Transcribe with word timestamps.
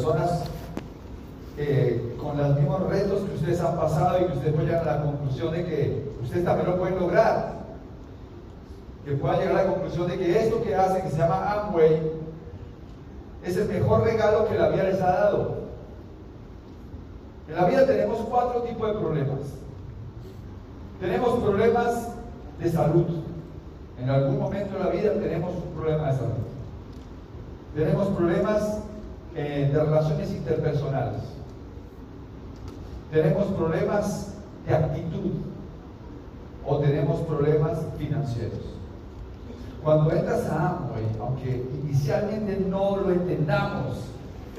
personas 0.00 0.44
eh, 1.58 2.16
con 2.18 2.38
los 2.38 2.56
mismos 2.56 2.88
retos 2.88 3.20
que 3.20 3.34
ustedes 3.34 3.60
han 3.60 3.76
pasado 3.76 4.18
y 4.20 4.26
que 4.26 4.32
ustedes 4.38 4.58
llegar 4.58 4.88
a 4.88 4.96
la 4.96 5.02
conclusión 5.02 5.52
de 5.52 5.64
que 5.64 6.10
ustedes 6.22 6.44
también 6.44 6.70
lo 6.70 6.78
pueden 6.78 6.98
lograr. 6.98 7.60
Que 9.04 9.12
puedan 9.12 9.40
llegar 9.40 9.56
a 9.56 9.64
la 9.64 9.70
conclusión 9.70 10.08
de 10.08 10.18
que 10.18 10.38
esto 10.38 10.62
que 10.62 10.74
hacen, 10.74 11.02
que 11.02 11.10
se 11.10 11.18
llama 11.18 11.52
Amway, 11.52 12.12
es 13.44 13.56
el 13.56 13.68
mejor 13.68 14.04
regalo 14.04 14.48
que 14.48 14.58
la 14.58 14.68
vida 14.68 14.84
les 14.84 15.00
ha 15.00 15.12
dado. 15.12 15.60
En 17.48 17.56
la 17.56 17.64
vida 17.64 17.86
tenemos 17.86 18.18
cuatro 18.20 18.62
tipos 18.62 18.88
de 18.88 19.00
problemas. 19.00 19.40
Tenemos 21.00 21.40
problemas 21.40 22.08
de 22.58 22.70
salud. 22.70 23.06
En 23.98 24.08
algún 24.08 24.38
momento 24.38 24.78
de 24.78 24.84
la 24.84 24.90
vida 24.90 25.12
tenemos 25.14 25.52
un 25.54 25.72
problema 25.74 26.06
de 26.10 26.16
salud. 26.16 26.32
Tenemos 27.74 28.08
problemas 28.08 28.80
eh, 29.34 29.70
de 29.72 29.78
relaciones 29.78 30.30
interpersonales. 30.30 31.22
Tenemos 33.12 33.46
problemas 33.46 34.34
de 34.66 34.74
actitud 34.74 35.32
o 36.66 36.78
tenemos 36.78 37.20
problemas 37.20 37.78
financieros. 37.98 38.60
Cuando 39.82 40.12
entras 40.12 40.46
a 40.46 40.70
Amway, 40.70 41.04
aunque 41.20 41.64
inicialmente 41.82 42.64
no 42.68 42.96
lo 42.96 43.10
entendamos, 43.10 43.98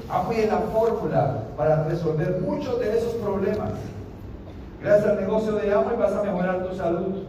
Amway 0.08 0.40
es 0.40 0.48
la 0.48 0.58
fórmula 0.58 1.44
para 1.56 1.84
resolver 1.84 2.40
muchos 2.40 2.80
de 2.80 2.98
esos 2.98 3.14
problemas. 3.14 3.70
Gracias 4.82 5.10
al 5.10 5.20
negocio 5.20 5.52
de 5.52 5.72
Amway 5.72 5.96
vas 5.96 6.12
a 6.12 6.22
mejorar 6.22 6.66
tu 6.66 6.74
salud. 6.74 7.22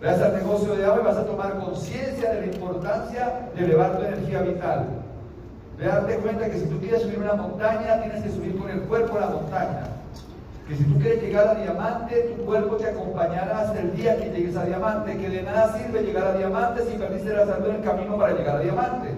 Gracias 0.00 0.28
al 0.28 0.36
negocio 0.36 0.74
de 0.74 0.84
Amway 0.84 1.04
vas 1.04 1.16
a 1.16 1.26
tomar 1.26 1.58
conciencia 1.58 2.32
de 2.32 2.46
la 2.46 2.46
importancia 2.46 3.50
de 3.54 3.64
elevar 3.64 3.98
tu 3.98 4.04
energía 4.04 4.42
vital. 4.42 5.01
De 5.78 5.86
darte 5.86 6.16
cuenta 6.16 6.50
que 6.50 6.58
si 6.58 6.66
tú 6.66 6.78
quieres 6.78 7.02
subir 7.02 7.18
una 7.18 7.34
montaña, 7.34 8.00
tienes 8.02 8.22
que 8.22 8.30
subir 8.30 8.56
con 8.58 8.70
el 8.70 8.80
cuerpo 8.82 9.16
a 9.16 9.20
la 9.20 9.30
montaña. 9.30 9.84
Que 10.68 10.76
si 10.76 10.84
tú 10.84 10.98
quieres 10.98 11.22
llegar 11.22 11.48
a 11.48 11.54
diamante, 11.54 12.34
tu 12.36 12.44
cuerpo 12.44 12.76
te 12.76 12.86
acompañará 12.86 13.60
hasta 13.60 13.80
el 13.80 13.96
día 13.96 14.16
que 14.16 14.30
llegues 14.30 14.56
a 14.56 14.64
diamante. 14.64 15.18
Que 15.18 15.28
de 15.28 15.42
nada 15.42 15.76
sirve 15.76 16.02
llegar 16.02 16.28
a 16.28 16.38
diamante 16.38 16.84
si 16.84 16.96
perdiste 16.96 17.34
la 17.34 17.46
salud 17.46 17.68
en 17.68 17.76
el 17.76 17.82
camino 17.82 18.16
para 18.16 18.34
llegar 18.34 18.56
a 18.56 18.60
diamante. 18.60 19.08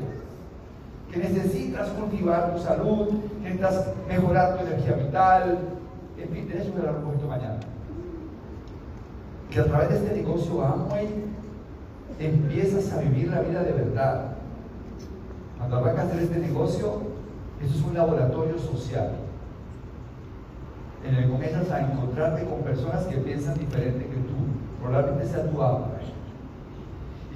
Que 1.13 1.19
necesitas 1.19 1.89
cultivar 1.91 2.55
tu 2.55 2.63
salud, 2.63 3.09
que 3.43 3.51
necesitas 3.51 3.87
mejorar 4.09 4.57
tu 4.57 4.67
energía 4.67 4.95
vital. 4.95 5.59
En 6.19 6.29
fin, 6.31 6.49
de 6.49 6.59
eso 6.59 6.71
voy 6.71 6.81
a 6.81 6.89
hablar 6.89 7.05
un 7.05 7.11
poquito 7.11 7.29
mañana. 7.29 7.61
Que 9.51 9.61
a 9.61 9.65
través 9.65 9.89
de 9.91 9.97
este 9.97 10.17
negocio 10.17 10.65
Amway 10.65 11.09
empiezas 12.19 12.93
a 12.93 13.01
vivir 13.01 13.29
la 13.29 13.41
vida 13.41 13.63
de 13.63 13.73
verdad. 13.73 14.34
Cuando 15.65 15.79
arrancas 15.79 16.05
a 16.05 16.09
hacer 16.09 16.23
este 16.25 16.39
negocio, 16.41 17.01
eso 17.65 17.75
es 17.75 17.83
un 17.83 17.95
laboratorio 17.95 18.59
social 18.59 19.13
en 21.07 21.15
el 21.15 21.25
que 21.25 21.31
comienzas 21.31 21.71
a 21.71 21.81
encontrarte 21.81 22.45
con 22.45 22.61
personas 22.61 23.05
que 23.05 23.17
piensan 23.17 23.59
diferente 23.59 24.05
que 24.05 24.21
tú. 24.29 24.45
Probablemente 24.83 25.27
sea 25.27 25.45
tu 25.45 25.57
upline. 25.57 26.13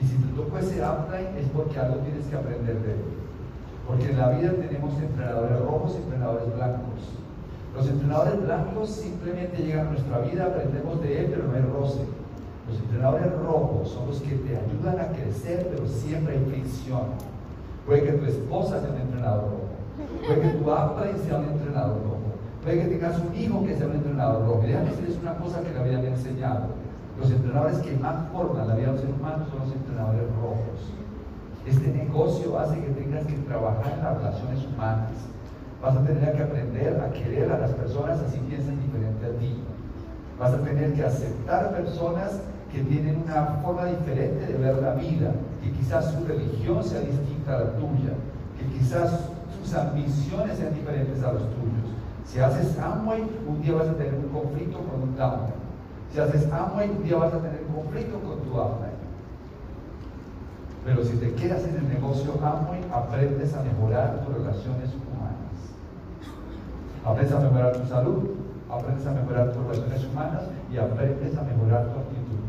Y 0.03 0.07
si 0.07 0.17
te 0.17 0.37
tocó 0.37 0.59
ese 0.59 0.77
upline 0.77 1.41
es 1.41 1.48
porque 1.55 1.79
algo 1.79 1.97
tienes 2.01 2.27
que 2.27 2.37
aprender 2.37 2.77
de 2.83 2.93
él. 2.93 3.05
Porque 3.87 4.11
en 4.11 4.19
la 4.19 4.29
vida 4.29 4.53
tenemos 4.53 4.92
entrenadores 5.01 5.61
rojos 5.61 5.95
y 5.95 6.03
entrenadores 6.03 6.55
blancos. 6.55 7.01
Los 7.75 7.89
entrenadores 7.89 8.42
blancos 8.42 8.91
simplemente 8.91 9.63
llegan 9.63 9.87
a 9.87 9.91
nuestra 9.92 10.19
vida, 10.19 10.45
aprendemos 10.45 11.01
de 11.01 11.20
él, 11.20 11.27
pero 11.31 11.45
no 11.48 11.55
hay 11.55 11.63
roce. 11.63 12.05
Los 12.69 12.79
entrenadores 12.79 13.33
rojos 13.41 13.89
son 13.89 14.09
los 14.09 14.20
que 14.20 14.37
te 14.37 14.55
ayudan 14.55 15.01
a 15.01 15.13
crecer, 15.17 15.69
pero 15.73 15.89
siempre 15.89 16.35
hay 16.35 16.45
fricción. 16.45 17.38
Puede 17.89 18.05
que 18.05 18.12
tu 18.12 18.27
esposa 18.27 18.81
sea 18.81 18.91
un 18.91 19.00
entrenador 19.00 19.44
rojo. 19.44 19.64
Puede 20.20 20.41
que 20.42 20.58
tu 20.58 20.64
upline 20.69 21.19
sea 21.25 21.39
un 21.39 21.44
entrenador 21.48 21.97
rojo. 22.05 22.28
Puede 22.62 22.83
que 22.83 22.89
tengas 22.92 23.19
un 23.19 23.34
hijo 23.34 23.64
que 23.64 23.77
sea 23.77 23.86
un 23.86 23.95
entrenador 23.95 24.45
rojo. 24.45 24.61
Déjame 24.61 24.91
decirles 24.91 25.19
una 25.22 25.34
cosa 25.39 25.62
que 25.62 25.72
la 25.72 25.83
vida 25.83 26.05
enseñado. 26.05 26.67
Los 27.19 27.30
entrenadores 27.30 27.79
que 27.79 27.96
más 27.96 28.29
forman 28.30 28.68
la 28.68 28.74
vida 28.74 28.89
de 28.89 28.92
los 28.92 29.01
seres 29.01 29.17
humanos 29.17 29.48
son 29.48 29.61
los 29.61 29.73
entrenadores 29.73 30.29
rojos. 30.36 30.79
Este 31.67 31.89
negocio 31.89 32.58
hace 32.58 32.79
que 32.79 32.90
tengas 32.92 33.24
que 33.24 33.36
trabajar 33.48 33.90
en 33.90 34.05
las 34.05 34.17
relaciones 34.18 34.67
humanas. 34.67 35.13
Vas 35.80 35.96
a 35.96 36.05
tener 36.05 36.36
que 36.36 36.42
aprender 36.42 37.01
a 37.01 37.11
querer 37.11 37.51
a 37.51 37.58
las 37.58 37.70
personas 37.73 38.20
así 38.20 38.39
piensan 38.40 38.77
diferente 38.84 39.24
a 39.24 39.39
ti. 39.40 39.64
Vas 40.39 40.52
a 40.52 40.58
tener 40.58 40.92
que 40.92 41.05
aceptar 41.05 41.73
personas 41.73 42.42
que 42.70 42.80
tienen 42.83 43.23
una 43.24 43.63
forma 43.64 43.86
diferente 43.86 44.45
de 44.45 44.58
ver 44.58 44.77
la 44.77 44.92
vida, 44.92 45.33
que 45.63 45.73
quizás 45.73 46.13
su 46.13 46.27
religión 46.27 46.84
sea 46.84 47.01
distinta 47.01 47.38
a 47.48 47.59
la 47.59 47.73
tuya, 47.77 48.14
que 48.59 48.79
quizás 48.79 49.31
sus 49.59 49.75
ambiciones 49.75 50.59
sean 50.59 50.75
diferentes 50.75 51.23
a 51.23 51.33
los 51.33 51.42
tuyos. 51.42 51.89
Si 52.25 52.39
haces 52.41 52.79
Amway, 52.79 53.23
un 53.47 53.63
día 53.63 53.75
vas 53.75 53.89
a 53.89 53.95
tener 53.95 54.14
un 54.14 54.29
conflicto 54.29 54.79
con 54.79 55.03
un 55.03 55.17
downline. 55.17 55.55
Si 56.13 56.20
haces 56.20 56.51
Amway, 56.53 56.91
un 56.91 57.03
día 57.03 57.17
vas 57.17 57.33
a 57.33 57.39
tener 57.39 57.64
un 57.69 57.75
conflicto 57.75 58.19
con 58.20 58.39
tu 58.41 58.51
upline. 58.51 58.98
Pero 60.85 61.05
si 61.05 61.17
te 61.17 61.33
quedas 61.35 61.64
en 61.64 61.77
el 61.77 61.89
negocio 61.89 62.33
Amway, 62.42 62.81
aprendes 62.92 63.55
a 63.55 63.63
mejorar 63.63 64.25
tus 64.25 64.35
relaciones 64.35 64.91
humanas. 64.95 65.39
Aprendes 67.05 67.35
a 67.35 67.41
mejorar 67.41 67.73
tu 67.73 67.87
salud, 67.89 68.31
aprendes 68.70 69.07
a 69.07 69.13
mejorar 69.13 69.53
tus 69.53 69.63
relaciones 69.64 70.05
humanas 70.05 70.42
y 70.70 70.77
aprendes 70.77 71.37
a 71.37 71.42
mejorar 71.42 71.85
tu 71.85 71.98
actitud. 71.98 72.45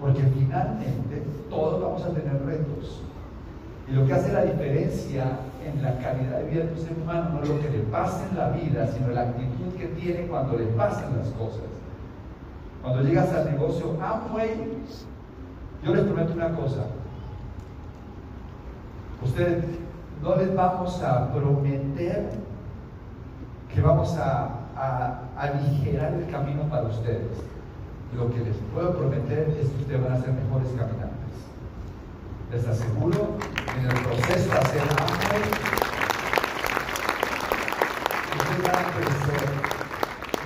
Porque 0.00 0.22
finalmente 0.22 1.22
todos 1.48 1.82
vamos 1.82 2.02
a 2.02 2.10
tener 2.10 2.44
retos. 2.44 3.02
Y 3.88 3.92
lo 3.92 4.06
que 4.06 4.14
hace 4.14 4.32
la 4.32 4.42
diferencia 4.42 5.38
en 5.64 5.82
la 5.82 5.96
calidad 5.98 6.38
de 6.38 6.50
vida 6.50 6.64
de 6.64 6.72
un 6.72 6.78
ser 6.78 6.96
humano 7.00 7.30
no 7.34 7.42
es 7.42 7.48
lo 7.48 7.60
que 7.60 7.70
le 7.70 7.78
pasa 7.84 8.26
en 8.30 8.36
la 8.36 8.50
vida, 8.50 8.86
sino 8.88 9.08
la 9.08 9.22
actitud 9.22 9.72
que 9.78 9.86
tiene 10.00 10.26
cuando 10.26 10.58
le 10.58 10.66
pasan 10.66 11.16
las 11.16 11.28
cosas. 11.28 11.62
Cuando 12.82 13.02
llegas 13.02 13.32
al 13.32 13.50
negocio 13.50 13.96
Amway, 14.00 14.68
yo 15.84 15.94
les 15.94 16.04
prometo 16.04 16.32
una 16.32 16.50
cosa. 16.56 16.86
Ustedes 19.22 19.64
no 20.22 20.36
les 20.36 20.54
vamos 20.54 21.02
a 21.02 21.32
prometer 21.32 22.30
que 23.72 23.80
vamos 23.80 24.16
a, 24.16 24.50
a 24.76 25.20
aligerar 25.36 26.14
el 26.14 26.28
camino 26.30 26.62
para 26.62 26.84
ustedes. 26.84 27.38
Lo 28.16 28.30
que 28.30 28.38
les 28.38 28.56
puedo 28.72 28.96
prometer 28.96 29.48
es 29.60 29.68
que 29.68 29.82
ustedes 29.82 30.02
van 30.02 30.12
a 30.12 30.20
ser 30.20 30.32
mejores 30.32 30.68
caminantes. 30.76 31.15
Les 32.52 32.64
aseguro, 32.64 33.36
en 33.76 33.84
el 33.86 34.02
proceso 34.04 34.50
de 34.50 34.58
hacer 34.58 34.82
hambre, 34.82 35.38
ustedes 38.36 38.62
van 38.62 38.76
a 38.76 38.92
crecer, 38.92 39.48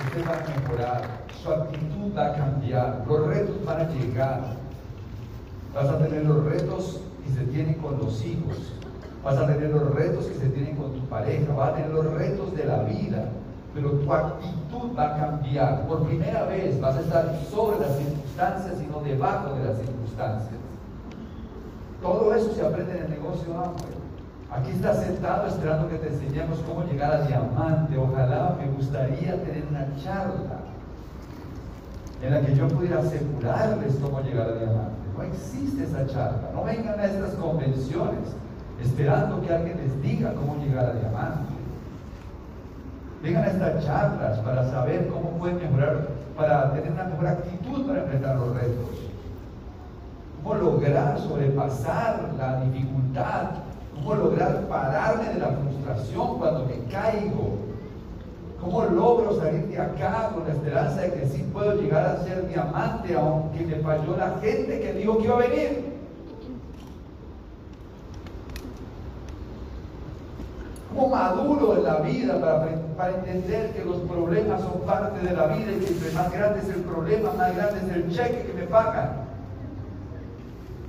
ustedes 0.05 0.25
van 0.25 0.39
a 0.39 0.59
mejorar, 0.59 1.01
su 1.43 1.51
actitud 1.51 2.17
va 2.17 2.25
a 2.25 2.35
cambiar, 2.35 3.03
los 3.07 3.27
retos 3.27 3.65
van 3.65 3.81
a 3.81 3.89
llegar. 3.89 4.41
Vas 5.75 5.85
a 5.89 5.99
tener 5.99 6.25
los 6.25 6.43
retos 6.43 7.01
que 7.23 7.33
se 7.33 7.45
tienen 7.51 7.75
con 7.75 7.99
los 7.99 8.25
hijos, 8.25 8.73
vas 9.23 9.37
a 9.37 9.45
tener 9.45 9.69
los 9.69 9.93
retos 9.93 10.25
que 10.25 10.39
se 10.39 10.49
tienen 10.49 10.75
con 10.77 10.93
tu 10.93 11.05
pareja, 11.05 11.53
vas 11.53 11.69
a 11.69 11.75
tener 11.75 11.91
los 11.91 12.11
retos 12.13 12.55
de 12.57 12.65
la 12.65 12.83
vida, 12.83 13.29
pero 13.75 13.91
tu 13.91 14.11
actitud 14.11 14.97
va 14.97 15.15
a 15.15 15.17
cambiar. 15.17 15.87
Por 15.87 16.07
primera 16.07 16.45
vez 16.45 16.81
vas 16.81 16.95
a 16.95 17.01
estar 17.01 17.39
sobre 17.51 17.79
las 17.79 17.95
circunstancias 17.95 18.81
y 18.81 18.91
no 18.91 19.01
debajo 19.01 19.53
de 19.53 19.65
las 19.65 19.77
circunstancias. 19.77 20.60
Todo 22.01 22.33
eso 22.33 22.51
se 22.53 22.65
aprende 22.65 22.97
en 22.97 23.03
el 23.03 23.09
negocio 23.11 23.53
Amway. 23.53 24.01
Aquí 24.51 24.71
estás 24.71 25.03
sentado 25.03 25.47
esperando 25.47 25.87
que 25.87 25.97
te 25.97 26.07
enseñemos 26.07 26.59
cómo 26.67 26.83
llegar 26.83 27.13
a 27.13 27.21
diamante. 27.27 27.97
Ojalá 27.97 28.57
me 28.59 28.71
gustaría 28.71 29.41
tener 29.43 29.65
una 29.69 29.87
charla 30.03 30.59
en 32.21 32.33
la 32.33 32.41
que 32.41 32.55
yo 32.55 32.67
pudiera 32.67 32.99
asegurarles 32.99 33.95
cómo 34.01 34.19
llegar 34.21 34.49
a 34.49 34.55
diamante. 34.55 35.01
No 35.15 35.23
existe 35.23 35.83
esa 35.83 36.07
charla. 36.07 36.49
No 36.53 36.63
vengan 36.63 36.99
a 36.99 37.05
estas 37.05 37.35
convenciones 37.35 38.35
esperando 38.81 39.41
que 39.41 39.53
alguien 39.53 39.77
les 39.77 40.01
diga 40.01 40.33
cómo 40.33 40.57
llegar 40.57 40.85
a 40.85 40.93
diamante. 40.93 41.53
Vengan 43.21 43.43
a 43.43 43.47
estas 43.47 43.85
charlas 43.85 44.39
para 44.39 44.67
saber 44.71 45.07
cómo 45.07 45.37
pueden 45.37 45.57
mejorar, 45.57 46.07
para 46.35 46.73
tener 46.73 46.91
una 46.91 47.03
mejor 47.03 47.27
actitud 47.27 47.85
para 47.85 48.01
enfrentar 48.01 48.35
los 48.37 48.55
retos. 48.55 49.10
Cómo 50.43 50.55
lograr 50.55 51.19
sobrepasar 51.19 52.31
la 52.37 52.61
dificultad. 52.61 53.49
Cómo 53.95 54.15
lograr 54.15 54.67
pararme 54.67 55.33
de 55.33 55.39
la 55.39 55.47
frustración 55.47 56.39
cuando 56.39 56.65
me 56.65 56.91
caigo. 56.91 57.59
¿Cómo 58.59 58.83
logro 58.85 59.39
salir 59.39 59.67
de 59.67 59.79
acá 59.79 60.31
con 60.33 60.47
la 60.47 60.53
esperanza 60.53 61.01
de 61.01 61.13
que 61.13 61.27
sí 61.27 61.43
puedo 61.51 61.81
llegar 61.81 62.05
a 62.05 62.23
ser 62.23 62.47
diamante 62.47 63.15
aunque 63.15 63.65
me 63.65 63.75
falló 63.77 64.15
la 64.17 64.39
gente 64.39 64.79
que 64.79 64.93
dijo 64.93 65.17
que 65.17 65.23
iba 65.25 65.35
a 65.35 65.39
venir? 65.39 65.91
¿Cómo 70.93 71.07
maduro 71.07 71.77
en 71.77 71.83
la 71.83 71.95
vida 72.01 72.39
para, 72.39 72.65
para, 72.97 73.15
entender 73.15 73.71
que 73.71 73.85
los 73.85 73.97
problemas 74.01 74.61
son 74.61 74.81
parte 74.81 75.25
de 75.25 75.35
la 75.35 75.47
vida 75.47 75.71
y 75.71 75.79
que 75.79 75.93
entre 75.93 76.11
más 76.11 76.31
grande 76.31 76.59
es 76.59 76.69
el 76.69 76.81
problema, 76.81 77.31
más 77.33 77.55
grande 77.55 77.79
es 77.79 77.95
el 77.95 78.11
cheque 78.11 78.45
que 78.45 78.53
me 78.53 78.67
pagan? 78.67 79.20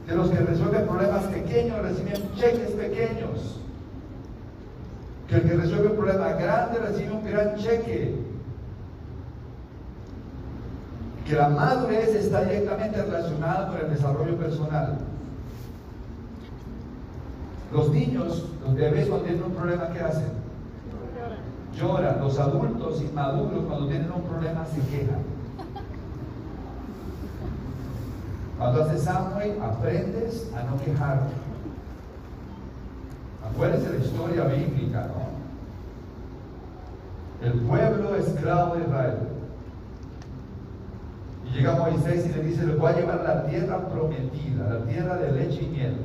Que 0.06 0.14
los 0.14 0.31
que 0.31 0.38
resuelven 0.38 0.87
problemas 0.87 1.25
pequeños 1.25 1.78
reciben 1.81 2.34
cheques 2.34 2.70
pequeños. 2.70 3.60
Que 5.28 5.37
el 5.37 5.43
que 5.43 5.56
resuelve 5.56 5.88
un 5.88 5.96
problema 5.96 6.32
grande 6.32 6.78
recibe 6.81 7.12
un 7.12 7.25
gran 7.25 7.56
cheque. 7.56 8.16
Que 11.26 11.34
la 11.34 11.49
madurez 11.49 12.14
está 12.14 12.43
directamente 12.43 13.00
relacionada 13.02 13.69
con 13.69 13.81
el 13.81 13.90
desarrollo 13.90 14.37
personal. 14.37 14.99
Los 17.72 17.88
niños, 17.90 18.44
los 18.62 18.75
bebés 18.75 19.08
cuando 19.08 19.25
tienen 19.25 19.44
un 19.44 19.52
problema, 19.52 19.88
¿qué 19.93 20.00
hacen? 20.00 20.43
Lloran. 21.78 22.20
Los 22.20 22.38
adultos 22.38 23.00
inmaduros 23.00 23.64
cuando 23.66 23.87
tienen 23.88 24.12
un 24.12 24.22
problema 24.22 24.66
se 24.66 24.81
quejan. 24.90 25.42
Cuando 28.62 28.85
haces 28.85 29.09
Amway, 29.09 29.59
aprendes 29.61 30.49
a 30.55 30.62
no 30.62 30.81
quejarte. 30.81 31.32
Acuérdense 33.44 33.88
de 33.88 33.99
la 33.99 34.05
historia 34.05 34.44
bíblica, 34.44 35.09
¿no? 35.09 35.32
El 37.44 37.55
pueblo 37.62 38.14
esclavo 38.14 38.76
de 38.76 38.85
Israel. 38.85 39.19
Y 41.44 41.50
llega 41.50 41.75
Moisés 41.75 42.25
y 42.25 42.35
le 42.35 42.44
dice, 42.44 42.64
le 42.64 42.76
voy 42.76 42.93
a 42.93 42.97
llevar 42.97 43.25
la 43.25 43.47
tierra 43.47 43.88
prometida, 43.88 44.69
la 44.69 44.85
tierra 44.85 45.17
de 45.17 45.32
leche 45.32 45.65
y 45.65 45.67
miel. 45.67 45.97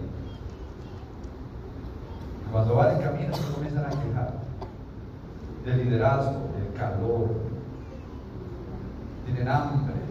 Cuando 2.51 2.73
van 2.73 2.95
en 2.95 3.03
camino 3.03 3.35
se 3.35 3.53
comienzan 3.53 3.85
a 3.85 3.89
quejar 3.89 4.33
del 5.63 5.83
liderazgo, 5.83 6.47
del 6.57 6.73
calor. 6.75 7.29
Tienen 9.27 9.47
hambre. 9.47 10.06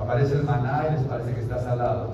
Aparece 0.00 0.34
el 0.34 0.44
maná 0.44 0.86
y 0.88 0.92
les 0.92 1.02
parece 1.02 1.34
que 1.34 1.40
está 1.40 1.60
salado. 1.62 2.12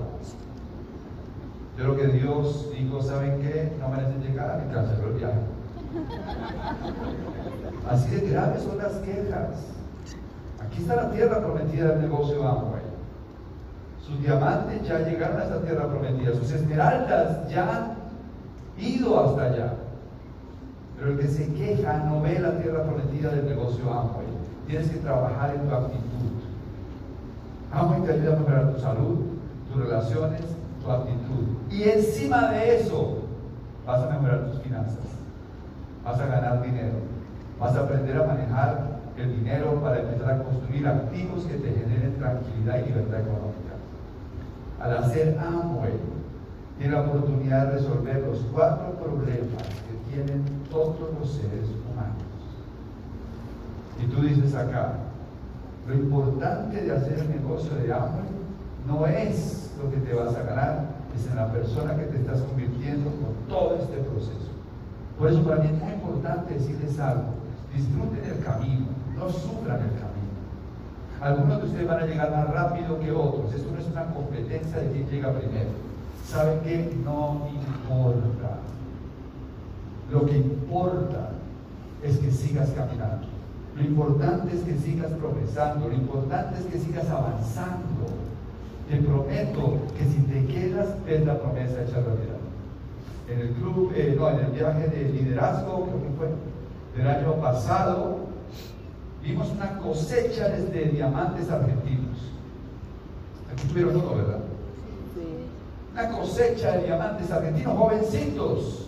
Yo 1.79 1.85
creo 1.85 1.97
que 1.97 2.07
Dios 2.19 2.71
dijo, 2.73 3.03
¿saben 3.03 3.41
qué? 3.41 3.73
No 3.79 3.89
merecen 3.89 4.23
llegar 4.23 4.67
casa, 4.73 4.95
pero 4.97 5.09
el 5.09 5.19
viaje. 5.19 5.39
Así 7.89 8.11
de 8.15 8.31
graves 8.31 8.63
son 8.63 8.79
las 8.79 8.93
quejas. 8.95 9.51
Aquí 10.61 10.83
está 10.83 10.97
la 10.97 11.11
tierra 11.11 11.41
prometida 11.41 11.89
del 11.91 12.03
negocio 12.03 12.47
Amway. 12.47 12.83
Sus 14.05 14.21
diamantes 14.21 14.87
ya 14.87 15.01
llegaron 15.01 15.41
a 15.41 15.45
esta 15.45 15.61
tierra 15.61 15.87
prometida. 15.87 16.35
Sus 16.35 16.51
esmeraldas 16.53 17.49
ya 17.49 17.77
han 17.77 17.95
ido 18.79 19.21
hasta 19.21 19.43
allá. 19.45 19.75
Pero 20.99 21.13
el 21.13 21.19
que 21.19 21.29
se 21.29 21.53
queja 21.55 21.99
no 21.99 22.21
ve 22.23 22.39
la 22.39 22.59
tierra 22.59 22.85
prometida 22.85 23.31
del 23.31 23.49
negocio 23.49 23.93
Amway. 23.93 24.27
Tienes 24.67 24.91
que 24.91 24.99
trabajar 24.99 25.55
en 25.55 25.69
tu 25.69 25.75
actitud. 25.75 26.36
Amway 27.77 28.01
te 28.03 28.13
ayuda 28.13 28.37
a 28.37 28.39
mejorar 28.39 28.73
tu 28.73 28.81
salud, 28.81 29.19
tus 29.71 29.83
relaciones, 29.83 30.41
tu 30.83 30.91
actitud. 30.91 31.45
Y 31.71 31.83
encima 31.83 32.51
de 32.51 32.81
eso, 32.81 33.19
vas 33.87 34.03
a 34.03 34.11
mejorar 34.11 34.47
tus 34.47 34.63
finanzas. 34.63 35.05
Vas 36.03 36.19
a 36.19 36.27
ganar 36.27 36.63
dinero. 36.63 36.95
Vas 37.61 37.77
a 37.77 37.81
aprender 37.81 38.17
a 38.17 38.27
manejar 38.27 38.97
el 39.19 39.37
dinero 39.37 39.81
para 39.83 40.01
empezar 40.01 40.31
a 40.31 40.43
construir 40.43 40.87
activos 40.87 41.45
que 41.45 41.55
te 41.55 41.73
generen 41.73 42.17
tranquilidad 42.19 42.79
y 42.79 42.89
libertad 42.89 43.21
económica. 43.21 43.77
Al 44.81 44.97
hacer 44.99 45.39
Amway, 45.39 45.93
tiene 46.79 46.95
la 46.95 47.03
oportunidad 47.03 47.67
de 47.67 47.73
resolver 47.73 48.23
los 48.27 48.39
cuatro 48.53 48.93
problemas 49.03 49.63
que 49.63 50.13
tienen 50.13 50.45
todos 50.71 51.13
los 51.19 51.31
seres 51.31 51.67
humanos. 51.91 52.23
Y 54.03 54.07
tú 54.07 54.21
dices 54.23 54.55
acá, 54.55 54.93
lo 55.87 55.95
importante 55.95 56.83
de 56.83 56.97
hacer 56.97 57.19
el 57.19 57.29
negocio 57.31 57.75
de 57.77 57.93
Amway 57.93 58.27
no 58.87 59.07
es 59.07 59.71
lo 59.83 59.91
que 59.91 59.99
te 59.99 60.15
vas 60.15 60.35
a 60.35 60.43
ganar, 60.43 60.87
es 61.17 61.27
en 61.29 61.37
la 61.37 61.51
persona 61.53 61.97
que 61.97 62.05
te 62.05 62.19
estás 62.19 62.41
convirtiendo 62.43 63.11
con 63.11 63.35
todo 63.49 63.77
este 63.77 63.97
proceso. 63.99 64.51
Por 65.19 65.31
eso 65.31 65.43
para 65.45 65.63
mí 65.63 65.69
es 65.69 65.95
importante 65.95 66.55
decirles 66.55 66.99
algo, 66.99 67.35
disfruten 67.75 68.25
el 68.25 68.45
camino, 68.45 68.87
no 69.17 69.29
sufran 69.31 69.81
el 69.81 69.91
camino. 69.91 70.17
Algunos 71.21 71.63
de 71.63 71.69
ustedes 71.69 71.89
van 71.89 72.03
a 72.03 72.07
llegar 72.07 72.31
más 72.31 72.49
rápido 72.51 73.01
que 73.01 73.13
otros, 73.13 73.55
esto 73.55 73.71
no 73.73 73.79
es 73.79 73.87
una 73.87 74.07
competencia 74.07 74.79
de 74.79 74.91
quién 74.91 75.09
llega 75.09 75.33
primero. 75.33 75.71
¿Saben 76.27 76.61
qué? 76.65 76.97
No 77.05 77.49
importa. 77.55 78.59
Lo 80.11 80.27
que 80.27 80.37
importa 80.37 81.31
es 82.03 82.19
que 82.19 82.31
sigas 82.31 82.71
caminando. 82.71 83.36
Lo 83.77 83.83
importante 83.83 84.57
es 84.57 84.63
que 84.63 84.75
sigas 84.79 85.13
progresando. 85.13 85.89
Lo 85.89 85.95
importante 85.95 86.59
es 86.59 86.67
que 86.67 86.79
sigas 86.79 87.09
avanzando. 87.11 88.07
Te 88.89 88.97
prometo 88.99 89.83
que 89.99 90.05
si 90.05 90.21
te 90.23 90.47
quedas, 90.47 90.89
ves 91.05 91.27
la 91.27 91.39
promesa 91.39 91.83
hecha 91.83 92.01
realidad. 92.01 92.41
En 93.29 93.41
el 93.41 93.49
club, 93.55 93.93
eh, 93.95 94.15
no, 94.17 94.31
en 94.31 94.39
el 94.39 94.53
viaje 94.53 94.89
de 94.89 95.09
liderazgo, 95.11 95.85
creo 95.85 96.03
que 96.03 96.09
fue 96.17 96.29
del 96.97 97.09
año 97.09 97.35
pasado, 97.35 98.19
vimos 99.23 99.51
una 99.51 99.79
cosecha 99.79 100.49
de 100.49 100.85
diamantes 100.85 101.51
argentinos. 101.51 102.17
Aquí 103.53 103.67
tuvieron 103.69 103.97
uno, 103.97 104.15
¿verdad? 104.15 104.41
Una 105.93 106.11
cosecha 106.11 106.73
de 106.79 106.85
diamantes 106.85 107.31
argentinos 107.31 107.77
jovencitos. 107.77 108.86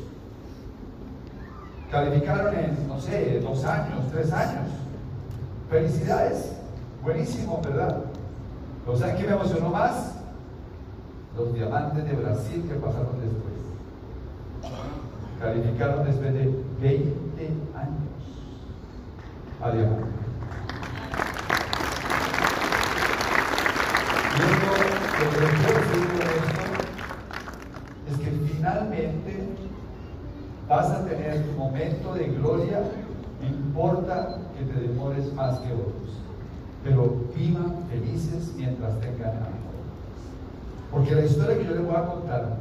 Calificaron 1.90 2.54
en, 2.54 2.88
no 2.88 3.00
sé, 3.00 3.40
dos 3.40 3.64
años, 3.64 4.00
tres 4.12 4.32
años. 4.32 4.68
Felicidades. 5.70 6.52
Buenísimo, 7.02 7.60
¿verdad? 7.62 8.02
¿O 8.86 8.96
sea 8.96 9.16
qué 9.16 9.24
me 9.24 9.32
emocionó 9.32 9.70
más? 9.70 10.14
Los 11.36 11.54
diamantes 11.54 12.04
de 12.04 12.12
Brasil 12.12 12.64
que 12.68 12.74
pasaron 12.74 13.20
después. 13.20 13.54
Calificaron 15.40 16.04
después 16.04 16.34
de 16.34 16.64
20 16.80 17.44
años 17.74 18.08
a. 19.60 19.70
Y 19.70 19.78
esto, 24.40 24.70
lo 25.18 25.26
que 25.30 25.40
les 25.40 25.50
quiero 25.50 25.74
decir 25.80 26.04
con 26.08 26.22
esto 26.28 26.62
es 28.08 28.14
que 28.18 28.30
finalmente 28.52 29.32
vas 30.68 30.90
a 30.90 31.04
tener 31.04 31.44
tu 31.44 31.58
momento 31.58 32.14
de 32.14 32.28
gloria, 32.28 32.82
no 33.40 33.46
importa 33.46 34.38
que 34.56 34.64
te 34.64 34.88
demores 34.88 35.32
más 35.34 35.58
que 35.60 35.72
otros 35.72 36.08
pero 36.84 37.16
vivan 37.36 37.84
felices 37.90 38.52
mientras 38.56 38.98
tengan 39.00 39.36
amor. 39.36 39.68
Porque 40.90 41.14
la 41.14 41.24
historia 41.24 41.58
que 41.58 41.64
yo 41.64 41.74
les 41.74 41.86
voy 41.86 41.96
a 41.96 42.06
contar 42.06 42.56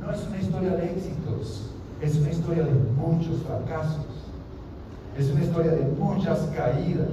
no 0.00 0.12
es 0.12 0.26
una 0.26 0.38
historia 0.38 0.70
de 0.76 0.92
éxitos, 0.92 1.70
es 2.00 2.16
una 2.16 2.30
historia 2.30 2.64
de 2.64 2.72
muchos 2.72 3.42
fracasos, 3.42 4.06
es 5.18 5.30
una 5.30 5.42
historia 5.42 5.72
de 5.72 5.84
muchas 5.98 6.38
caídas, 6.56 7.08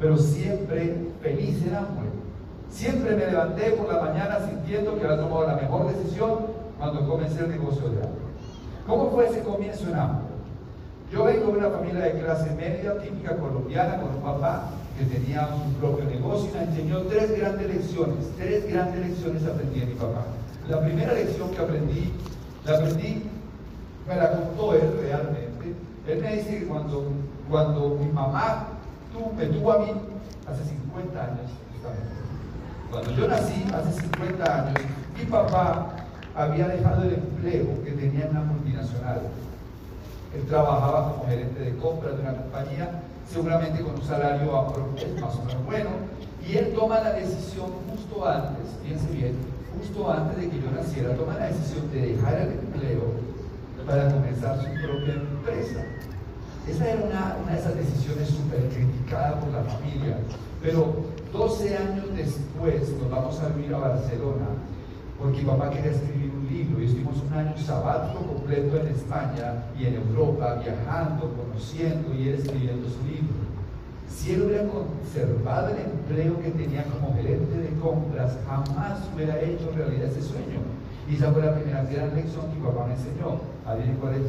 pero 0.00 0.16
siempre 0.16 1.08
feliz 1.22 1.62
en 1.66 1.74
amor. 1.74 2.04
Siempre 2.70 3.16
me 3.16 3.26
levanté 3.26 3.72
por 3.72 3.92
la 3.92 4.00
mañana 4.00 4.38
sintiendo 4.46 4.98
que 4.98 5.04
había 5.04 5.20
tomado 5.20 5.46
la 5.46 5.56
mejor 5.56 5.88
decisión 5.88 6.38
cuando 6.78 7.08
comencé 7.08 7.44
el 7.44 7.50
negocio 7.50 7.88
de 7.88 8.02
amor. 8.02 8.25
¿Cómo 8.86 9.10
fue 9.10 9.28
ese 9.28 9.42
comienzo 9.42 9.88
en 9.88 9.96
amor? 9.96 10.22
Yo 11.12 11.24
vengo 11.24 11.52
de 11.52 11.58
una 11.58 11.70
familia 11.70 12.04
de 12.04 12.20
clase 12.20 12.50
media, 12.52 12.98
típica 12.98 13.36
colombiana, 13.36 14.00
con 14.00 14.14
un 14.16 14.22
papá 14.22 14.70
que 14.98 15.04
tenía 15.04 15.48
su 15.48 15.72
propio 15.74 16.04
negocio 16.04 16.50
y 16.50 16.54
me 16.54 16.64
enseñó 16.64 17.00
tres 17.02 17.36
grandes 17.36 17.68
lecciones. 17.68 18.30
Tres 18.36 18.68
grandes 18.72 19.08
lecciones 19.08 19.44
aprendí 19.44 19.80
de 19.80 19.86
mi 19.86 19.94
papá. 19.94 20.24
La 20.68 20.80
primera 20.80 21.14
lección 21.14 21.50
que 21.50 21.58
aprendí, 21.58 22.12
la 22.64 22.76
aprendí, 22.76 23.24
me 24.08 24.16
la 24.16 24.32
contó 24.32 24.74
él 24.74 24.98
realmente. 25.00 25.74
Él 26.06 26.22
me 26.22 26.36
dice 26.36 26.60
que 26.60 26.66
cuando, 26.66 27.04
cuando 27.50 27.98
mi 28.00 28.10
mamá 28.12 28.68
me 29.36 29.46
tuvo 29.46 29.72
a 29.72 29.78
mí 29.78 29.92
hace 30.46 30.64
50 30.64 31.24
años, 31.24 31.50
cuando 32.90 33.10
yo 33.12 33.26
nací 33.26 33.64
hace 33.72 34.00
50 34.00 34.44
años, 34.44 34.74
mi 35.16 35.24
papá 35.24 35.95
había 36.36 36.68
dejado 36.68 37.02
el 37.04 37.14
empleo 37.14 37.82
que 37.84 37.92
tenía 37.92 38.26
en 38.26 38.30
una 38.30 38.42
multinacional. 38.42 39.22
Él 40.34 40.42
trabajaba 40.46 41.12
como 41.12 41.28
gerente 41.28 41.60
de 41.60 41.76
compras 41.76 42.16
de 42.16 42.22
una 42.22 42.36
compañía 42.36 43.02
seguramente 43.30 43.82
con 43.82 43.94
un 43.94 44.02
salario 44.02 44.52
más 45.20 45.34
o 45.34 45.44
menos 45.44 45.66
bueno, 45.66 45.90
y 46.46 46.56
él 46.56 46.72
toma 46.74 47.00
la 47.00 47.12
decisión 47.12 47.66
justo 47.90 48.26
antes, 48.26 48.76
fíjense 48.82 49.10
bien, 49.12 49.36
justo 49.78 50.10
antes 50.10 50.36
de 50.36 50.48
que 50.48 50.60
yo 50.60 50.70
naciera, 50.70 51.16
toma 51.16 51.34
la 51.34 51.46
decisión 51.46 51.90
de 51.90 52.12
dejar 52.12 52.34
el 52.34 52.52
empleo 52.52 53.02
para 53.86 54.12
comenzar 54.12 54.56
su 54.58 54.66
propia 54.86 55.14
empresa. 55.14 55.84
Esa 56.68 56.88
era 56.88 57.02
una, 57.04 57.52
de 57.52 57.58
esas 57.58 57.76
decisiones 57.76 58.28
súper 58.28 58.68
criticadas 58.68 59.44
por 59.44 59.52
la 59.52 59.62
familia, 59.62 60.18
pero 60.62 60.94
12 61.32 61.76
años 61.76 62.06
después 62.14 62.90
nos 62.90 63.10
vamos 63.10 63.40
a 63.40 63.48
vivir 63.50 63.74
a 63.74 63.78
Barcelona, 63.78 64.46
porque 65.18 65.38
mi 65.38 65.44
papá 65.44 65.70
quería 65.70 65.92
escribir 65.92 66.30
un 66.30 66.46
libro 66.46 66.82
y 66.82 66.86
estuvimos 66.86 67.16
un 67.22 67.32
año 67.32 67.56
sabático 67.56 68.20
completo 68.26 68.76
en 68.76 68.88
España 68.88 69.64
y 69.78 69.86
en 69.86 69.94
Europa, 69.94 70.60
viajando, 70.62 71.32
conociendo 71.32 72.14
y 72.14 72.28
él 72.28 72.34
escribiendo 72.34 72.88
su 72.88 73.02
libro. 73.06 73.46
Si 74.08 74.32
él 74.32 74.42
hubiera 74.42 74.64
conservado 74.68 75.68
el 75.70 75.78
empleo 75.78 76.40
que 76.40 76.50
tenía 76.50 76.84
como 76.84 77.14
gerente 77.14 77.56
de 77.56 77.70
compras, 77.80 78.36
jamás 78.46 79.00
hubiera 79.14 79.40
hecho 79.40 79.72
realidad 79.74 80.10
ese 80.10 80.22
sueño. 80.22 80.60
Y 81.08 81.14
esa 81.14 81.32
fue 81.32 81.42
la 81.42 81.54
primera 81.54 81.84
gran 81.84 82.14
lección 82.14 82.50
que 82.50 82.58
mi 82.58 82.66
papá 82.66 82.86
me 82.86 82.94
enseñó. 82.94 83.40
Adivinen 83.64 83.96
cuál 83.96 84.14
es. 84.14 84.22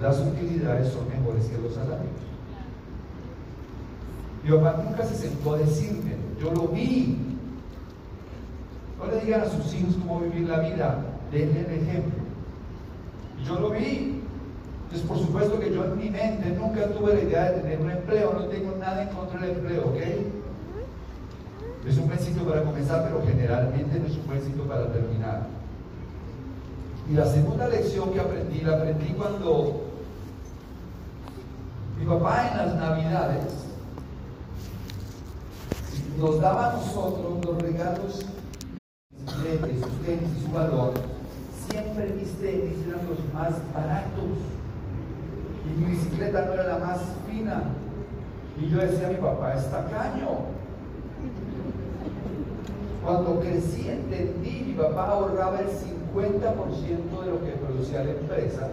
las 0.00 0.20
utilidades 0.20 0.92
son 0.92 1.08
mejores 1.08 1.46
que 1.46 1.58
los 1.58 1.74
salarios. 1.74 2.26
Mi 4.44 4.50
papá 4.50 4.82
nunca 4.84 5.04
se 5.04 5.14
sentó 5.14 5.54
a 5.54 5.58
decirme, 5.58 6.12
yo 6.40 6.52
lo 6.52 6.68
vi. 6.68 7.25
Le 9.10 9.20
digan 9.24 9.42
a 9.42 9.48
sus 9.48 9.72
hijos 9.74 9.94
cómo 10.00 10.20
vivir 10.20 10.48
la 10.48 10.60
vida, 10.60 10.98
denle 11.30 11.60
el 11.60 11.82
ejemplo. 11.82 12.24
Yo 13.44 13.60
lo 13.60 13.70
vi. 13.70 14.22
Entonces, 14.84 15.08
por 15.08 15.18
supuesto 15.18 15.58
que 15.58 15.72
yo 15.72 15.84
en 15.84 15.98
mi 15.98 16.10
mente 16.10 16.50
nunca 16.50 16.86
tuve 16.88 17.14
la 17.14 17.20
idea 17.20 17.50
de 17.50 17.60
tener 17.60 17.80
un 17.80 17.90
empleo, 17.90 18.32
no 18.34 18.44
tengo 18.46 18.76
nada 18.78 19.02
en 19.02 19.08
contra 19.08 19.40
del 19.40 19.56
empleo, 19.56 19.82
¿ok? 19.86 20.00
Es 21.88 21.98
un 21.98 22.08
buen 22.08 22.46
para 22.48 22.64
comenzar, 22.64 23.04
pero 23.04 23.22
generalmente 23.26 23.98
no 23.98 24.06
es 24.06 24.16
un 24.16 24.26
buen 24.26 24.68
para 24.68 24.92
terminar. 24.92 25.46
Y 27.08 27.14
la 27.14 27.26
segunda 27.26 27.68
lección 27.68 28.12
que 28.12 28.20
aprendí, 28.20 28.60
la 28.60 28.76
aprendí 28.76 29.12
cuando 29.12 29.82
mi 31.98 32.04
papá 32.04 32.48
en 32.50 32.56
las 32.58 32.74
navidades 32.74 33.66
nos 36.18 36.40
daba 36.40 36.70
a 36.70 36.72
nosotros 36.72 37.44
los 37.44 37.62
regalos, 37.62 38.26
sus 39.54 40.04
tenis 40.04 40.30
y 40.36 40.44
su 40.44 40.52
valor. 40.52 40.94
Siempre 41.68 42.14
mis 42.14 42.32
tenis 42.34 42.78
eran 42.86 43.06
los 43.06 43.18
más 43.32 43.54
baratos 43.72 44.38
y 45.64 45.80
mi 45.80 45.90
bicicleta 45.92 46.46
no 46.46 46.52
era 46.54 46.64
la 46.64 46.78
más 46.78 47.00
fina. 47.28 47.64
Y 48.60 48.70
yo 48.70 48.78
decía 48.78 49.08
a 49.08 49.10
mi 49.10 49.16
papá, 49.16 49.54
es 49.54 49.70
tacaño. 49.70 50.56
Cuando 53.04 53.40
crecí 53.40 53.88
entendí, 53.88 54.64
mi 54.66 54.72
papá 54.72 55.08
ahorraba 55.08 55.60
el 55.60 55.68
50% 55.68 57.24
de 57.24 57.30
lo 57.30 57.44
que 57.44 57.52
producía 57.52 58.04
la 58.04 58.10
empresa 58.10 58.68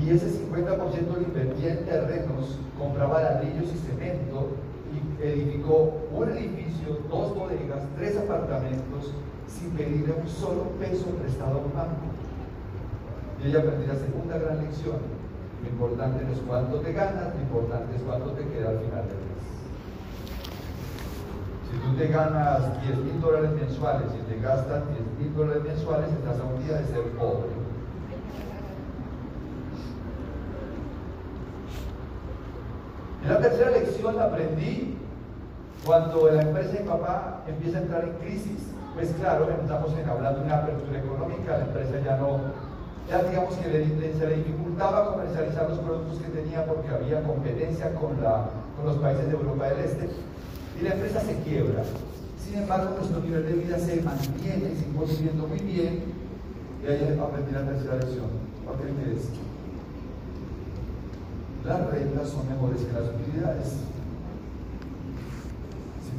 y 0.00 0.10
ese 0.10 0.26
50% 0.28 1.16
lo 1.16 1.22
invertía 1.22 1.72
en 1.72 1.84
terrenos, 1.84 2.58
compraba 2.78 3.22
ladrillos 3.22 3.72
y 3.74 3.78
cemento 3.78 4.50
edificó 5.22 5.92
un 6.12 6.28
edificio, 6.30 6.98
dos 7.08 7.34
bodegas, 7.34 7.82
tres 7.96 8.16
apartamentos 8.16 9.12
sin 9.46 9.70
pedirle 9.70 10.14
un 10.20 10.28
solo 10.28 10.64
peso 10.78 11.06
prestado 11.20 11.60
a 11.60 11.64
un 11.64 11.74
banco. 11.74 12.06
Y 13.42 13.48
ella 13.48 13.60
aprendí 13.60 13.86
la 13.86 13.96
segunda 13.96 14.38
gran 14.38 14.58
lección 14.58 15.20
lo 15.62 15.68
importante 15.68 16.24
no 16.24 16.32
es 16.32 16.38
cuánto 16.46 16.80
te 16.80 16.92
ganas, 16.92 17.34
lo 17.34 17.40
importante 17.40 17.96
es 17.96 18.02
cuánto 18.02 18.30
te 18.30 18.46
queda 18.48 18.70
al 18.70 18.78
final 18.78 19.04
del 19.08 19.20
mes. 19.28 19.44
Si 21.70 21.76
tú 21.78 21.96
te 21.96 22.08
ganas 22.08 22.82
10 22.82 22.96
mil 22.98 23.20
dólares 23.20 23.50
mensuales 23.52 24.06
y 24.18 24.32
te 24.32 24.40
gastas 24.40 24.82
10 24.88 25.00
mil 25.18 25.36
dólares 25.36 25.62
mensuales, 25.62 26.10
estás 26.12 26.40
a 26.40 26.44
un 26.44 26.64
día 26.64 26.78
de 26.78 26.86
ser 26.86 27.02
pobre. 27.18 27.50
Y 33.22 33.28
la 33.28 33.38
tercera 33.38 33.70
lección 33.70 34.16
la 34.16 34.24
aprendí 34.24 34.96
cuando 35.84 36.30
la 36.30 36.42
empresa 36.42 36.72
de 36.72 36.80
papá 36.80 37.42
empieza 37.46 37.78
a 37.78 37.82
entrar 37.82 38.04
en 38.04 38.12
crisis. 38.14 38.58
Pues 38.94 39.10
claro, 39.18 39.48
estamos 39.50 39.90
hablando 40.08 40.40
de 40.40 40.46
una 40.46 40.58
apertura 40.58 40.98
económica, 40.98 41.58
la 41.58 41.64
empresa 41.64 42.00
ya 42.04 42.16
no 42.16 42.40
ya 43.10 43.24
digamos 43.24 43.54
que 43.56 43.64
se 43.64 44.26
le 44.26 44.36
dificultaba 44.36 45.12
comercializar 45.12 45.68
los 45.68 45.80
productos 45.80 46.20
que 46.20 46.28
tenía 46.28 46.64
porque 46.64 46.88
había 46.90 47.22
competencia 47.24 47.92
con, 47.94 48.16
los 48.84 48.96
países 48.98 49.26
de 49.26 49.32
Europa 49.32 49.68
del 49.68 49.84
Este 49.84 50.08
y 50.80 50.84
la 50.84 50.94
empresa 50.94 51.20
se 51.20 51.34
quiebra. 51.42 51.82
Sin 52.38 52.62
embargo, 52.62 52.94
nuestro 52.96 53.20
nivel 53.20 53.44
de 53.46 53.52
vida 53.52 53.78
se 53.78 54.00
mantiene 54.00 54.70
y 54.72 54.76
sigue 54.76 55.16
viviendo 55.18 55.48
muy 55.48 55.58
bien 55.58 56.04
y 56.82 56.86
ahí 56.86 57.20
aprendí 57.20 57.52
la 57.52 57.66
tercera 57.66 57.96
lección. 57.96 58.30
Aprendí 58.68 59.16
esto. 59.16 59.38
Las 61.66 61.90
rentas 61.90 62.28
son 62.28 62.48
mejores 62.48 62.82
que 62.82 62.92
las 62.92 63.10
utilidades. 63.10 63.74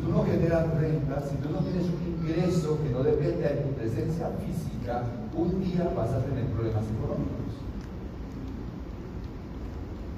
Tú 0.02 0.12
no 0.12 0.24
generas 0.26 0.74
rentas, 0.80 1.30
si 1.30 1.36
tú 1.38 1.50
no 1.50 1.60
tienes 1.60 1.86
un 1.86 2.02
ingreso 2.18 2.80
que 2.82 2.90
no 2.90 3.04
depende 3.04 3.44
de 3.44 3.62
tu 3.62 3.70
presencia 3.74 4.30
física, 4.44 5.04
un 5.36 5.62
día 5.64 5.94
vas 5.96 6.10
a 6.10 6.26
tener 6.26 6.46
problemas 6.48 6.86
económicos. 6.86 7.54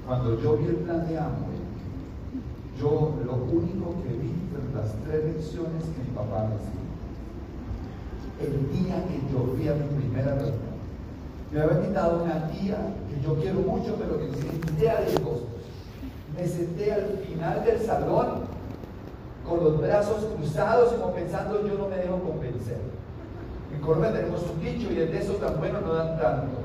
Cuando 0.06 0.40
yo 0.40 0.56
vi 0.56 0.66
el 0.66 0.76
plan 0.76 1.06
de 1.06 1.18
Amway, 1.18 1.60
yo 2.78 3.14
lo 3.24 3.34
único 3.34 4.02
que 4.02 4.08
vi 4.16 4.32
fueron 4.50 4.74
las 4.74 4.94
tres 5.04 5.24
lecciones 5.24 5.84
que 5.84 6.02
mi 6.02 6.14
papá 6.14 6.48
me 6.48 6.54
enseñó. 6.56 6.84
El 8.40 8.72
día 8.72 9.04
que 9.06 9.20
yo 9.32 9.54
fui 9.54 9.68
a 9.68 9.74
mi 9.74 10.00
primera 10.00 10.34
reunión, 10.34 10.74
me 11.52 11.60
había 11.60 11.76
invitado 11.76 12.24
una 12.24 12.48
tía 12.48 12.94
que 13.08 13.22
yo 13.22 13.34
quiero 13.36 13.60
mucho, 13.60 13.96
pero 13.98 14.18
que 14.18 14.26
no 14.26 14.32
tiene 14.34 14.78
idea 14.78 15.00
de. 15.00 15.14
Me 16.36 16.48
senté 16.48 16.92
al 16.92 17.18
final 17.18 17.64
del 17.64 17.80
salón 17.80 18.53
con 19.48 19.62
los 19.62 19.80
brazos 19.80 20.24
cruzados, 20.36 20.92
como 20.94 21.12
pensando 21.12 21.66
yo 21.66 21.74
no 21.74 21.88
me 21.88 21.96
dejo 21.96 22.18
convencer. 22.20 22.78
En 23.72 23.80
Colombia 23.80 24.12
tenemos 24.12 24.42
un 24.42 24.60
dicho 24.60 24.92
y 24.92 25.00
el 25.00 25.12
de 25.12 25.18
esos 25.18 25.38
tan 25.40 25.58
buenos 25.58 25.82
no 25.82 25.94
dan 25.94 26.18
tanto. 26.18 26.56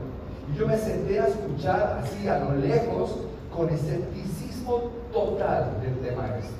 Y 0.52 0.58
yo 0.58 0.68
me 0.68 0.78
senté 0.78 1.20
a 1.20 1.28
escuchar 1.28 2.02
así 2.04 2.28
a 2.28 2.40
lo 2.40 2.56
lejos 2.56 3.18
con 3.56 3.70
escepticismo 3.70 4.92
total 5.12 5.82
del 5.82 6.00
tema 6.00 6.38
este. 6.38 6.60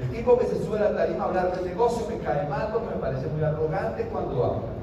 El 0.00 0.10
tipo 0.10 0.38
que 0.38 0.46
se 0.46 0.64
sube 0.64 0.78
a 0.78 0.90
la 0.90 0.96
tarima 0.96 1.24
a 1.24 1.28
hablar 1.28 1.56
del 1.56 1.66
negocio 1.66 2.06
me 2.08 2.18
cae 2.18 2.48
mal 2.48 2.70
porque 2.72 2.94
me 2.94 3.00
parece 3.00 3.28
muy 3.28 3.42
arrogante 3.42 4.08
cuando 4.08 4.44
habla. 4.44 4.73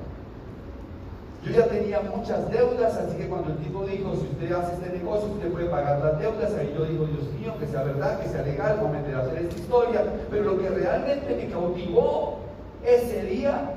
Yo 1.44 1.52
ya 1.52 1.68
tenía 1.68 2.02
muchas 2.02 2.52
deudas, 2.52 2.96
así 2.98 3.18
que 3.18 3.28
cuando 3.28 3.50
el 3.50 3.58
tipo 3.58 3.84
dijo, 3.84 4.14
si 4.16 4.28
usted 4.28 4.52
hace 4.52 4.74
este 4.74 4.90
negocio, 4.90 5.28
usted 5.32 5.52
puede 5.52 5.66
pagar 5.66 6.00
las 6.00 6.20
deudas, 6.20 6.54
ahí 6.54 6.72
yo 6.78 6.86
digo, 6.86 7.06
Dios 7.06 7.34
mío, 7.40 7.54
que 7.60 7.66
sea 7.66 7.84
verdad, 7.84 8.20
que 8.20 8.30
sea 8.30 8.44
legal, 8.44 8.80
no 8.80 8.90
me 8.90 9.14
a 9.14 9.20
hacer 9.20 9.40
esta 9.40 9.56
historia. 9.56 10.04
Pero 10.30 10.44
lo 10.44 10.60
que 10.60 10.70
realmente 10.70 11.36
me 11.36 11.52
cautivó 11.52 12.38
ese 12.86 13.24
día 13.24 13.74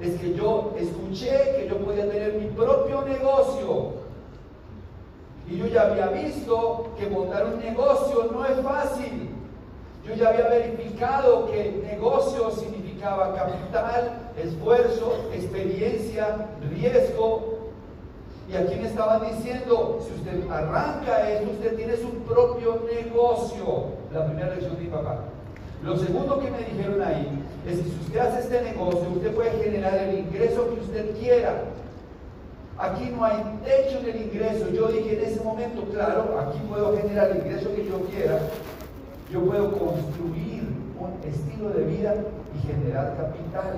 es 0.00 0.20
que 0.20 0.34
yo 0.34 0.74
escuché 0.78 1.56
que 1.56 1.66
yo 1.68 1.78
podía 1.78 2.08
tener 2.10 2.34
mi 2.34 2.46
propio 2.48 3.02
negocio. 3.02 3.92
Y 5.48 5.56
yo 5.56 5.66
ya 5.66 5.82
había 5.82 6.08
visto 6.08 6.90
que 6.98 7.08
montar 7.08 7.46
un 7.46 7.58
negocio 7.58 8.28
no 8.30 8.44
es 8.44 8.60
fácil. 8.60 9.30
Yo 10.06 10.14
ya 10.14 10.28
había 10.28 10.48
verificado 10.48 11.46
que 11.46 11.82
negocio 11.90 12.50
significaba 12.50 13.34
capital, 13.34 14.27
esfuerzo, 14.42 15.28
experiencia, 15.32 16.48
riesgo. 16.70 17.58
Y 18.50 18.56
aquí 18.56 18.76
me 18.76 18.88
estaban 18.88 19.20
diciendo, 19.30 19.98
si 20.06 20.14
usted 20.14 20.50
arranca 20.50 21.30
eso, 21.30 21.50
usted 21.50 21.76
tiene 21.76 21.96
su 21.96 22.08
propio 22.24 22.82
negocio. 22.92 23.84
La 24.12 24.24
primera 24.26 24.54
lección 24.54 24.76
de 24.76 24.82
mi 24.82 24.88
papá. 24.88 25.24
Lo 25.82 25.96
segundo 25.96 26.40
que 26.40 26.50
me 26.50 26.58
dijeron 26.58 27.02
ahí 27.02 27.44
es 27.66 27.78
que 27.78 27.84
si 27.84 27.96
usted 28.06 28.18
hace 28.18 28.40
este 28.40 28.62
negocio, 28.62 29.06
usted 29.14 29.34
puede 29.34 29.50
generar 29.62 29.94
el 29.94 30.18
ingreso 30.20 30.74
que 30.74 30.80
usted 30.80 31.16
quiera. 31.18 31.64
Aquí 32.78 33.10
no 33.14 33.24
hay 33.24 33.42
techo 33.64 33.98
en 33.98 34.08
el 34.08 34.22
ingreso. 34.22 34.70
Yo 34.70 34.88
dije 34.88 35.18
en 35.18 35.24
ese 35.24 35.42
momento, 35.42 35.82
claro, 35.92 36.38
aquí 36.38 36.58
puedo 36.68 36.96
generar 36.96 37.30
el 37.30 37.38
ingreso 37.38 37.74
que 37.74 37.84
yo 37.84 38.00
quiera. 38.06 38.40
Yo 39.32 39.44
puedo 39.44 39.72
construir 39.72 40.62
un 40.98 41.28
estilo 41.28 41.70
de 41.70 41.84
vida 41.84 42.14
y 42.56 42.66
generar 42.66 43.16
capital. 43.16 43.74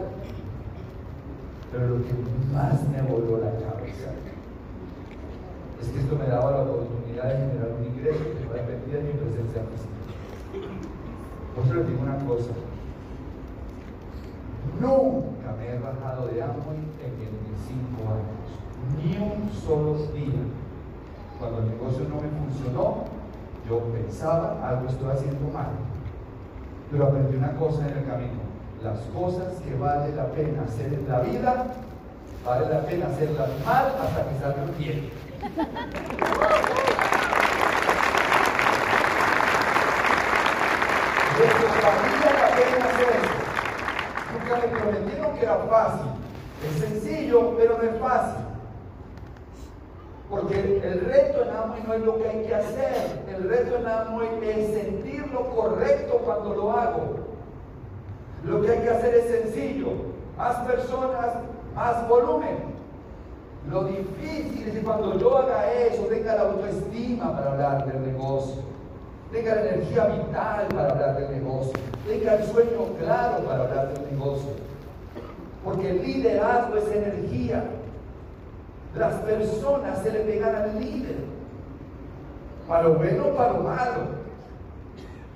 Pero 1.73 1.87
lo 1.87 2.03
que 2.03 2.13
más 2.53 2.83
me 2.89 3.01
voló 3.03 3.39
la 3.39 3.53
cabeza 3.53 4.11
es 5.81 5.89
que 5.89 6.01
esto 6.01 6.17
me 6.17 6.27
daba 6.27 6.51
la 6.51 6.63
oportunidad 6.63 7.25
de 7.25 7.47
generar 7.47 7.71
un 7.79 7.87
ingreso 7.87 8.25
que 8.25 8.45
no 8.45 8.53
dependía 8.53 8.97
de 8.97 9.03
mi 9.05 9.13
presencia 9.13 9.63
física. 9.71 10.67
Por 11.55 11.65
eso 11.65 11.75
les 11.75 11.87
digo 11.87 12.03
una 12.03 12.19
cosa. 12.27 12.51
Nunca 14.81 15.53
me 15.57 15.71
he 15.71 15.79
bajado 15.79 16.27
de 16.27 16.43
hambre 16.43 16.75
en 16.75 17.19
25 17.19 18.03
años. 18.19 18.51
Ni 18.99 19.17
un 19.17 19.49
solo 19.53 19.95
día. 20.13 20.43
Cuando 21.39 21.61
el 21.61 21.71
negocio 21.71 22.05
no 22.09 22.17
me 22.17 22.29
funcionó, 22.29 23.05
yo 23.69 23.79
pensaba, 23.93 24.59
algo 24.69 24.89
estoy 24.89 25.09
haciendo 25.11 25.49
mal. 25.53 25.71
Pero 26.91 27.07
aprendí 27.07 27.37
una 27.37 27.55
cosa 27.57 27.89
en 27.89 27.99
el 27.99 28.05
camino 28.05 28.50
las 28.83 28.99
cosas 29.15 29.61
que 29.63 29.75
vale 29.75 30.15
la 30.15 30.27
pena 30.29 30.63
hacer 30.63 30.93
en 30.95 31.07
la 31.07 31.21
vida, 31.21 31.67
vale 32.45 32.69
la 32.69 32.81
pena 32.87 33.07
hacerlas 33.09 33.51
mal 33.65 33.87
hasta 34.01 34.29
que 34.29 34.39
salgan 34.41 34.79
bien. 34.79 35.11
valía 41.83 42.31
la 42.33 42.57
pena 42.57 42.85
hacer 42.87 43.09
eso. 43.21 43.37
Nunca 44.33 44.57
me 44.57 44.69
prometieron 44.79 45.37
que 45.37 45.43
era 45.43 45.57
fácil. 45.57 46.11
Es 46.65 46.81
sencillo, 46.81 47.57
pero 47.57 47.79
no 47.79 47.83
es 47.83 48.01
fácil. 48.01 48.45
Porque 50.31 50.81
el 50.85 51.01
reto 51.07 51.43
en 51.43 51.51
Amway 51.51 51.83
no 51.87 51.95
es 51.95 52.01
lo 52.03 52.19
que 52.19 52.29
hay 52.29 52.47
que 52.47 52.55
hacer. 52.55 53.25
El 53.29 53.49
reto 53.49 53.77
en 53.77 53.87
Amway 53.87 54.29
es 54.43 54.75
sentir 54.75 55.27
lo 55.33 55.51
correcto 55.51 56.19
cuando 56.25 56.55
lo 56.55 56.73
hago. 56.73 57.30
Lo 58.45 58.63
que 58.63 58.71
hay 58.71 58.79
que 58.81 58.91
hacer 58.91 59.15
es 59.15 59.27
sencillo. 59.27 59.89
Más 60.37 60.57
personas, 60.67 61.35
más 61.75 62.09
volumen. 62.09 62.71
Lo 63.71 63.85
difícil 63.85 64.69
es 64.69 64.75
que 64.75 64.81
cuando 64.81 65.19
yo 65.19 65.39
haga 65.39 65.71
eso, 65.73 66.05
tenga 66.05 66.35
la 66.35 66.43
autoestima 66.43 67.37
para 67.37 67.53
hablar 67.53 67.93
del 67.93 68.13
negocio, 68.13 68.63
tenga 69.31 69.55
la 69.55 69.61
energía 69.61 70.07
vital 70.07 70.67
para 70.69 70.89
hablar 70.91 71.17
del 71.19 71.43
negocio, 71.43 71.73
tenga 72.07 72.35
el 72.37 72.45
sueño 72.45 72.87
claro 72.99 73.45
para 73.45 73.65
hablar 73.65 73.93
del 73.93 74.17
negocio. 74.17 74.51
Porque 75.63 75.91
el 75.91 76.03
liderazgo 76.03 76.77
es 76.77 76.91
energía. 76.91 77.65
Las 78.97 79.15
personas 79.17 80.03
se 80.03 80.11
le 80.11 80.21
pegan 80.21 80.55
al 80.55 80.81
líder, 80.81 81.17
para 82.67 82.85
lo 82.85 82.95
bueno 82.95 83.27
o 83.27 83.37
para 83.37 83.53
lo 83.53 83.61
malo. 83.61 84.20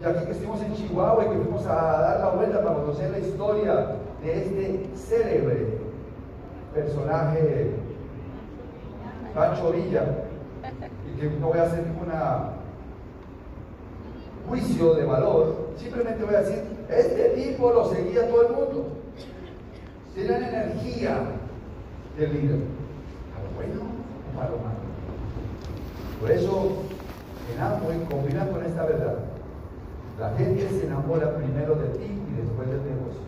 Y 0.01 0.05
aquí 0.05 0.25
que 0.27 0.33
estuvimos 0.33 0.61
en 0.63 0.75
Chihuahua 0.75 1.25
y 1.25 1.29
que 1.29 1.43
fuimos 1.43 1.67
a 1.67 1.75
dar 1.75 2.21
la 2.21 2.29
vuelta 2.31 2.63
para 2.63 2.75
conocer 2.77 3.11
la 3.11 3.19
historia 3.19 3.97
de 4.23 4.39
este 4.39 4.91
célebre 4.97 5.79
personaje 6.75 7.71
Pancho 9.35 9.73
Villa, 9.73 10.05
y 11.07 11.21
que 11.21 11.31
no 11.41 11.49
voy 11.49 11.59
a 11.59 11.65
hacer 11.65 11.85
ningún 11.85 12.09
juicio 14.49 14.95
de 14.95 15.05
valor, 15.05 15.71
simplemente 15.77 16.25
voy 16.25 16.35
a 16.35 16.41
decir, 16.43 16.63
este 16.89 17.31
tipo 17.31 17.73
lo 17.73 17.87
seguía 17.87 18.29
todo 18.29 18.43
el 18.43 18.53
mundo. 18.53 18.89
Tiene 20.15 20.39
la 20.39 20.49
energía 20.49 21.19
del 22.17 22.33
líder, 22.33 22.61
a 23.35 23.43
lo 23.43 23.51
bueno 23.57 23.83
o 24.37 24.41
a 24.41 24.45
lo 24.45 24.57
malo. 24.59 24.85
Por 26.21 26.31
eso, 26.31 26.73
en 27.53 27.61
Amway 27.61 28.05
combina 28.09 28.47
con 28.49 28.65
esta 28.65 28.85
verdad. 28.85 29.34
La 30.19 30.31
gente 30.37 30.69
se 30.69 30.87
enamora 30.87 31.35
primero 31.35 31.75
de 31.75 31.89
ti 31.99 32.05
y 32.05 32.41
después 32.41 32.69
del 32.69 32.85
negocio. 32.85 33.21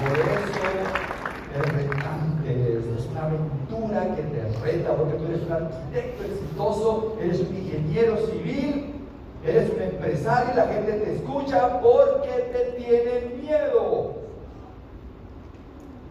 Por 0.00 0.18
eso 0.18 0.60
es 1.54 1.72
retante, 1.72 2.72
es 2.72 3.06
una 3.06 3.26
aventura 3.26 4.16
que 4.16 4.22
te 4.22 4.42
reta, 4.64 4.96
porque 4.96 5.14
tú 5.14 5.24
eres 5.26 5.42
un 5.42 5.52
arquitecto 5.52 6.24
exitoso, 6.24 7.16
eres 7.20 7.40
un 7.40 7.56
ingeniero 7.56 8.16
civil, 8.26 8.94
eres 9.46 9.70
un 9.70 9.80
empresario 9.80 10.52
y 10.52 10.56
la 10.56 10.66
gente 10.66 10.92
te 10.94 11.14
escucha 11.14 11.80
porque 11.80 12.50
te 12.52 12.82
tienen 12.82 13.40
miedo. 13.42 14.19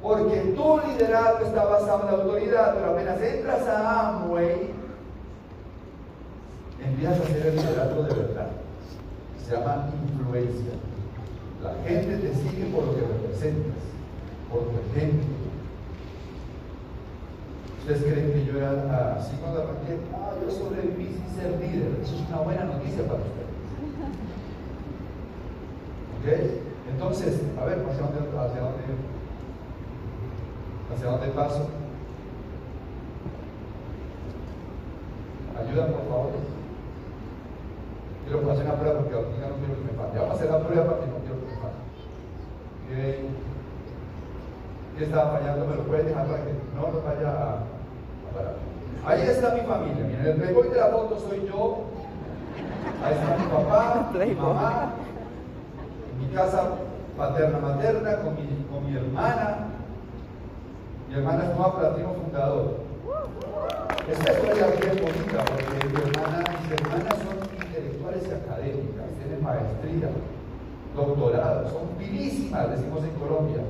Porque 0.01 0.39
tu 0.55 0.79
liderazgo 0.87 1.45
está 1.45 1.65
basado 1.65 2.01
en 2.01 2.05
la 2.05 2.23
autoridad, 2.23 2.73
pero 2.75 2.91
apenas 2.91 3.21
entras 3.21 3.67
a 3.67 4.09
Amway, 4.09 4.71
empiezas 6.81 7.19
a 7.19 7.23
hacer 7.23 7.47
el 7.47 7.55
liderazgo 7.57 8.03
de 8.03 8.13
verdad. 8.13 8.47
Se 9.45 9.55
llama 9.55 9.89
influencia. 10.09 10.73
La 11.61 11.73
gente 11.85 12.17
te 12.17 12.33
sigue 12.33 12.65
por 12.73 12.85
lo 12.85 12.95
que 12.95 13.01
representas, 13.01 13.83
por 14.49 14.63
tu 14.63 14.79
ejemplo. 14.79 15.27
¿Ustedes 17.79 18.03
creen 18.03 18.31
que 18.31 18.45
yo 18.45 18.57
era 18.57 19.15
así 19.15 19.35
cuando 19.41 19.63
arranqué? 19.63 19.97
Ah, 20.13 20.31
yo 20.41 20.51
sobreviví 20.51 21.07
sin 21.07 21.35
ser 21.35 21.59
líder. 21.59 21.99
Eso 22.01 22.15
es 22.15 22.29
una 22.29 22.41
buena 22.41 22.63
noticia 22.63 23.03
para 23.03 23.19
ustedes. 23.19 23.49
¿Ok? 26.15 26.27
Entonces, 26.93 27.41
a 27.59 27.65
ver, 27.65 27.79
¿hacia 27.89 28.03
dónde, 28.03 28.19
hacia 28.37 28.61
dónde, 28.61 28.83
hacia 30.93 31.09
dónde 31.11 31.27
paso? 31.27 31.67
Ayuda, 35.59 35.87
por 35.87 36.01
favor. 36.07 36.31
Quiero 38.25 38.51
hacer 38.51 38.65
una 38.65 38.75
prueba 38.75 38.99
porque 38.99 39.15
ahorita 39.15 39.47
no 39.49 39.55
quiero 39.55 39.75
que 39.75 39.81
me 39.81 39.97
falle. 39.97 40.19
Vamos 40.19 40.31
a 40.31 40.33
hacer 40.35 40.51
la 40.51 40.59
prueba 40.59 40.85
porque 40.85 41.07
no 41.07 41.17
quiero 41.19 41.35
que 41.39 41.45
me 41.47 41.57
falle. 41.57 41.81
¿Qué, 42.87 43.29
¿Qué 44.97 45.03
estaba 45.05 45.31
fallando? 45.37 45.65
¿Me 45.65 45.75
lo 45.75 45.83
puedes 45.83 46.05
dejar 46.05 46.25
para 46.27 46.43
que 46.43 46.53
no 46.75 46.81
nos 46.91 47.03
vaya 47.03 47.29
a, 47.29 47.43
a 47.53 48.29
parar? 48.35 48.55
Ahí 49.05 49.21
está 49.21 49.53
mi 49.55 49.61
familia. 49.61 50.05
Miren, 50.05 50.25
el 50.25 50.35
playboy 50.35 50.69
de 50.69 50.77
la 50.77 50.87
foto 50.87 51.19
soy 51.19 51.47
yo. 51.47 51.83
Ahí 53.03 53.13
está 53.13 53.37
mi 53.37 53.45
papá, 53.51 54.11
mi 54.25 54.35
mamá, 54.35 54.89
mi 56.19 56.27
casa 56.35 56.71
paterna-materna 57.17 58.15
con 58.17 58.35
mi, 58.35 58.65
con 58.69 58.85
mi 58.85 58.97
hermana. 58.97 59.68
Mi 61.09 61.15
hermana 61.15 61.43
es 61.43 61.57
nueva 61.57 61.79
platino 61.79 62.13
fundador. 62.13 62.77
Esta 64.11 64.31
historia 64.31 64.67
bien 64.79 64.95
bonita 65.01 65.43
porque 65.43 65.87
mi 65.87 66.01
hermana, 66.01 66.43
mis 66.61 66.71
hermanas 66.71 67.15
son 67.17 67.65
intelectuales 67.65 68.23
y 68.27 68.31
académicas, 68.31 69.05
tienen 69.17 69.43
maestría, 69.43 70.09
doctorado, 70.95 71.67
son 71.71 71.97
vivísimas, 71.97 72.69
decimos 72.69 73.03
en 73.03 73.19
Colombia. 73.19 73.63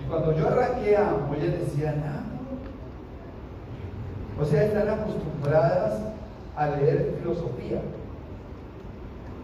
Y 0.00 0.08
cuando 0.08 0.32
yo 0.32 0.46
arranqué 0.46 0.96
a 0.96 1.08
Ambo, 1.08 1.34
ellas 1.34 1.58
decían, 1.58 2.04
ah, 2.06 2.22
o 4.40 4.44
sea, 4.44 4.62
están 4.62 4.88
acostumbradas 4.88 6.00
a 6.54 6.66
leer 6.68 7.16
filosofía. 7.18 7.80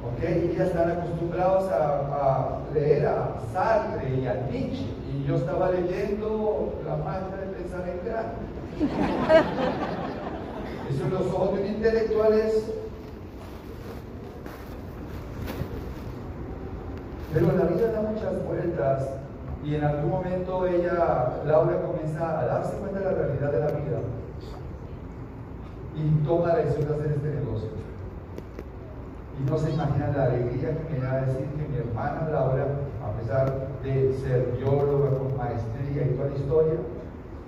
¿Ok? 0.06 0.22
Ellas 0.22 0.68
están 0.68 0.92
acostumbradas 0.92 1.64
a, 1.72 1.88
a, 2.14 2.58
leer 2.72 3.04
a 3.04 3.34
Sartre 3.52 4.14
y 4.14 4.28
a 4.28 4.34
Nietzsche. 4.48 5.01
Y 5.12 5.24
yo 5.24 5.36
estaba 5.36 5.70
leyendo 5.70 6.74
La 6.86 6.96
máquina 6.96 7.36
de 7.36 7.46
pensar 7.56 7.88
en 7.88 8.00
grande. 8.04 8.34
Eso 10.90 11.08
los 11.10 11.26
ojos 11.32 11.54
de 11.54 11.60
un 11.62 11.66
intelectual 11.68 12.32
es 12.32 12.72
Pero 17.32 17.46
la 17.46 17.64
vida 17.64 17.92
da 17.92 18.02
muchas 18.02 18.44
vueltas 18.44 19.08
y 19.64 19.76
en 19.76 19.84
algún 19.84 20.10
momento 20.10 20.66
ella, 20.66 21.40
Laura, 21.46 21.80
comienza 21.80 22.40
a 22.40 22.44
darse 22.46 22.76
cuenta 22.76 22.98
de 22.98 23.04
la 23.04 23.12
realidad 23.12 23.52
de 23.52 23.60
la 23.60 23.66
vida 23.68 23.98
y 25.94 26.24
toma 26.26 26.48
la 26.48 26.56
decisión 26.56 26.88
de 26.88 26.94
hacer 26.94 27.12
este 27.12 27.28
negocio. 27.28 27.68
Y 29.40 29.50
no 29.50 29.56
se 29.56 29.70
imagina 29.70 30.12
la 30.14 30.24
alegría 30.24 30.76
que 30.76 30.92
me 30.92 31.00
da 31.00 31.22
decir 31.22 31.46
que 31.56 31.68
mi 31.68 31.76
hermana 31.78 32.28
Laura, 32.30 32.66
a 33.02 33.18
pesar 33.18 33.71
de 33.82 34.14
ser 34.18 34.54
bióloga 34.56 35.10
con 35.18 35.36
maestría 35.36 36.06
y 36.06 36.14
toda 36.14 36.28
la 36.28 36.36
historia, 36.36 36.74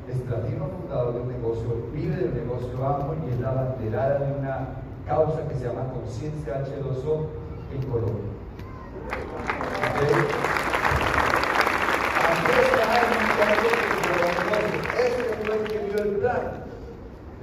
es 0.09 0.19
platino 0.19 0.67
fundador 0.67 1.15
de 1.15 1.21
un 1.21 1.29
negocio, 1.29 1.87
vive 1.93 2.17
del 2.17 2.35
negocio 2.35 2.85
AMO 2.85 3.15
y 3.25 3.33
es 3.33 3.41
la 3.41 3.53
banderada 3.53 4.19
de 4.19 4.39
una 4.39 4.69
causa 5.07 5.47
que 5.49 5.55
se 5.55 5.67
llama 5.67 5.93
Conciencia 5.93 6.65
H2O 6.65 7.27
en 7.73 7.83
Colombia. 7.91 8.35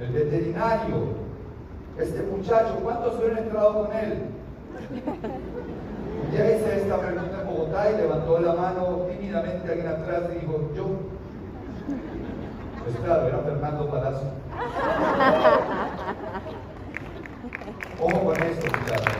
El 0.00 0.12
veterinario, 0.12 0.96
este 1.98 2.22
muchacho, 2.22 2.78
¿cuántos 2.82 3.18
hubieran 3.18 3.44
entrado 3.44 3.86
con 3.86 3.96
él? 3.96 4.22
Ya 6.32 6.46
hice 6.50 6.78
esta 6.80 6.96
pregunta 6.96 7.31
Bogotá 7.52 7.90
y 7.90 7.96
levantó 7.96 8.38
la 8.40 8.54
mano 8.54 9.06
tímidamente 9.10 9.68
alguien 9.68 9.88
atrás 9.88 10.22
y 10.30 10.38
dijo, 10.40 10.70
yo. 10.74 10.86
Pues 12.82 12.96
claro, 13.04 13.28
era 13.28 13.38
Fernando 13.38 13.90
Palacio. 13.90 14.28
Ojo 18.00 18.24
con 18.24 18.42
esto, 18.42 18.66
muchachos. 18.78 19.14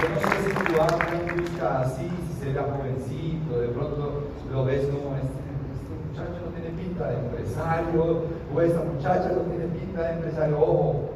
Yo 0.00 0.08
no 0.08 0.18
sé 0.20 0.36
si 0.44 0.54
tu 0.54 0.80
amo 0.80 0.98
busca 1.40 1.80
así, 1.80 2.10
si 2.26 2.44
será 2.44 2.62
jovencito, 2.64 3.60
de 3.60 3.68
pronto 3.68 4.22
lo 4.52 4.64
ves 4.64 4.86
como 4.86 5.16
este, 5.16 5.42
este, 5.72 5.94
muchacho 6.08 6.38
no 6.44 6.50
tiene 6.52 6.70
pinta 6.76 7.08
de 7.08 7.18
empresario, 7.18 8.22
o 8.54 8.60
esta 8.60 8.80
muchacha 8.84 9.32
no 9.32 9.40
tiene 9.42 9.66
pinta 9.66 10.02
de 10.02 10.12
empresario, 10.12 10.60
ojo, 10.60 11.10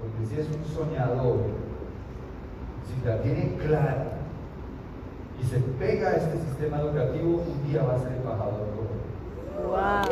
porque 0.00 0.26
si 0.26 0.40
es 0.40 0.46
un 0.48 0.64
soñador, 0.64 1.38
si 2.86 3.06
la 3.06 3.20
tiene 3.22 3.56
clara 3.56 4.09
y 5.40 5.44
se 5.46 5.58
pega 5.78 6.08
a 6.08 6.16
este 6.16 6.38
sistema 6.38 6.80
educativo, 6.80 7.42
un 7.46 7.70
día 7.70 7.82
va 7.82 7.94
a 7.94 7.98
ser 7.98 8.12
embajador 8.12 8.66
como 8.74 8.90
Wow. 9.70 10.02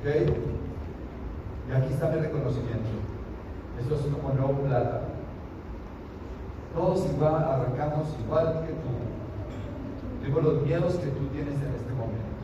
¿Ok? 0.00 0.06
Y 1.66 1.72
aquí 1.72 1.92
está 1.92 2.08
mi 2.10 2.20
reconocimiento. 2.20 2.90
Esto 3.80 3.94
es 3.94 4.00
como 4.02 4.34
no 4.34 4.48
plata. 4.60 5.02
Todos 6.74 7.06
igual, 7.10 7.34
arrancamos 7.34 8.08
igual 8.24 8.64
que 8.66 8.72
tú. 8.72 8.90
Tuvimos 10.20 10.44
los 10.44 10.62
miedos 10.62 10.94
que 10.94 11.06
tú 11.06 11.26
tienes 11.28 11.54
en 11.54 11.74
este 11.74 11.92
momento. 11.92 12.34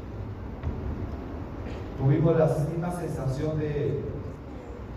Tuvimos 1.98 2.38
la 2.38 2.46
misma 2.46 2.92
sensación 2.92 3.58
de 3.58 4.19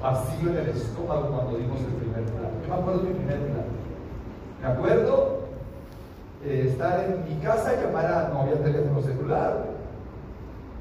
vacío 0.03 0.49
en 0.49 0.57
el 0.57 0.69
estómago 0.69 1.29
cuando 1.29 1.57
dimos 1.57 1.79
el 1.79 1.93
primer 1.93 2.23
plan. 2.23 2.51
Yo 2.61 2.75
me 2.75 2.81
acuerdo 2.81 2.99
de 2.99 3.09
mi 3.09 3.15
primer 3.15 3.39
plan. 3.39 3.65
Me 4.61 4.67
acuerdo 4.67 5.39
eh, 6.45 6.67
estar 6.69 6.99
en 7.05 7.23
mi 7.23 7.41
casa 7.41 7.81
llamar 7.81 8.05
a, 8.05 8.29
no 8.33 8.41
había 8.41 8.61
teléfono 8.61 9.01
celular, 9.01 9.65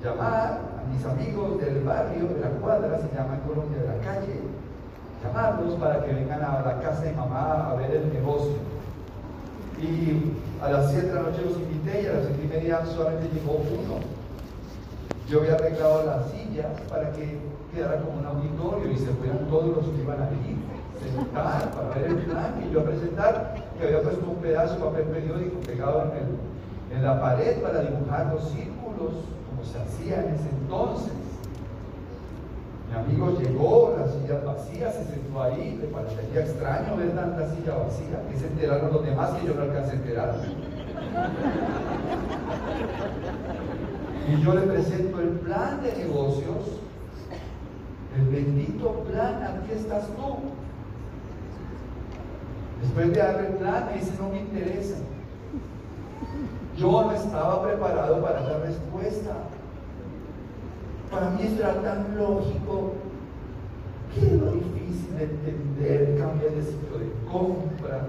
llamar 0.03 0.59
a 0.77 0.93
mis 0.93 1.05
amigos 1.05 1.61
del 1.61 1.85
barrio, 1.85 2.27
de 2.27 2.41
la 2.41 2.49
cuadra, 2.61 2.99
se 2.99 3.15
llama 3.17 3.35
en 3.37 3.41
Colombia 3.49 3.81
de 3.81 3.87
la 3.87 4.05
calle, 4.05 4.41
llamarlos 5.23 5.75
para 5.75 6.05
que 6.05 6.13
vengan 6.13 6.43
a 6.43 6.63
la 6.63 6.81
casa 6.81 7.03
de 7.03 7.13
mamá 7.13 7.71
a 7.71 7.75
ver 7.75 7.93
el 7.93 8.13
negocio. 8.13 8.57
Y 9.81 10.33
a 10.61 10.69
las 10.69 10.91
7 10.91 11.07
de 11.07 11.15
la 11.15 11.23
noche 11.23 11.43
los 11.45 11.59
invité 11.59 12.03
y 12.03 12.07
a 12.07 12.13
las 12.15 12.27
7 12.27 12.41
y 12.43 12.49
media 12.49 12.87
solamente 12.87 13.29
llegó 13.33 13.53
uno. 13.53 14.01
Yo 15.29 15.41
había 15.41 15.55
arreglado 15.55 16.07
las 16.07 16.31
sillas 16.31 16.81
para 16.89 17.13
que 17.13 17.39
quedara 17.73 18.01
como 18.03 18.19
un 18.19 18.27
auditorio 18.27 18.91
y 18.91 18.97
se 18.97 19.07
fueran 19.13 19.47
todos 19.49 19.77
los 19.77 19.87
que 19.87 20.03
iban 20.03 20.23
a 20.23 20.31
ir, 20.31 20.57
sentar 21.03 21.71
para 21.71 21.89
ver 21.95 22.05
el 22.11 22.17
plan 22.27 22.63
y 22.63 22.73
yo 22.73 22.85
presentar 22.85 23.55
que 23.79 23.87
había 23.87 24.03
puesto 24.03 24.29
un 24.29 24.37
pedazo 24.37 24.75
de 24.75 24.81
papel 24.81 25.05
periódico 25.05 25.61
pegado 25.61 26.03
en, 26.03 26.11
el, 26.19 26.97
en 26.97 27.03
la 27.03 27.21
pared 27.21 27.63
para 27.63 27.81
dibujar 27.81 28.33
los 28.33 28.45
círculos 28.51 29.13
como 29.49 29.65
se 29.65 29.79
hacía 29.79 30.25
en 30.25 30.35
ese 30.35 30.49
entonces. 30.51 31.13
Mi 32.91 32.99
amigo 32.99 33.39
llegó, 33.39 33.97
las 33.99 34.13
sillas 34.13 34.45
vacías, 34.45 34.95
se 34.95 35.05
sentó 35.05 35.43
ahí, 35.43 35.79
le 35.81 35.87
parecería 35.87 36.41
extraño 36.43 36.95
ver 36.99 37.13
tanta 37.13 37.49
silla 37.55 37.77
vacía, 37.77 38.23
que 38.31 38.39
se 38.39 38.47
enteraron 38.49 38.93
los 38.93 39.03
demás 39.03 39.31
que 39.31 39.47
yo 39.47 39.55
no 39.55 39.63
alcancé 39.63 39.93
a 39.93 39.95
enterar. 39.95 40.35
Y 44.29 44.43
yo 44.43 44.55
le 44.55 44.61
presento 44.61 45.21
el 45.21 45.29
plan 45.29 45.83
de 45.83 45.97
negocios, 46.05 46.82
el 48.17 48.29
bendito 48.29 49.05
plan, 49.05 49.43
aquí 49.43 49.73
estás 49.73 50.07
tú. 50.09 50.37
Después 52.83 53.13
de 53.13 53.19
darle 53.19 53.49
el 53.49 53.55
plan, 53.55 53.87
me 53.87 53.99
dice, 53.99 54.13
no 54.21 54.29
me 54.29 54.41
interesa. 54.41 54.97
Yo 56.77 56.91
no 56.91 57.13
estaba 57.13 57.63
preparado 57.63 58.21
para 58.23 58.43
dar 58.43 58.61
respuesta. 58.63 59.31
Para 61.11 61.31
mí 61.31 61.43
esto 61.43 61.63
era 61.63 61.75
tan 61.83 62.17
lógico 62.17 62.93
que 64.15 64.37
lo 64.37 64.53
difícil 64.53 65.17
de 65.17 65.25
entender, 65.25 66.19
cambiar 66.19 66.53
de 66.53 66.63
sitio 66.63 66.99
de 66.99 67.13
compra, 67.31 68.07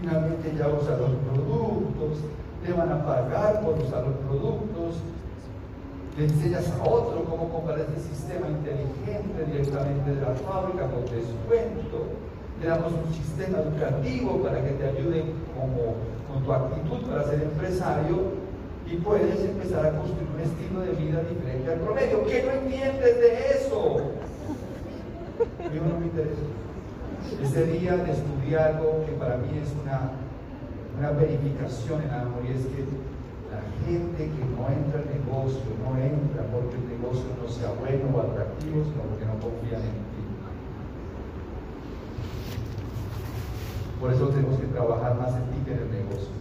finalmente 0.00 0.54
ya 0.56 0.68
usa 0.68 0.96
los 0.96 1.10
productos, 1.10 2.18
le 2.66 2.72
van 2.72 2.92
a 2.92 3.04
pagar 3.04 3.60
por 3.62 3.78
usar 3.78 4.04
los 4.06 4.16
productos, 4.16 4.96
le 6.16 6.24
enseñas 6.24 6.70
a 6.70 6.88
otro 6.88 7.24
cómo 7.24 7.48
comprar 7.48 7.80
este 7.80 8.00
sistema 8.00 8.48
inteligente 8.48 9.44
directamente 9.46 10.14
de 10.14 10.20
la 10.20 10.34
fábrica 10.34 10.90
con 10.90 11.04
descuento, 11.08 12.12
le 12.60 12.66
damos 12.66 12.92
un 12.92 13.12
sistema 13.14 13.58
educativo 13.58 14.42
para 14.42 14.62
que 14.62 14.72
te 14.72 14.84
ayude 14.84 15.24
como, 15.56 15.96
con 16.28 16.44
tu 16.44 16.52
actitud 16.52 17.08
para 17.08 17.24
ser 17.24 17.42
empresario 17.42 18.42
y 18.86 18.96
puedes 18.96 19.40
empezar 19.40 19.86
a 19.86 19.96
construir 19.96 20.28
un 20.34 20.40
estilo 20.40 20.80
de 20.80 20.92
vida 20.92 21.22
diferente 21.24 21.72
al 21.72 21.80
promedio. 21.80 22.26
¿Qué 22.26 22.42
no 22.42 22.52
entiendes 22.52 23.20
de 23.20 23.50
eso? 23.56 24.12
Mí 25.72 25.80
no 25.80 25.98
me 25.98 26.06
interesa. 26.06 26.44
Ese 27.42 27.66
día 27.66 27.96
descubrí 27.96 28.54
algo 28.54 29.04
que 29.06 29.12
para 29.12 29.38
mí 29.38 29.58
es 29.62 29.72
una, 29.82 30.12
una 30.98 31.10
verificación 31.18 32.02
en 32.02 32.10
amor 32.10 32.42
y 32.44 32.52
es 32.52 32.66
que 32.66 32.84
la 33.52 33.62
gente 33.84 34.30
que 34.32 34.44
no 34.56 34.64
entra 34.68 35.00
al 35.00 35.08
negocio 35.12 35.60
no 35.84 35.98
entra 36.00 36.42
porque 36.52 36.76
el 36.76 36.88
negocio 36.88 37.28
no 37.36 37.48
sea 37.48 37.72
bueno 37.78 38.16
o 38.16 38.20
atractivo, 38.20 38.84
sino 38.84 39.02
porque 39.04 39.26
no 39.26 39.36
confían 39.40 39.82
en 39.82 40.00
ti. 40.10 40.22
Por 44.00 44.12
eso 44.12 44.28
tenemos 44.28 44.58
que 44.58 44.66
trabajar 44.66 45.14
más 45.18 45.34
en 45.36 45.44
ti 45.50 45.64
que 45.64 45.72
en 45.72 45.78
el 45.78 45.90
negocio. 45.92 46.34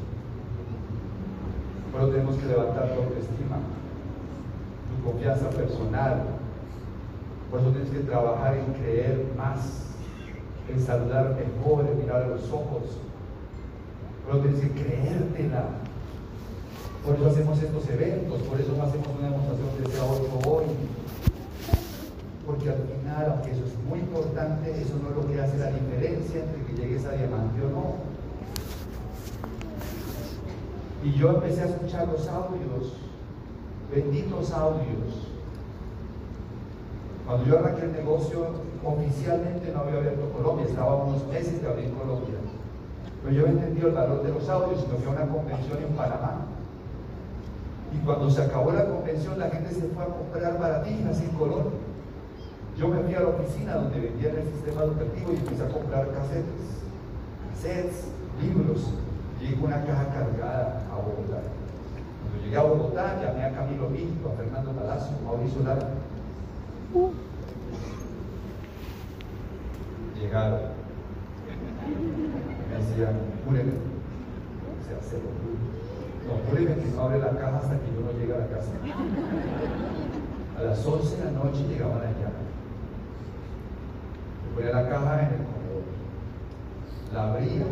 Pero 1.91 2.08
tenemos 2.08 2.36
que 2.38 2.47
levantar 2.47 2.93
tu 2.93 3.02
autoestima, 3.02 3.58
tu 4.89 5.12
confianza 5.12 5.50
personal. 5.50 6.24
Por 7.52 7.60
eso 7.60 7.69
tienes 7.71 7.89
que 7.89 8.00
trabajar 8.00 8.56
en 8.56 8.74
creer 8.82 9.26
más, 9.38 9.91
en 10.69 10.80
saludar 10.80 11.36
mejor, 11.36 11.86
en 11.86 12.00
mirar 12.00 12.24
a 12.24 12.28
los 12.30 12.50
ojos. 12.52 12.97
Pero 14.26 14.39
tienes 14.39 14.62
que 14.62 14.71
creértela. 14.71 15.81
Por 17.06 17.16
eso 17.16 17.28
hacemos 17.28 17.62
estos 17.62 17.90
eventos, 17.90 18.42
por 18.44 18.62
eso 18.62 18.74
no 18.78 18.84
hacemos 18.84 19.08
una 19.18 19.30
demostración 19.30 19.70
desde 19.84 20.00
a 20.00 20.06
8 20.06 20.50
hoy. 20.50 20.66
Porque 22.46 22.70
al 22.70 22.78
final, 22.78 23.32
aunque 23.32 23.52
eso 23.52 23.66
es 23.66 23.74
muy 23.90 24.00
importante, 24.00 24.70
eso 24.70 24.94
no 25.02 25.10
es 25.10 25.16
lo 25.16 25.28
que 25.28 25.42
hace 25.42 25.58
la 25.58 25.72
diferencia 25.72 26.44
entre 26.44 26.64
que 26.66 26.82
llegues 26.82 27.06
a 27.06 27.12
diamante 27.12 27.66
o 27.66 27.70
no. 27.70 28.12
Y 31.04 31.14
yo 31.18 31.30
empecé 31.30 31.62
a 31.62 31.66
escuchar 31.66 32.08
los 32.08 32.28
audios, 32.28 32.94
benditos 33.92 34.52
audios. 34.52 35.28
Cuando 37.26 37.46
yo 37.48 37.58
arranqué 37.58 37.86
el 37.86 37.94
negocio, 37.94 38.46
oficialmente 38.84 39.72
no 39.74 39.80
había 39.82 40.00
abierto 40.00 40.30
Colombia, 40.32 40.68
estaba 40.68 41.04
unos 41.04 41.26
meses 41.28 41.62
de 41.62 41.68
abrir 41.68 41.92
Colombia. 41.94 42.36
Pero 43.24 43.36
yo 43.36 43.48
entendí 43.48 43.82
el 43.82 43.92
valor 43.92 44.22
de 44.22 44.34
los 44.34 44.48
audios 44.50 44.84
y 44.84 44.92
me 44.92 44.98
fui 45.00 45.08
a 45.08 45.24
una 45.24 45.34
convención 45.34 45.78
en 45.80 45.96
Panamá. 45.96 46.51
Y 47.93 47.97
cuando 48.06 48.30
se 48.30 48.41
acabó 48.41 48.71
la 48.71 48.86
convención, 48.86 49.38
la 49.38 49.49
gente 49.49 49.73
se 49.73 49.88
fue 49.89 50.04
a 50.04 50.08
comprar 50.08 50.60
baratijas 50.60 51.19
en 51.21 51.30
Colombia. 51.30 51.80
Yo 52.77 52.88
me 52.88 53.01
fui 53.01 53.13
a 53.13 53.19
la 53.19 53.27
oficina 53.27 53.75
donde 53.75 53.99
vendían 53.99 54.38
el 54.38 54.47
sistema 54.54 54.84
educativo 54.84 55.34
y 55.34 55.38
empecé 55.38 55.63
a 55.63 55.67
comprar 55.67 56.08
casetes, 56.12 56.82
cassettes, 57.54 58.08
libros, 58.41 58.93
Llegó 59.41 59.65
una 59.65 59.84
caja 59.84 60.06
cargada 60.13 60.84
a 60.91 60.95
Bogotá. 60.97 61.41
Cuando 62.21 62.43
llegué 62.43 62.58
a 62.58 62.62
Bogotá, 62.62 63.19
llamé 63.19 63.45
a 63.45 63.51
Camilo 63.51 63.89
Víctor, 63.89 64.32
a 64.32 64.36
Fernando 64.36 64.71
Palacio, 64.71 65.17
a 65.17 65.25
Mauricio 65.25 65.63
Lara. 65.63 65.89
Llegaron. 70.15 70.60
Me 72.69 72.77
decían, 72.77 73.19
júreme. 73.43 73.71
O 73.71 74.86
sea, 74.88 75.01
se 75.01 75.17
lo 75.17 75.30
No, 76.28 76.50
júreme 76.50 76.76
que 76.76 76.92
no 76.96 77.02
abre 77.04 77.20
la 77.20 77.32
caja 77.32 77.58
hasta 77.58 77.80
que 77.80 77.88
yo 77.94 78.02
no 78.02 78.12
llegue 78.20 78.34
a 78.34 78.40
la 78.40 78.48
casa. 78.48 78.72
A 80.58 80.62
las 80.64 80.86
11 80.86 81.18
de 81.18 81.26
la 81.26 81.32
noche 81.32 81.68
llegaban 81.68 81.98
allá. 81.98 82.32
Me 84.46 84.56
ponía 84.56 84.74
la 84.82 84.90
caja 84.90 85.22
en 85.22 85.28
el 85.28 85.46
comedor. 85.46 85.84
La 87.14 87.34
abría 87.34 87.66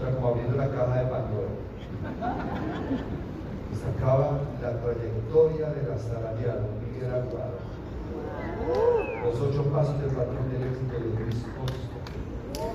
era 0.00 0.14
como 0.14 0.28
abriendo 0.28 0.56
la 0.56 0.68
caja 0.68 0.96
de 0.96 1.06
Pandora. 1.06 1.52
Y 3.70 3.76
sacaba 3.76 4.40
la 4.62 4.80
trayectoria 4.80 5.70
del 5.70 5.92
asalariado, 5.92 6.68
Miguel 6.80 7.10
Aguado. 7.12 7.60
Los 9.24 9.40
ocho 9.40 9.64
pasos 9.64 10.00
del 10.00 10.10
patrón 10.10 10.50
del 10.50 10.68
éxito 10.68 10.94
de 10.94 11.24
Luis 11.24 11.44
Costa. 11.56 11.96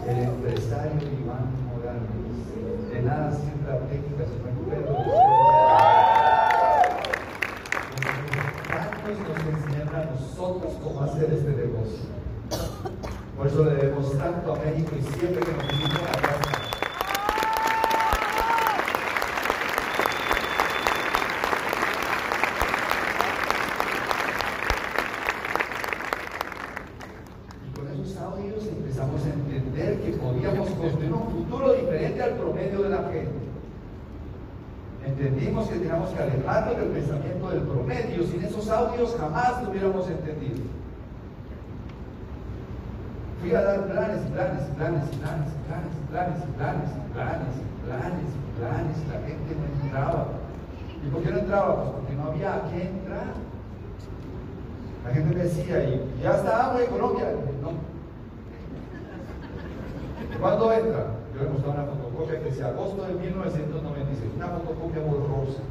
El 0.07 0.17
empresario 0.23 1.01
Iván 1.01 1.49
Morales. 1.65 2.91
De 2.91 3.01
nada 3.01 3.31
la 3.65 3.79
técnica, 3.87 4.23
el 4.23 4.29
perro. 4.69 4.95
Tantos 8.67 9.17
nos 9.19 9.39
enseñan 9.47 9.95
a 9.95 10.05
nosotros 10.05 10.73
cómo 10.83 11.01
hacer 11.01 11.33
este 11.33 11.49
negocio. 11.49 12.05
Por 13.37 13.47
eso 13.47 13.65
le 13.65 13.71
debemos 13.75 14.17
tanto 14.17 14.53
a 14.53 14.55
México 14.57 14.91
y 14.97 15.01
siempre 15.01 15.41
que 15.41 15.51
nos 15.51 15.73
invitan 15.73 16.03
a 16.03 16.21
casa. 16.21 16.65
que 35.63 35.75
teníamos 35.79 36.09
que 36.09 36.23
alejarnos 36.23 36.77
del 36.77 36.89
pensamiento 36.89 37.49
del 37.49 37.61
promedio. 37.61 38.23
Sin 38.25 38.43
esos 38.43 38.69
audios 38.69 39.15
jamás 39.19 39.63
lo 39.63 39.69
hubiéramos 39.69 40.07
entendido. 40.09 40.63
Fui 43.41 43.53
a 43.53 43.61
dar 43.75 43.87
planes 43.87 44.21
planes 44.31 44.63
planes 44.75 45.09
planes 45.15 45.51
planes 45.67 45.93
planes 46.09 46.41
planes 46.55 46.91
planes 47.13 47.55
planes 47.83 48.31
planes 48.57 48.97
la 49.11 49.19
gente 49.27 49.55
no 49.55 49.65
entraba. 49.83 50.27
¿Y 51.03 51.07
por 51.09 51.21
qué 51.23 51.29
no 51.31 51.39
entraba? 51.39 51.75
Pues 51.75 51.89
porque 51.89 52.13
no 52.15 52.23
había 52.23 52.55
a 52.55 52.69
qué 52.69 52.87
entrar. 52.87 53.33
La 55.05 55.13
gente 55.13 55.37
decía, 55.37 55.83
y 55.83 56.21
ya 56.23 56.35
estábamos 56.35 56.81
en 56.81 56.87
Colombia. 56.89 57.25
No. 57.61 57.71
¿Cuándo 60.39 60.73
entra? 60.73 61.05
Yo 61.35 61.43
le 61.43 61.49
mostraba 61.49 61.83
una 61.83 61.91
fotocopia 61.91 62.39
que 62.39 62.45
decía 62.45 62.67
agosto 62.67 63.03
de 63.03 63.13
1996, 63.13 64.31
una 64.35 64.47
fotocopia 64.47 65.01
borrosa. 65.03 65.61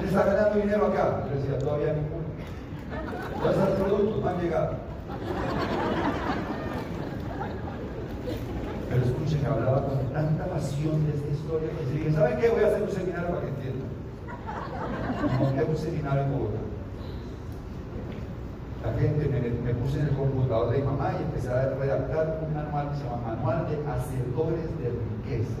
¿Le 0.00 0.06
está 0.06 0.24
ganando 0.24 0.60
dinero 0.60 0.86
acá? 0.86 1.24
Yo 1.30 1.40
decía, 1.40 1.58
todavía 1.58 1.94
ninguno. 1.94 2.24
Ya 3.42 3.64
los 3.64 3.78
productos 3.80 4.22
no 4.22 4.28
han 4.28 4.40
llegado. 4.40 4.70
Hablaba 9.46 9.84
con 9.84 9.98
tanta 10.12 10.46
pasión 10.46 11.04
de 11.04 11.12
esta 11.12 11.28
historia 11.28 11.68
que 11.76 11.84
dije, 11.92 12.12
¿saben 12.12 12.38
qué? 12.38 12.48
Voy 12.48 12.64
a 12.64 12.66
hacer 12.68 12.82
un 12.82 12.90
seminario 12.90 13.28
para 13.28 13.40
que 13.42 13.48
entiendan. 13.48 13.90
Monté 15.38 15.64
un 15.64 15.76
seminario 15.76 16.22
en 16.22 16.32
Bogotá. 16.32 16.60
gente, 18.98 19.28
me, 19.28 19.74
puse 19.74 20.00
en 20.00 20.06
el 20.08 20.16
computador 20.16 20.70
de 20.70 20.78
mi 20.78 20.84
mamá 20.84 21.12
y 21.12 21.22
empecé 21.24 21.48
a 21.50 21.74
redactar 21.76 22.40
un 22.40 22.54
manual 22.54 22.90
que 22.90 22.96
se 22.96 23.04
llama 23.04 23.36
Manual 23.36 23.68
de 23.68 23.76
Hacedores 23.84 24.68
de 24.80 24.88
Riqueza. 24.96 25.60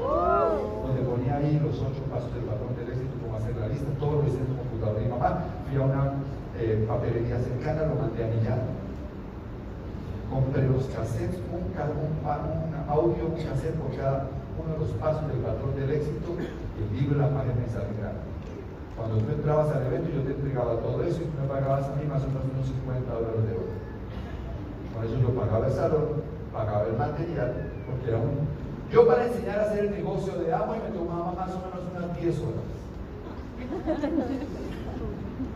Donde 0.00 1.02
ponía 1.02 1.36
ahí 1.36 1.60
los 1.60 1.76
ocho 1.76 2.02
pasos 2.08 2.32
del 2.32 2.44
patrón 2.44 2.72
del 2.76 2.88
éxito, 2.88 3.20
cómo 3.20 3.36
hacer 3.36 3.54
la 3.56 3.68
lista, 3.68 3.84
todo 4.00 4.22
lo 4.22 4.28
hice 4.28 4.38
en 4.38 4.48
el 4.48 4.56
computador 4.56 4.96
de 4.96 5.02
mi 5.04 5.10
mamá. 5.12 5.44
Fui 5.68 5.76
a 5.76 5.84
una 5.84 6.12
eh, 6.56 6.84
papelería 6.88 7.38
cercana, 7.38 7.84
lo 7.84 8.00
mandé 8.00 8.24
a 8.24 8.28
Millán. 8.28 8.79
Compré 10.30 10.62
los 10.68 10.86
cassettes, 10.94 11.42
un, 11.50 11.66
un, 11.66 12.14
un 12.22 12.74
audio, 12.88 13.26
un 13.26 13.34
cassette 13.34 13.74
por 13.74 13.90
cada 13.96 14.30
uno 14.56 14.72
de 14.74 14.78
los 14.78 14.90
pasos 15.02 15.26
del 15.26 15.38
patrón 15.42 15.74
del 15.74 15.90
éxito, 15.90 16.38
el 16.38 16.88
libro, 16.96 17.18
la 17.18 17.28
página 17.34 17.54
de 17.54 17.70
cuando 19.00 19.16
tú 19.16 19.32
entrabas 19.32 19.74
al 19.74 19.86
evento, 19.86 20.10
yo 20.12 20.20
te 20.20 20.32
entregaba 20.32 20.76
todo 20.76 21.02
eso 21.02 21.22
y 21.22 21.24
tú 21.24 21.32
me 21.40 21.48
pagabas 21.48 21.88
a 21.88 21.96
mí 21.96 22.04
más 22.04 22.22
o 22.22 22.28
menos 22.28 22.44
unos 22.52 22.66
50 22.68 23.08
dólares 23.08 23.48
de 23.48 23.56
oro. 23.56 23.72
Por 24.92 25.04
eso 25.06 25.16
yo 25.16 25.40
pagaba 25.40 25.66
el 25.66 25.72
salón, 25.72 26.20
pagaba 26.52 26.84
el 26.84 26.98
material, 26.98 27.72
porque 27.88 28.08
era 28.12 28.18
un... 28.18 28.44
Yo 28.92 29.06
para 29.06 29.24
enseñar 29.24 29.58
a 29.58 29.62
hacer 29.62 29.86
el 29.86 29.92
negocio 29.92 30.36
de 30.36 30.52
agua 30.52 30.76
y 30.76 30.80
me 30.84 30.98
tomaba 30.98 31.32
más 31.32 31.48
o 31.48 31.64
menos 31.64 31.80
unas 31.96 32.20
10 32.20 32.38
horas. 32.44 32.68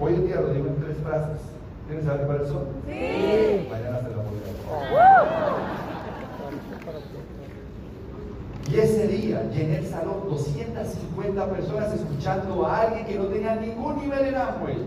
Hoy 0.00 0.14
en 0.14 0.26
día 0.26 0.40
lo 0.40 0.48
digo 0.48 0.66
en 0.66 0.76
tres 0.80 0.96
frases. 1.04 1.53
¿Tienes 1.86 2.04
saber 2.04 2.26
cuáles 2.26 2.48
son? 2.48 2.64
Sí. 2.86 3.68
Mañana 3.70 4.00
se 4.00 4.08
la 4.08 4.24
y 8.70 8.78
ese 8.78 9.06
día 9.06 9.42
llené 9.52 9.78
el 9.78 9.86
salón 9.86 10.22
250 10.28 11.46
personas 11.50 11.92
escuchando 11.92 12.66
a 12.66 12.80
alguien 12.80 13.06
que 13.06 13.18
no 13.18 13.26
tenía 13.26 13.56
ningún 13.56 13.98
nivel 13.98 14.26
en 14.26 14.34
Amway. 14.34 14.78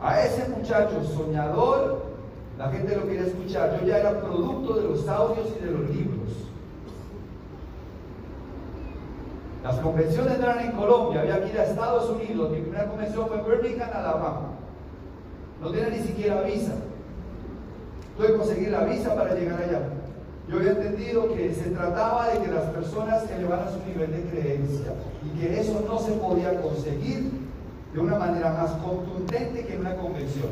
A 0.00 0.22
ese 0.22 0.48
muchacho 0.48 1.04
soñador, 1.04 2.02
la 2.58 2.70
gente 2.70 2.96
lo 2.96 3.06
quería 3.06 3.26
escuchar. 3.26 3.78
Yo 3.78 3.86
ya 3.86 3.98
era 3.98 4.20
producto 4.20 4.74
de 4.74 4.88
los 4.88 5.06
audios 5.06 5.48
y 5.60 5.64
de 5.64 5.70
los 5.70 5.90
libros. 5.90 6.30
Las 9.62 9.78
convenciones 9.78 10.38
eran 10.38 10.58
en 10.60 10.72
Colombia, 10.72 11.20
había 11.20 11.44
que 11.44 11.50
ir 11.50 11.60
a 11.60 11.64
Estados 11.64 12.10
Unidos. 12.10 12.50
Mi 12.50 12.62
primera 12.62 12.88
convención 12.88 13.28
fue 13.28 13.38
en 13.38 13.44
Birmingham, 13.44 13.90
Alabama. 13.94 14.51
No 15.62 15.70
tenía 15.70 15.90
ni 15.90 16.02
siquiera 16.02 16.42
visa. 16.42 16.72
Tuve 18.16 18.26
que 18.26 18.36
conseguir 18.36 18.70
la 18.70 18.84
visa 18.84 19.14
para 19.14 19.34
llegar 19.34 19.62
allá. 19.62 19.80
Yo 20.48 20.56
había 20.56 20.72
entendido 20.72 21.32
que 21.32 21.54
se 21.54 21.70
trataba 21.70 22.28
de 22.28 22.40
que 22.40 22.50
las 22.50 22.64
personas 22.64 23.30
elevaran 23.30 23.68
su 23.72 23.78
nivel 23.88 24.10
de 24.10 24.22
creencia 24.28 24.92
y 25.24 25.38
que 25.38 25.60
eso 25.60 25.84
no 25.86 25.98
se 26.00 26.12
podía 26.12 26.60
conseguir 26.60 27.30
de 27.94 28.00
una 28.00 28.18
manera 28.18 28.52
más 28.52 28.72
contundente 28.82 29.64
que 29.64 29.74
en 29.74 29.80
una 29.80 29.96
convención. 29.96 30.50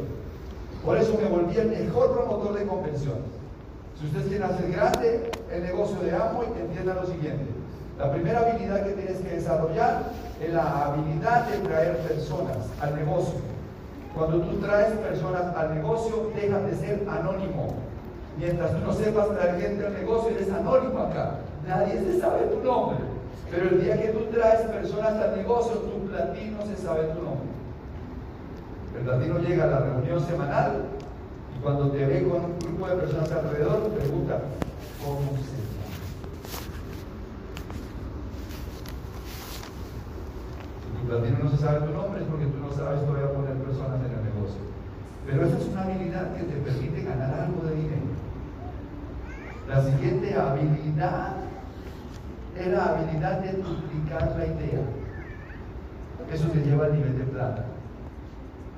Por 0.84 0.96
eso 0.96 1.18
me 1.20 1.28
volví 1.28 1.56
el 1.56 1.70
mejor 1.70 2.12
promotor 2.12 2.58
de 2.58 2.66
convenciones. 2.66 3.24
Si 3.98 4.06
ustedes 4.06 4.28
quieren 4.28 4.44
hacer 4.44 4.70
grande 4.70 5.30
el 5.52 5.62
negocio 5.64 5.98
de 6.00 6.14
Amo, 6.14 6.44
entiendan 6.44 6.96
lo 6.96 7.06
siguiente. 7.06 7.44
La 7.98 8.12
primera 8.12 8.40
habilidad 8.40 8.86
que 8.86 8.92
tienes 8.92 9.18
que 9.18 9.34
desarrollar 9.34 10.04
es 10.40 10.54
la 10.54 10.86
habilidad 10.86 11.48
de 11.48 11.58
traer 11.58 11.96
personas 11.98 12.56
al 12.80 12.94
negocio. 12.94 13.49
Cuando 14.14 14.40
tú 14.40 14.56
traes 14.58 14.92
personas 14.94 15.56
al 15.56 15.74
negocio, 15.74 16.30
dejan 16.34 16.66
de 16.68 16.76
ser 16.76 17.06
anónimo 17.08 17.74
Mientras 18.40 18.70
tú 18.72 18.78
no 18.86 18.92
sepas 18.94 19.28
traer 19.28 19.60
gente 19.60 19.86
al 19.86 19.92
negocio, 19.92 20.30
eres 20.30 20.50
anónimo 20.50 20.98
acá. 20.98 21.40
Nadie 21.68 22.00
se 22.00 22.20
sabe 22.20 22.46
tu 22.46 22.64
nombre. 22.64 22.96
Pero 23.50 23.68
el 23.68 23.84
día 23.84 24.00
que 24.00 24.08
tú 24.08 24.20
traes 24.32 24.62
personas 24.62 25.12
al 25.14 25.36
negocio, 25.36 25.72
tu 25.72 26.08
platino 26.08 26.64
se 26.64 26.82
sabe 26.82 27.02
tu 27.08 27.22
nombre. 27.22 27.50
El 28.96 29.04
platino 29.04 29.38
llega 29.40 29.64
a 29.64 29.66
la 29.66 29.80
reunión 29.80 30.24
semanal 30.26 30.84
y 31.54 31.62
cuando 31.62 31.90
te 31.90 32.06
ve 32.06 32.28
con 32.28 32.44
un 32.44 32.58
grupo 32.58 32.88
de 32.88 32.96
personas 32.96 33.30
alrededor, 33.30 33.88
pregunta, 33.90 34.38
¿cómo 35.04 35.36
se 35.36 35.69
platino 41.10 41.38
no 41.42 41.50
se 41.50 41.56
sabe 41.56 41.80
tu 41.80 41.92
nombre 41.92 42.22
es 42.22 42.28
porque 42.28 42.46
tú 42.46 42.58
no 42.62 42.70
sabes 42.70 43.04
todavía 43.04 43.34
poner 43.34 43.54
personas 43.66 43.98
en 43.98 44.14
el 44.14 44.24
negocio. 44.30 44.62
Pero 45.26 45.44
esa 45.44 45.58
es 45.58 45.66
una 45.66 45.82
habilidad 45.82 46.34
que 46.34 46.44
te 46.44 46.56
permite 46.56 47.02
ganar 47.02 47.34
algo 47.34 47.66
de 47.66 47.74
dinero. 47.74 48.10
La 49.68 49.82
siguiente 49.82 50.34
habilidad 50.34 51.34
es 52.56 52.66
la 52.68 52.84
habilidad 52.84 53.40
de 53.40 53.52
duplicar 53.54 54.36
la 54.38 54.46
idea. 54.46 54.82
Eso 56.32 56.48
te 56.48 56.60
lleva 56.60 56.86
al 56.86 56.94
nivel 56.94 57.18
de 57.18 57.24
plata. 57.24 57.64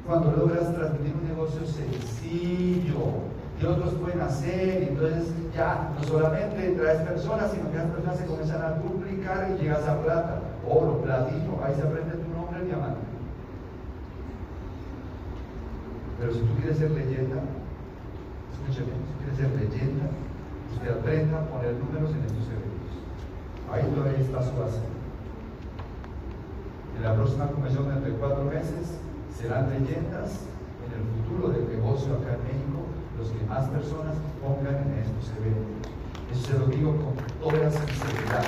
Cuando 0.07 0.33
logras 0.33 0.75
transmitir 0.75 1.15
un 1.15 1.29
negocio 1.29 1.61
sencillo, 1.67 3.29
que 3.61 3.67
otros 3.67 3.95
pueden 3.95 4.21
hacer, 4.23 4.89
entonces 4.89 5.27
ya 5.55 5.93
no 5.95 6.03
solamente 6.03 6.71
traes 6.73 7.03
personas, 7.03 7.53
sino 7.53 7.71
que 7.71 7.77
las 7.77 7.87
personas 7.87 8.19
se 8.19 8.27
comienzan 8.27 8.63
a 8.63 8.71
duplicar 8.71 9.51
y 9.51 9.63
llegas 9.63 9.87
a 9.87 10.03
plata, 10.03 10.41
oro, 10.69 11.03
platino, 11.03 11.61
ahí 11.63 11.75
se 11.75 11.83
aprende 11.83 12.22
nombre, 12.63 12.67
diamante. 12.67 13.01
Pero 16.19 16.33
si 16.33 16.41
tú 16.41 16.55
quieres 16.57 16.79
ser 16.79 16.91
leyenda, 16.91 17.43
escúchame, 18.53 18.93
si 18.95 19.15
quieres 19.19 19.37
ser 19.39 19.51
leyenda, 19.59 20.07
usted 20.73 20.91
aprenda 20.91 21.39
a 21.39 21.47
poner 21.47 21.75
números 21.75 22.11
en 22.11 22.23
estos 22.25 22.47
eventos. 22.47 22.93
Ahí 23.73 23.83
todavía 23.95 24.21
está 24.21 24.43
su 24.43 24.57
base. 24.59 24.81
En 26.97 27.03
la 27.03 27.15
próxima 27.15 27.47
convención 27.49 27.89
de 27.89 27.95
entre 27.95 28.13
cuatro 28.13 28.45
meses 28.45 28.99
serán 29.35 29.71
leyendas 29.71 30.47
en 30.87 30.93
el 30.93 31.03
futuro 31.17 31.49
del 31.49 31.69
negocio 31.69 32.15
acá 32.15 32.35
en 32.35 32.45
México 32.45 32.87
los 33.19 33.29
que 33.29 33.45
más 33.47 33.69
personas 33.71 34.15
pongan 34.41 34.77
en 34.77 34.99
estos 35.03 35.33
eventos. 35.39 35.91
Eso 36.31 36.53
se 36.53 36.59
lo 36.59 36.67
digo 36.67 36.95
con 36.97 37.15
toda 37.41 37.71
sinceridad. 37.71 38.45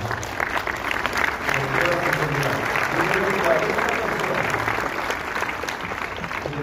Con 1.50 1.64
toda 1.72 1.94
sinceridad. 2.05 3.84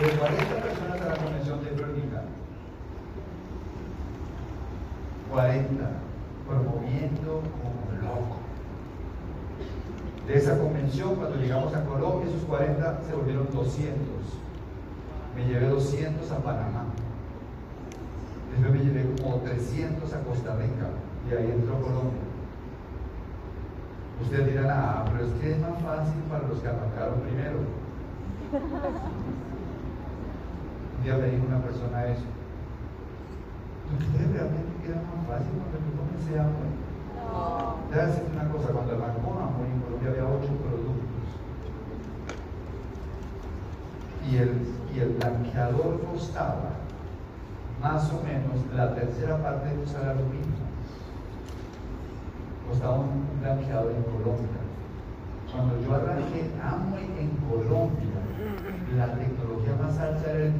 De 0.01 0.17
40 0.17 0.17
personas, 0.17 0.17
de 0.17 0.17
40 0.17 0.61
personas 0.61 1.01
a 1.01 1.05
la 1.05 1.15
convención 1.15 1.63
de 1.63 1.69
Birmingham, 1.71 2.25
40, 5.29 5.89
promoviendo 6.47 7.41
como 7.61 7.79
loco. 8.01 8.37
De 10.27 10.35
esa 10.35 10.57
convención, 10.57 11.15
cuando 11.15 11.37
llegamos 11.37 11.73
a 11.75 11.85
Colombia, 11.85 12.29
esos 12.29 12.43
40 12.45 13.01
se 13.07 13.13
volvieron 13.13 13.47
200. 13.53 13.99
Me 15.35 15.45
llevé 15.45 15.67
200 15.67 16.31
a 16.31 16.37
Panamá. 16.37 16.85
Después 18.51 18.73
me 18.73 18.79
llevé 18.83 19.21
como 19.21 19.37
300 19.37 20.13
a 20.13 20.19
Costa 20.23 20.55
Rica 20.55 20.89
y 21.29 21.33
ahí 21.33 21.51
entró 21.51 21.79
Colombia. 21.79 22.25
Ustedes 24.21 24.47
dirán, 24.47 24.67
ah, 24.69 25.05
pero 25.11 25.25
es 25.25 25.33
que 25.33 25.51
es 25.51 25.59
más 25.59 25.81
fácil 25.81 26.21
para 26.29 26.47
los 26.47 26.59
que 26.59 26.67
arrancaron 26.67 27.21
primero. 27.21 27.59
Un 31.01 31.05
día 31.05 31.17
me 31.17 31.31
dijo 31.31 31.47
una 31.47 31.57
persona 31.57 32.05
eso. 32.05 32.29
¿Ustedes 33.89 34.33
realmente 34.37 34.69
queda 34.85 35.01
más 35.01 35.25
fácil 35.25 35.49
cuando 35.57 35.81
yo 35.81 35.97
comencé 35.97 36.37
a 36.37 36.45
Amway? 36.45 36.77
No. 37.17 37.89
Debe 37.89 38.05
decirte 38.05 38.37
una 38.37 38.47
cosa, 38.53 38.67
cuando 38.69 38.93
arrancó 38.93 39.33
Amway 39.33 39.71
en 39.73 39.81
Colombia 39.81 40.09
había 40.13 40.29
ocho 40.29 40.53
productos. 40.61 41.25
Y 44.29 44.37
el, 44.37 44.61
y 44.93 44.99
el 44.99 45.17
blanqueador 45.17 46.05
costaba 46.05 46.69
más 47.81 48.05
o 48.13 48.21
menos 48.21 48.61
la 48.75 48.93
tercera 48.93 49.41
parte 49.41 49.73
de 49.73 49.81
un 49.81 49.87
salario 49.87 50.21
mínimo. 50.29 50.69
Costaba 52.69 52.99
un 52.99 53.25
blanqueador 53.41 53.89
en 53.89 54.03
Colombia. 54.03 54.61
Cuando 55.51 55.81
yo 55.81 55.95
arranqué 55.95 56.51
Amway 56.61 57.09
en 57.17 57.31
Colombia, 57.49 58.21
la 58.95 59.13
tecnología 59.15 59.75
más 59.81 59.97
alta 59.97 60.29
era 60.29 60.45
el 60.45 60.53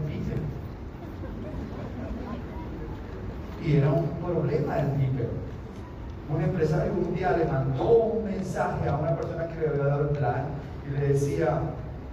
y 3.64 3.78
era 3.78 3.90
un 3.90 4.08
problema 4.24 4.80
el 4.80 4.98
níquel. 4.98 5.30
Un 6.30 6.42
empresario 6.42 6.94
un 6.94 7.14
día 7.14 7.36
le 7.38 7.46
mandó 7.46 7.90
un 7.90 8.26
mensaje 8.26 8.88
a 8.88 8.96
una 8.96 9.16
persona 9.16 9.48
que 9.48 9.60
le 9.60 9.68
había 9.68 9.86
dado 9.86 10.02
el 10.04 10.18
plan 10.18 10.46
y 10.88 11.00
le 11.00 11.08
decía, 11.10 11.60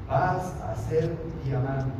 vas 0.08 0.54
a 0.62 0.74
ser 0.74 1.10
diamante. 1.44 1.92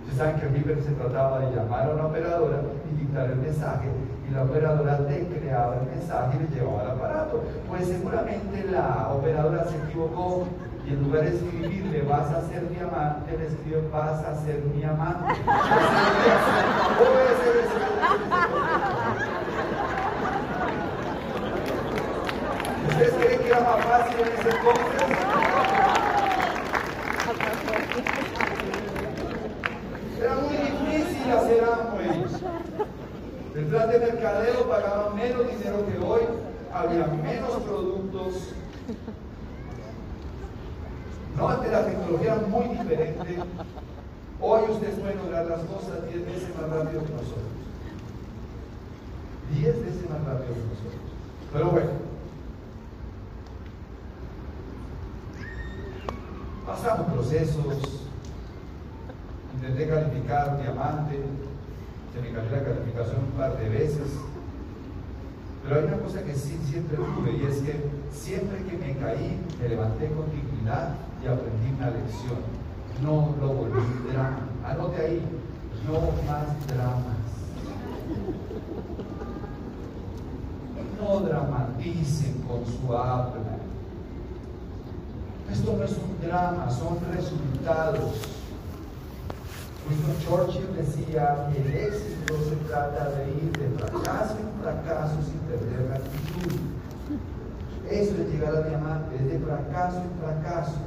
Ustedes 0.00 0.18
saben 0.18 0.40
que 0.40 0.46
el 0.46 0.52
Viper 0.52 0.82
se 0.82 0.92
trataba 0.92 1.40
de 1.40 1.54
llamar 1.54 1.88
a 1.88 1.94
una 1.94 2.06
operadora 2.06 2.60
y 2.90 3.00
dictar 3.00 3.30
el 3.30 3.36
mensaje 3.36 3.88
y 4.28 4.34
la 4.34 4.44
operadora 4.44 4.98
te 5.06 5.26
creaba 5.26 5.76
el 5.76 5.96
mensaje 5.96 6.38
y 6.38 6.42
le 6.42 6.48
llevaba 6.54 6.82
al 6.82 6.90
aparato. 6.92 7.42
Pues 7.68 7.86
seguramente 7.86 8.64
la 8.70 9.10
operadora 9.12 9.64
se 9.64 9.76
equivocó 9.76 10.46
y 10.86 10.90
en 10.90 11.02
lugar 11.02 11.24
de 11.24 11.36
escribirle 11.36 12.02
vas 12.02 12.30
a 12.30 12.42
ser 12.48 12.68
diamante, 12.68 13.38
le 13.38 13.46
escribe 13.46 13.88
vas 13.92 14.24
a 14.24 14.34
ser 14.44 14.62
mi 14.74 14.84
amante. 14.84 15.34
¿Ustedes 22.94 23.14
creen 23.14 23.40
que 23.40 23.48
era 23.48 23.58
más 23.58 23.84
fácil 23.84 24.20
en 24.20 24.28
ese 24.38 24.50
entonces? 24.56 25.04
Amway. 31.60 32.24
El 33.56 33.64
plan 33.64 33.90
de 33.90 33.98
mercadeo 33.98 34.68
pagaba 34.68 35.10
menos 35.10 35.48
dinero 35.48 35.84
que 35.86 35.98
hoy, 36.06 36.22
había 36.72 37.06
menos 37.08 37.62
productos. 37.64 38.50
No, 41.36 41.48
ante 41.48 41.70
la 41.72 41.86
tecnología 41.86 42.36
muy 42.46 42.68
diferente. 42.76 43.38
Hoy 44.40 44.62
ustedes 44.70 45.00
pueden 45.00 45.18
lograr 45.18 45.46
las 45.46 45.60
cosas 45.64 46.06
10 46.12 46.26
veces 46.26 46.48
más 46.60 46.70
rápido 46.70 47.04
que 47.04 47.12
nosotros. 47.12 47.42
10 49.52 49.84
veces 49.84 50.10
más 50.10 50.24
rápido 50.24 50.54
que 50.54 50.60
nosotros. 50.60 51.02
Pero 51.52 51.70
bueno, 51.70 52.03
pasamos 56.84 57.12
procesos, 57.14 58.04
intenté 59.54 59.88
calificar 59.88 60.60
diamante, 60.60 61.18
se 62.12 62.20
me 62.20 62.28
cayó 62.28 62.50
la 62.50 62.62
calificación 62.62 63.24
un 63.24 63.38
par 63.38 63.56
de 63.56 63.68
veces, 63.70 64.12
pero 65.62 65.76
hay 65.76 65.84
una 65.84 65.96
cosa 65.96 66.22
que 66.22 66.34
sí 66.34 66.58
siempre 66.68 66.98
tuve 66.98 67.32
y 67.38 67.46
es 67.46 67.56
que 67.60 67.88
siempre 68.12 68.58
que 68.64 68.76
me 68.76 68.98
caí, 68.98 69.40
me 69.58 69.68
levanté 69.70 70.08
con 70.08 70.26
dignidad 70.30 70.90
y 71.22 71.26
aprendí 71.26 71.72
una 71.74 71.88
lección. 71.88 72.54
No 73.02 73.34
lo 73.40 73.48
volví 73.54 73.80
drama. 74.12 74.40
Anote 74.62 75.00
ahí, 75.00 75.22
no 75.86 76.00
más 76.30 76.66
dramas. 76.66 77.16
No 81.00 81.20
dramaticen 81.20 82.42
con 82.46 82.64
su 82.66 82.94
habla. 82.94 83.53
Esto 85.52 85.76
no 85.76 85.84
es 85.84 85.92
un 85.92 86.26
drama, 86.26 86.70
son 86.70 86.98
resultados. 87.12 88.12
Winston 89.88 90.16
Churchill 90.24 90.76
decía 90.76 91.48
que 91.52 91.60
el 91.60 91.74
éxito 91.74 92.34
se 92.48 92.56
trata 92.68 93.10
de 93.10 93.28
ir 93.28 93.52
de 93.52 93.68
fracaso 93.78 94.36
en 94.40 94.62
fracaso 94.62 95.16
sin 95.22 95.38
perder 95.40 95.90
la 95.90 95.96
actitud. 95.96 96.58
Eso 97.90 98.14
es 98.14 98.32
llegar 98.32 98.56
al 98.56 98.68
diamante, 98.68 99.16
es 99.16 99.26
de 99.26 99.38
fracaso 99.40 100.00
en 100.00 100.10
fracaso. 100.20 100.78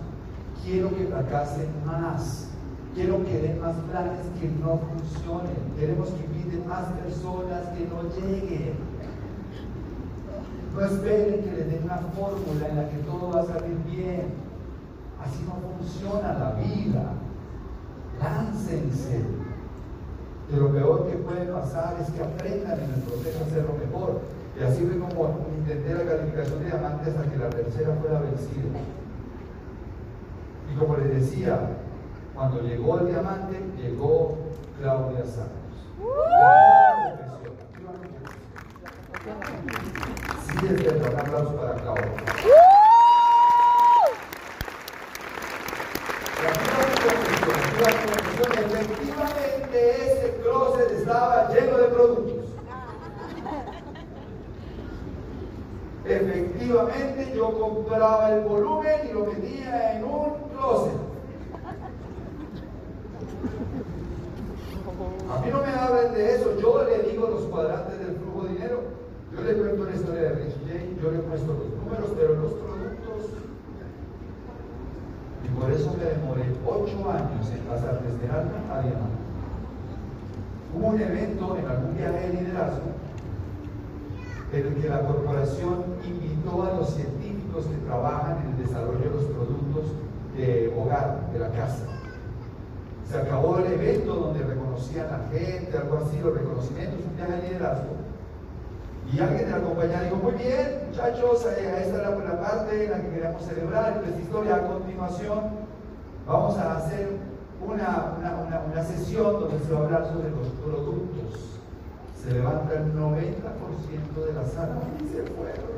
Quiero 0.65 0.89
que 0.89 1.05
fracasen 1.05 1.69
más. 1.85 2.47
Quiero 2.95 3.23
que 3.23 3.39
den 3.39 3.61
más 3.61 3.75
planes 3.91 4.25
que 4.41 4.47
no 4.49 4.79
funcionen. 4.79 5.55
Queremos 5.79 6.09
que 6.09 6.25
inviten 6.25 6.67
más 6.67 6.85
personas 7.03 7.67
que 7.77 7.85
no 7.85 8.01
lleguen. 8.09 8.73
No 10.73 10.81
esperen 10.81 11.43
que 11.43 11.51
les 11.51 11.71
den 11.71 11.83
una 11.83 11.97
fórmula 12.17 12.67
en 12.67 12.75
la 12.75 12.89
que 12.89 12.97
todo 12.97 13.31
va 13.31 13.41
a 13.41 13.45
salir 13.45 13.77
bien. 13.85 14.46
Así 15.23 15.43
no 15.45 15.55
funciona 15.77 16.33
la 16.33 16.51
vida. 16.51 17.13
Láncense. 18.19 19.23
Que 20.49 20.55
lo 20.55 20.71
peor 20.71 21.07
que 21.07 21.17
puede 21.17 21.45
pasar 21.45 21.97
es 22.01 22.09
que 22.11 22.23
aprendan 22.23 22.79
en 22.79 22.93
el 22.93 23.01
proceso 23.01 23.43
a 23.43 23.47
hacerlo 23.47 23.73
mejor. 23.73 24.21
Y 24.59 24.63
así 24.63 24.85
fue 24.85 24.97
como 24.99 25.37
intenté 25.57 25.93
la 25.93 26.09
calificación 26.09 26.59
de 26.59 26.65
diamante 26.65 27.09
hasta 27.09 27.29
que 27.29 27.37
la 27.37 27.49
tercera 27.49 27.95
fuera 28.01 28.19
vencida. 28.21 28.79
Y 30.71 30.77
como 30.77 30.97
les 30.97 31.09
decía, 31.21 31.59
cuando 32.33 32.61
llegó 32.61 32.99
el 32.99 33.07
diamante, 33.07 33.59
llegó 33.77 34.37
Claudia 34.79 35.25
Santos. 35.25 35.57
Sí, 40.45 40.65
es 40.65 40.83
verdad, 40.83 41.13
un 41.13 41.19
aplauso 41.19 41.55
para 41.55 41.73
Claudia. 41.75 42.66
Efectivamente 48.43 49.77
ese 50.05 50.41
closet 50.43 50.91
estaba 50.91 51.49
lleno 51.49 51.77
de 51.77 51.87
productos. 51.87 52.45
Efectivamente 56.05 57.33
yo 57.35 57.59
compraba 57.59 58.31
el 58.33 58.41
volumen 58.45 59.09
y 59.09 59.13
lo 59.13 59.25
metía 59.25 59.97
en 59.97 60.03
un 60.03 60.33
closet. 60.55 60.93
A 65.29 65.39
mí 65.41 65.49
no 65.51 65.61
me 65.61 65.73
hablen 65.73 66.13
de 66.13 66.35
eso, 66.35 66.57
yo 66.59 66.83
le 66.83 66.99
digo 67.09 67.27
los 67.27 67.43
cuadrantes 67.43 67.99
del 67.99 68.15
flujo 68.15 68.43
de 68.47 68.53
dinero. 68.53 68.81
Yo 69.35 69.41
le 69.41 69.53
cuento 69.53 69.83
la 69.83 69.95
historia 69.95 70.21
de 70.21 70.29
Rich 70.29 70.55
Jane, 70.65 70.97
yo 71.03 71.11
le 71.11 71.17
muestro 71.19 71.53
los 71.53 71.69
números, 71.83 72.09
pero 72.17 72.35
los 72.35 72.53
por 75.59 75.71
eso 75.71 75.93
me 75.97 76.05
demoré 76.05 76.43
ocho 76.65 77.09
años 77.09 77.49
en 77.51 77.65
pasar 77.65 77.99
desde 78.03 78.29
alma 78.29 78.61
a 78.71 78.81
diamante. 78.81 79.17
Hubo 80.75 80.87
un 80.87 81.01
evento 81.01 81.57
en 81.57 81.67
algún 81.67 81.97
viaje 81.97 82.27
de 82.27 82.33
liderazgo 82.33 82.93
en 84.53 84.67
el 84.67 84.75
que 84.75 84.89
la 84.89 85.01
corporación 85.01 85.83
invitó 86.05 86.63
a 86.63 86.77
los 86.77 86.89
científicos 86.91 87.65
que 87.65 87.85
trabajan 87.87 88.37
en 88.43 88.51
el 88.51 88.67
desarrollo 88.67 88.99
de 88.99 89.09
los 89.09 89.23
productos 89.23 89.85
de 90.37 90.73
hogar, 90.77 91.29
de 91.33 91.39
la 91.39 91.49
casa. 91.49 91.85
Se 93.09 93.17
acabó 93.17 93.57
el 93.59 93.73
evento 93.73 94.13
donde 94.13 94.43
reconocían 94.43 95.07
a 95.07 95.27
gente, 95.31 95.75
algo 95.77 95.97
así, 95.97 96.19
los 96.19 96.37
reconocimientos, 96.37 96.99
un 97.03 97.15
viaje 97.15 97.41
de 97.41 97.47
liderazgo. 97.47 97.96
Y 99.13 99.19
alguien 99.19 99.45
de 99.45 99.51
la 99.51 99.61
compañía 99.61 100.01
dijo, 100.01 100.17
muy 100.17 100.33
bien, 100.33 100.81
muchachos, 100.89 101.45
eh, 101.45 101.81
esta 101.81 101.97
es 101.97 102.27
la, 102.27 102.41
parte 102.41 102.83
en 102.83 102.91
la 102.91 103.01
que 103.01 103.09
queremos 103.09 103.41
celebrar 103.41 104.03
esta 104.03 104.19
historia. 104.19 104.55
A 104.55 104.67
continuación, 104.67 105.39
vamos 106.27 106.57
a 106.57 106.75
hacer 106.75 107.15
una, 107.65 108.13
una, 108.67 108.83
sesión 108.83 109.39
donde 109.39 109.59
se 109.59 109.73
va 109.73 109.79
a 109.79 109.83
hablar 109.85 110.05
sobre 110.07 110.29
los 110.31 110.47
productos. 110.59 111.59
Se 112.21 112.33
levanta 112.33 112.73
el 112.73 112.93
90% 112.93 114.25
de 114.27 114.33
la 114.33 114.45
sala 114.45 114.75
y 114.99 115.07
se 115.07 115.23
fueron. 115.23 115.77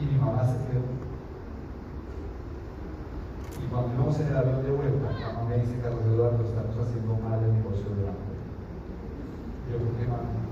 Y 0.00 0.06
mi 0.06 0.18
mamá 0.18 0.42
se 0.46 0.56
quedó. 0.72 0.88
Y 3.60 3.68
cuando 3.68 3.94
íbamos 3.94 4.18
en 4.20 4.26
el 4.26 4.36
avión 4.36 4.62
de 4.62 4.70
vuelta, 4.70 5.10
mi 5.12 5.22
mamá 5.22 5.48
me 5.50 5.58
dice, 5.58 5.78
Carlos 5.82 6.04
Eduardo, 6.06 6.42
estamos 6.42 6.76
haciendo 6.80 7.14
mal 7.16 7.44
el 7.44 7.52
negocio 7.52 7.84
de 7.94 8.02
la 8.08 8.12
Yo, 9.70 9.78
¿por 9.84 9.96
qué 9.98 10.06
mamá? 10.06 10.51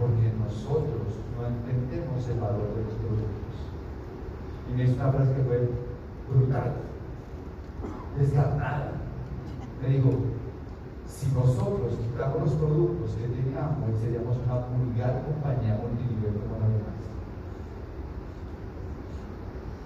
Porque 0.00 0.32
nosotros 0.40 1.12
no 1.36 1.46
entendemos 1.46 2.26
el 2.26 2.40
valor 2.40 2.72
de 2.72 2.84
los 2.88 2.96
productos. 3.04 3.54
Y 4.66 4.72
me 4.72 4.84
hizo 4.84 4.94
una 4.94 5.12
frase 5.12 5.34
que 5.34 5.42
fue 5.42 5.68
brutal, 6.32 6.72
descarnada. 8.18 8.92
Me 9.82 9.88
dijo, 9.88 10.10
si 11.06 11.26
nosotros 11.32 12.00
quitamos 12.00 12.40
los 12.40 12.54
productos 12.54 13.10
que 13.12 13.28
teníamos, 13.28 14.00
seríamos 14.00 14.38
una 14.40 14.64
vulgar 14.72 15.20
compañía 15.20 15.76
multinivel 15.76 16.40
como 16.40 16.56
la 16.56 16.68
demás. 16.72 17.00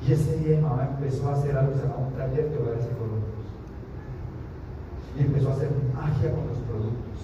Y 0.06 0.12
ese 0.12 0.36
día 0.38 0.60
mamá 0.60 0.94
empezó 0.94 1.28
a 1.28 1.34
hacer 1.34 1.56
algo 1.56 1.74
se 1.74 1.82
llama 1.82 2.06
un 2.06 2.12
taller 2.12 2.50
de 2.50 2.58
hogares 2.58 2.86
económicos. 2.86 3.50
Y 5.18 5.22
empezó 5.22 5.50
a 5.50 5.52
hacer 5.54 5.70
magia 5.94 6.30
con 6.30 6.46
los 6.46 6.58
productos. 6.58 7.18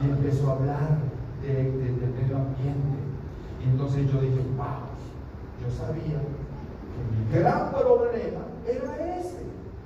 Y 0.00 0.08
empezó 0.08 0.48
a 0.48 0.52
hablar 0.52 1.09
del 1.42 2.12
medio 2.14 2.36
ambiente. 2.36 2.98
Y 3.60 3.70
entonces 3.70 4.10
yo 4.10 4.20
dije, 4.20 4.40
wow, 4.56 4.88
yo 5.60 5.70
sabía 5.70 6.18
que 6.20 7.00
mi 7.10 7.40
gran 7.40 7.70
problema 7.70 8.40
era 8.66 9.18
ese. 9.18 9.40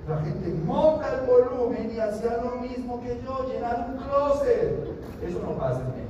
La 0.08 0.18
gente 0.18 0.54
monta 0.66 1.06
el 1.14 1.26
volumen 1.26 1.90
y 1.94 1.98
hacía 1.98 2.42
lo 2.42 2.60
mismo 2.60 3.00
que 3.00 3.20
yo, 3.24 3.48
llenar 3.48 3.88
un 3.90 3.96
closet. 3.98 4.94
Eso 5.26 5.40
no 5.42 5.52
pasa 5.58 5.80
en 5.80 5.86
México. 5.86 6.04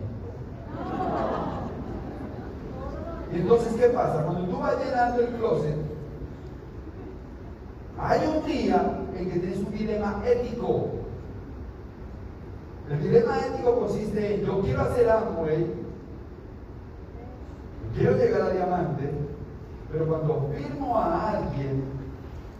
Y 3.32 3.36
entonces, 3.36 3.74
¿qué 3.74 3.86
pasa? 3.88 4.24
Cuando 4.24 4.46
tú 4.46 4.58
vas 4.58 4.84
llenando 4.84 5.22
el 5.22 5.28
closet, 5.34 5.76
hay 7.98 8.20
un 8.26 8.44
día 8.46 9.00
en 9.16 9.30
que 9.30 9.38
tienes 9.38 9.58
un 9.58 9.72
dilema 9.72 10.22
ético. 10.26 11.03
El 12.90 13.02
dilema 13.02 13.38
ético 13.38 13.80
consiste 13.80 14.34
en 14.34 14.42
yo 14.42 14.60
quiero 14.60 14.82
hacer 14.82 15.08
Amway, 15.08 15.66
quiero 17.96 18.16
llegar 18.16 18.42
a 18.42 18.50
diamante, 18.50 19.10
pero 19.90 20.06
cuando 20.06 20.50
firmo 20.54 20.98
a 20.98 21.30
alguien, 21.30 21.84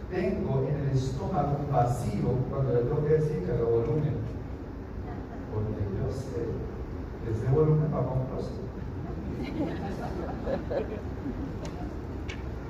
tengo 0.09 0.65
en 0.67 0.89
el 0.89 0.97
estómago 0.97 1.57
un 1.65 1.71
vacío 1.71 2.29
cuando 2.49 2.73
le 2.73 2.79
tengo 2.79 3.05
que 3.05 3.13
decir 3.13 3.43
que 3.43 3.51
haga 3.51 3.63
volumen. 3.65 4.15
Porque 5.53 5.83
yo 5.99 6.11
sé 6.11 6.47
que 7.23 7.31
ese 7.31 7.47
volumen 7.53 7.91
va 7.93 8.05
con. 8.05 8.25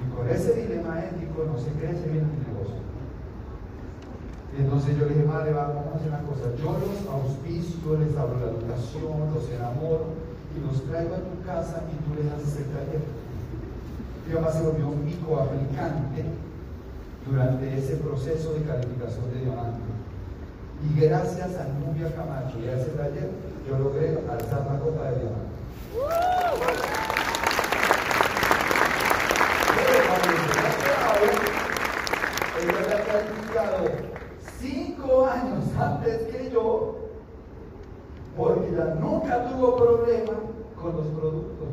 Y 0.02 0.16
con 0.16 0.30
ese 0.30 0.54
dilema 0.62 1.00
ético 1.06 1.46
no 1.46 1.58
se 1.58 1.72
crece 1.72 2.10
bien 2.10 2.45
entonces 4.76 5.00
yo 5.00 5.08
le 5.08 5.16
dije, 5.16 5.26
madre, 5.26 5.54
vamos 5.54 5.88
a 5.88 5.96
hacer 5.96 6.10
una 6.12 6.20
cosa. 6.28 6.52
Yo 6.60 6.76
los 6.76 7.00
auspicio, 7.08 7.96
les 7.96 8.12
abro 8.20 8.36
la 8.44 8.52
educación, 8.52 9.32
los 9.32 9.48
enamoro 9.48 10.12
y 10.52 10.60
los 10.60 10.84
traigo 10.84 11.16
a 11.16 11.24
tu 11.24 11.40
casa 11.48 11.80
y 11.88 11.96
tú 12.04 12.12
les 12.20 12.28
haces 12.28 12.60
el 12.60 12.76
taller. 12.76 13.00
Mi 14.28 14.34
mamá 14.36 14.52
se 14.52 14.68
volvió 14.68 14.92
un 14.92 15.08
aplicante 15.40 16.28
durante 17.24 17.72
ese 17.72 17.96
proceso 18.04 18.52
de 18.52 18.68
calificación 18.68 19.32
de 19.32 19.48
diamante. 19.48 19.80
Y 20.84 21.00
gracias 21.00 21.56
a 21.56 21.72
Nubia 21.80 22.12
Camacho 22.12 22.60
y 22.60 22.68
a 22.68 22.76
ese 22.76 22.92
taller, 23.00 23.32
yo 23.64 23.80
logré 23.80 24.20
alzar 24.28 24.68
la 24.68 24.80
copa 24.84 25.08
de 25.08 25.24
diamante. 25.24 25.56
Ella 32.60 32.76
había 32.76 33.00
calificado 33.08 34.25
años 35.24 35.64
antes 35.80 36.24
que 36.28 36.50
yo, 36.52 36.96
ella 38.38 38.96
nunca 39.00 39.46
tuvo 39.50 39.78
problema 39.78 40.34
con 40.82 40.98
los 40.98 41.08
productos. 41.08 41.70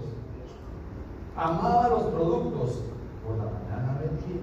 Amaba 1.36 1.88
los 1.88 2.02
productos. 2.04 2.82
Por 3.26 3.36
la 3.36 3.44
mañana 3.44 3.98
vendía 4.00 4.42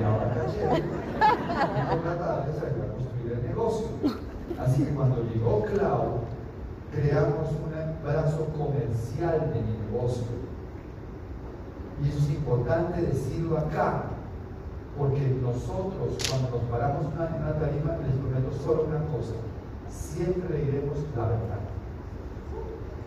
y 0.00 0.04
ahora 0.04 0.34
caché. 0.34 0.82
Por 1.88 2.04
la 2.04 2.18
tarde 2.18 2.52
iba 2.56 2.84
a 2.84 2.92
construir 2.92 3.32
el 3.32 3.42
negocio. 3.48 3.86
Así 4.58 4.84
que 4.84 4.94
cuando 4.94 5.22
llegó 5.22 5.64
Clau, 5.64 6.20
creamos 6.92 7.48
un 7.50 8.04
brazo 8.04 8.46
comercial 8.56 9.52
de 9.52 9.62
mi 9.62 9.74
negocio. 9.90 10.26
Y 12.02 12.08
eso 12.08 12.18
es 12.18 12.30
importante 12.30 13.02
decirlo 13.02 13.58
acá, 13.58 14.04
porque 14.98 15.20
nosotros 15.40 16.16
cuando 16.28 16.50
nos 16.50 16.62
paramos 16.70 17.06
en 17.06 17.42
una 17.42 17.58
tarima 17.58 17.96
les 17.98 18.16
prometo 18.16 18.52
solo 18.64 18.82
una 18.84 19.00
cosa, 19.06 19.34
siempre 19.88 20.58
le 20.58 20.64
diremos 20.64 20.98
la 21.16 21.26
verdad. 21.26 21.60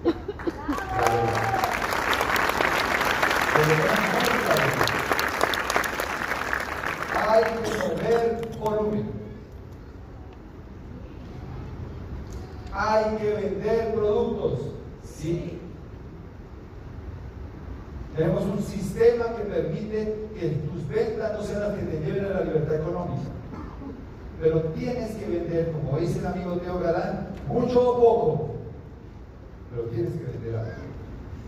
La 0.04 1.10
verdad. 1.14 1.64
Hay 7.30 7.44
que 7.44 7.78
mover 7.78 8.58
volumen. 8.60 9.12
Hay 12.74 13.18
que 13.18 13.34
vender 13.34 13.94
productos. 13.94 14.60
Sí. 15.04 15.63
Tenemos 18.16 18.44
un 18.44 18.62
sistema 18.62 19.36
que 19.36 19.44
permite 19.44 20.28
que 20.40 20.50
tus 20.72 20.88
ventas 20.88 21.34
no 21.34 21.44
sean 21.44 21.62
las 21.62 21.74
que 21.74 21.86
te 21.86 22.06
lleven 22.06 22.26
a 22.26 22.30
la 22.30 22.42
libertad 22.42 22.76
económica. 22.76 23.30
Pero 24.40 24.60
tienes 24.76 25.16
que 25.16 25.26
vender, 25.26 25.72
como 25.72 26.00
dice 26.00 26.20
el 26.20 26.28
amigo 26.28 26.58
Teo 26.58 26.80
Galán, 26.80 27.30
mucho 27.48 27.82
o 27.82 28.00
poco. 28.00 28.50
Pero 29.72 29.84
tienes 29.90 30.14
que 30.14 30.26
vender 30.26 30.56
algo 30.56 30.94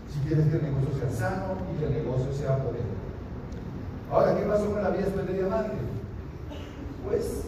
si 0.08 0.20
quieres 0.20 0.46
que 0.46 0.56
el 0.56 0.62
negocio 0.62 0.90
sea 0.98 1.10
sano 1.10 1.58
y 1.68 1.78
que 1.78 1.86
el 1.86 1.92
negocio 1.92 2.32
sea 2.32 2.58
potente. 2.58 2.96
Ahora, 4.10 4.36
¿qué 4.36 4.46
pasó 4.46 4.70
con 4.70 4.82
la 4.82 4.90
vida 4.90 5.04
después 5.04 5.26
de 5.26 5.32
diamante? 5.34 5.76
Pues 7.04 7.44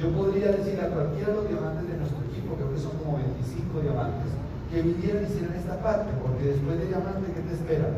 yo 0.00 0.10
podría 0.16 0.52
decir 0.52 0.80
a 0.80 0.88
cualquiera 0.88 1.28
de 1.28 1.34
los 1.34 1.48
diamantes 1.48 1.88
de 1.88 1.96
nuestro 1.98 2.18
equipo, 2.30 2.54
creo 2.54 2.72
que 2.72 2.80
son 2.80 2.96
como 2.98 3.18
25 3.18 3.80
diamantes, 3.82 4.30
que 4.70 4.82
vinieran 4.82 5.22
y 5.22 5.26
hicieran 5.26 5.54
esta 5.54 5.82
parte, 5.82 6.10
porque 6.22 6.54
después 6.54 6.78
de 6.78 6.86
diamante, 6.86 7.34
¿qué 7.34 7.42
te 7.42 7.54
espera? 7.54 7.88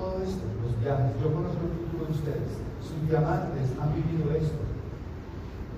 Todo 0.00 0.16
esto, 0.24 0.48
los 0.64 0.80
viajes. 0.80 1.12
Yo 1.20 1.28
conozco 1.28 1.60
el 1.60 1.76
futuro 1.76 2.08
de 2.08 2.12
ustedes. 2.16 2.56
Sus 2.80 3.04
diamantes 3.04 3.68
han 3.76 3.92
vivido 3.92 4.32
esto. 4.32 4.64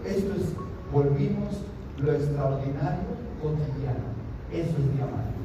Esto 0.06 0.30
es, 0.38 0.54
volvimos 0.92 1.58
lo 1.98 2.12
extraordinario 2.12 3.18
cotidiano. 3.42 4.14
Eso 4.52 4.78
es 4.78 4.94
diamante. 4.94 5.42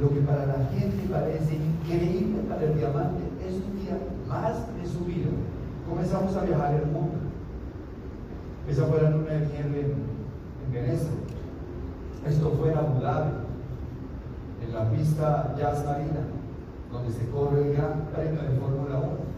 Lo 0.00 0.08
que 0.08 0.20
para 0.20 0.46
la 0.46 0.64
gente 0.72 1.04
parece 1.12 1.54
increíble 1.54 2.48
para 2.48 2.64
el 2.64 2.78
diamante 2.78 3.22
es 3.44 3.60
un 3.60 3.76
día 3.76 4.00
más 4.26 4.72
de 4.72 4.88
su 4.88 5.04
vida. 5.04 5.28
Comenzamos 5.88 6.34
a 6.34 6.44
viajar 6.44 6.74
el 6.74 6.86
mundo. 6.86 7.20
Esa 8.66 8.86
fue 8.86 9.02
la 9.02 9.10
luna 9.10 9.32
de 9.32 9.46
miel 9.52 9.74
en, 9.76 9.92
en 10.64 10.72
Venecia. 10.72 11.10
Esto 12.26 12.56
fue 12.58 12.72
en 12.72 12.78
Abu 12.78 13.00
Dhabi, 13.00 13.32
en 14.66 14.74
la 14.74 14.90
pista 14.90 15.54
Jazz 15.58 15.84
Marina, 15.84 16.24
donde 16.94 17.12
se 17.12 17.28
corre 17.30 17.58
el 17.66 17.76
gran 17.76 18.06
premio 18.14 18.40
de 18.42 18.54
Fórmula 18.56 18.98
1. 19.02 19.34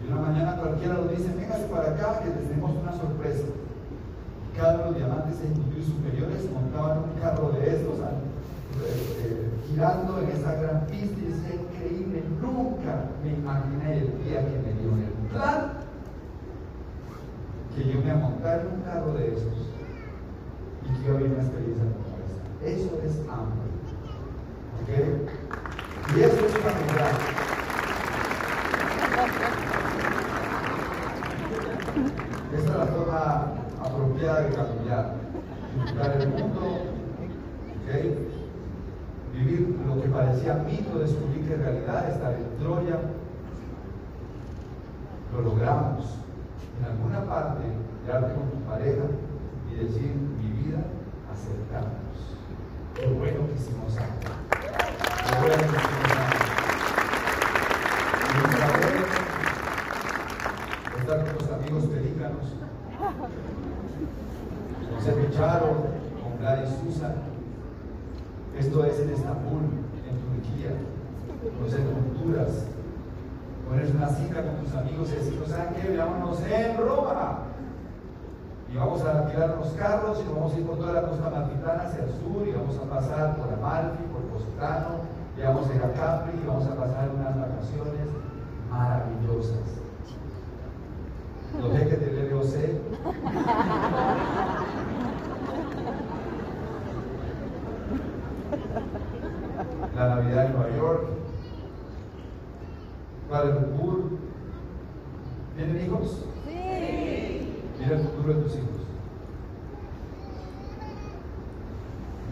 Y 0.00 0.12
una 0.12 0.20
mañana 0.22 0.56
cualquiera 0.56 0.94
nos 0.94 1.10
dice, 1.10 1.34
véngase 1.34 1.66
para 1.66 1.90
acá 1.90 2.22
que 2.22 2.30
tenemos 2.30 2.70
una 2.70 2.92
sorpresa. 2.92 3.50
Cada 4.56 4.74
uno 4.74 4.84
de 4.84 4.90
los 4.90 4.98
diamantes 4.98 5.40
ejecutivos 5.42 5.86
superiores 5.86 6.50
montaban 6.52 6.98
un 7.10 7.20
carro 7.20 7.50
de 7.52 7.66
estos 7.66 7.98
eh, 7.98 9.50
girando 9.68 10.22
en 10.22 10.28
esa 10.30 10.54
gran 10.54 10.86
pista 10.86 11.18
y 11.18 11.32
decía, 11.34 11.54
increíble, 11.58 12.22
nunca 12.40 13.10
me 13.22 13.34
imaginé 13.34 13.98
el 13.98 14.24
día 14.24 14.46
que 14.46 14.58
me 14.62 14.72
dio 14.78 14.94
el 14.94 15.28
plan 15.30 15.80
que 17.74 17.92
yo 17.92 18.00
me 18.00 18.10
a 18.10 18.16
montar 18.16 18.60
en 18.60 18.78
un 18.78 18.82
carro 18.82 19.12
de 19.14 19.28
esos 19.28 19.58
y 20.84 20.98
que 20.98 21.06
yo 21.06 21.14
había 21.14 21.28
una 21.28 21.42
experiencia 21.42 21.84
como 21.84 22.18
esa. 22.22 22.40
Eso 22.66 23.00
es 23.04 23.14
hambre. 23.28 23.70
¿Ok? 24.82 24.90
Y 26.16 26.20
eso 26.20 26.46
es 26.46 26.52
familiar. 26.58 27.12
Esa 32.52 32.64
es 32.64 32.78
la 32.78 32.86
forma 32.86 33.52
apropiada 33.82 34.40
de 34.40 34.54
cambiar. 34.54 35.14
Disfrutar 35.74 36.20
el 36.20 36.28
mundo. 36.28 36.60
¿Ok? 37.84 38.30
vivir 39.40 39.78
lo 39.86 40.00
que 40.00 40.08
parecía 40.08 40.54
mito, 40.54 40.98
descubrir 40.98 41.46
que 41.46 41.54
en 41.54 41.62
realidad 41.62 42.10
estar 42.10 42.32
en 42.34 42.58
Troya, 42.58 42.98
lo 45.32 45.42
logramos. 45.42 46.04
En 46.78 46.84
alguna 46.86 47.24
parte, 47.24 47.64
quedarte 48.04 48.34
con 48.34 48.50
tu 48.50 48.58
pareja 48.68 49.04
y 49.70 49.74
decir, 49.84 50.14
mi 50.14 50.50
vida, 50.62 50.82
acercarnos. 51.32 52.36
Qué 52.94 53.06
bueno 53.06 53.46
que 53.46 53.54
hicimos 53.54 53.96
algo. 53.96 54.20
Qué 54.50 54.58
bueno 54.66 54.78
que 54.78 54.88
hicimos 54.88 54.88
algo. 54.88 55.19
Y 55.19 55.19
estar 61.00 61.24
con 61.24 61.34
los 61.34 61.52
amigos 61.52 61.84
pelícanos, 61.84 62.46
con 64.90 65.02
Sergio 65.02 65.30
Charo, 65.30 65.70
con 66.22 66.38
Gladys 66.38 66.70
Susan, 66.82 67.14
esto 68.58 68.84
es 68.84 69.00
en 69.00 69.10
Estambul, 69.10 69.62
en 70.04 70.16
Turquía. 70.20 70.72
Conocer 71.56 71.80
culturas. 71.80 72.66
Pones 73.66 73.94
una 73.94 74.08
cita 74.08 74.42
con 74.42 74.56
tus 74.64 74.74
amigos 74.74 75.08
y 75.12 75.16
decir, 75.16 75.42
¿saben 75.46 75.74
qué? 75.74 75.88
Veámonos 75.92 76.40
en 76.42 76.76
Roma. 76.76 77.38
Y 78.72 78.76
vamos 78.76 79.02
a 79.02 79.18
alquilar 79.18 79.56
los 79.58 79.68
carros 79.70 80.22
y 80.22 80.32
vamos 80.32 80.52
a 80.52 80.58
ir 80.58 80.66
por 80.66 80.76
toda 80.76 80.92
la 80.92 81.02
costa 81.02 81.30
martitana 81.30 81.84
hacia 81.84 82.04
el 82.04 82.10
sur 82.10 82.46
y 82.46 82.52
vamos 82.52 82.76
a 82.76 82.94
pasar 82.94 83.36
por 83.36 83.52
Amalfi, 83.52 84.04
por 84.12 84.22
Positano, 84.30 85.09
vamos 85.42 85.70
a 85.70 85.74
ir 85.74 85.82
a 85.82 85.92
Capri 85.92 86.38
y 86.42 86.46
vamos 86.46 86.66
a 86.66 86.76
pasar 86.76 87.10
unas 87.14 87.36
vacaciones 87.36 88.08
maravillosas. 88.70 89.80
Los 91.60 91.72
jeques 91.76 92.00
del 92.00 92.30
LOC 92.30 92.44
la 100.00 100.14
Navidad 100.14 100.46
en 100.46 100.52
Nueva 100.52 100.76
York, 100.76 101.08
Kuala 103.28 103.54
Lumpur. 103.54 104.18
¿Tienen 105.56 105.84
hijos? 105.84 106.24
Sí. 106.46 107.52
Mira 107.78 107.96
el 107.96 108.02
futuro 108.04 108.34
de 108.34 108.42
tus 108.42 108.54
hijos. 108.54 108.79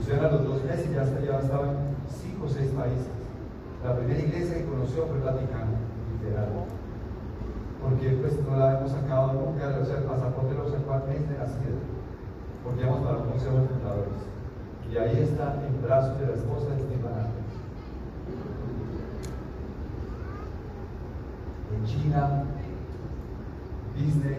Usted 0.01 0.25
a 0.25 0.31
los 0.31 0.45
dos 0.45 0.65
meses 0.65 0.91
ya, 0.93 1.05
ya 1.05 1.41
estaba 1.41 1.69
en 1.69 1.77
cinco 2.09 2.47
o 2.47 2.49
seis 2.49 2.71
países. 2.71 3.09
La 3.85 3.97
primera 3.97 4.21
iglesia 4.21 4.59
que 4.59 4.65
conoció 4.65 5.07
fue 5.07 5.19
el 5.19 5.25
Vaticano, 5.25 5.79
literal. 6.13 6.49
Porque 7.83 8.11
pues 8.21 8.39
no 8.47 8.57
la 8.57 8.79
hemos 8.79 8.91
sacado 8.91 9.33
nunca, 9.35 9.79
o 9.81 9.85
sea, 9.85 9.99
el 9.99 10.05
pasaporte 10.05 10.55
lo 10.55 10.69
sacó 10.69 10.93
al 10.93 11.07
mes 11.09 11.29
de 11.29 11.39
nacida. 11.39 11.79
Porque 12.65 12.83
íbamos 12.83 13.01
para 13.01 13.19
los 13.19 13.27
museos 13.27 13.69
fundadores. 13.69 14.29
Y 14.91 14.97
ahí 14.97 15.23
está 15.23 15.63
en 15.67 15.83
brazos 15.83 16.19
de 16.19 16.27
la 16.27 16.33
esposa 16.35 16.69
de 16.71 16.81
Esteban 16.81 17.29
En 21.75 21.85
China, 21.85 22.45
Disney, 23.95 24.39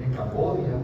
en 0.00 0.12
Cambodia, 0.12 0.76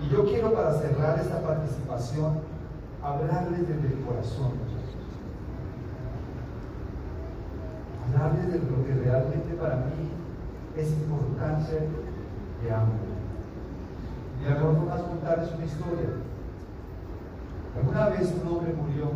Y 0.00 0.08
yo 0.08 0.24
quiero 0.24 0.52
para 0.52 0.72
cerrar 0.74 1.18
esta 1.18 1.42
participación 1.42 2.40
hablarles 3.02 3.68
desde 3.68 3.94
el 3.94 4.04
corazón, 4.04 4.52
Hablarles 8.06 8.52
de 8.52 8.58
lo 8.58 8.84
que 8.84 8.94
realmente 8.94 9.54
para 9.54 9.76
mí 9.76 10.10
es 10.76 10.92
importante 10.92 11.88
de 12.62 12.72
hambre. 12.72 12.98
Y 14.40 14.44
la 14.44 14.50
mejor 14.54 14.76
forma 14.76 14.96
contarles 14.96 15.52
una 15.54 15.64
historia. 15.64 16.08
Alguna 17.76 18.08
vez 18.10 18.32
un 18.40 18.48
hombre 18.48 18.72
murió 18.74 19.10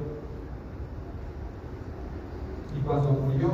y 2.76 2.81
cuando 2.81 3.12
murió 3.12 3.49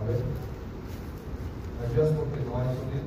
A 0.00 0.06
ver. 0.06 0.53
¿Me 1.84 1.90
ayudas 1.90 2.14
porque 2.16 2.40
no 2.46 2.56
hay 2.56 2.66
sonido? 2.66 3.04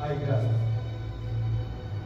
Ay, 0.00 0.18
gracias. 0.26 0.52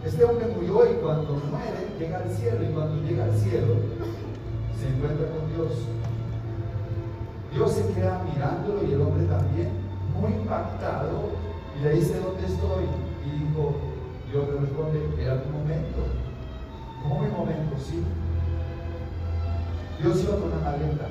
Este 0.04 0.24
hombre 0.24 0.46
murió 0.48 0.90
y 0.90 0.94
cuando 0.96 1.34
muere 1.34 1.86
llega 1.98 2.18
al 2.18 2.30
cielo 2.30 2.64
y 2.64 2.72
cuando 2.72 3.00
llega 3.08 3.24
al 3.24 3.38
cielo 3.38 3.76
Le 14.92 15.22
era 15.22 15.42
tu 15.42 15.48
momento. 15.48 16.04
¿Cómo 17.02 17.22
mi 17.22 17.30
momento? 17.30 17.76
Sí. 17.78 18.02
Dios 20.02 20.22
iba 20.22 20.36
con 20.36 20.52
una 20.52 20.60
maleta. 20.60 21.08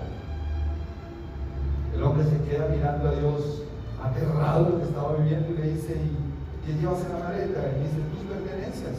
El 1.95 2.03
hombre 2.03 2.23
se 2.25 2.37
queda 2.47 2.67
mirando 2.67 3.09
a 3.09 3.15
Dios, 3.15 3.63
aterrado 4.01 4.69
lo 4.69 4.77
que 4.77 4.83
estaba 4.83 5.15
viviendo, 5.17 5.49
y 5.49 5.57
le 5.57 5.73
dice, 5.73 5.93
¿y 5.93 6.65
qué 6.65 6.79
llevas 6.79 7.01
en 7.05 7.13
la 7.13 7.25
maleta? 7.25 7.59
Y 7.73 7.83
dice, 7.83 7.97
tus 8.13 8.23
pertenencias. 8.29 8.97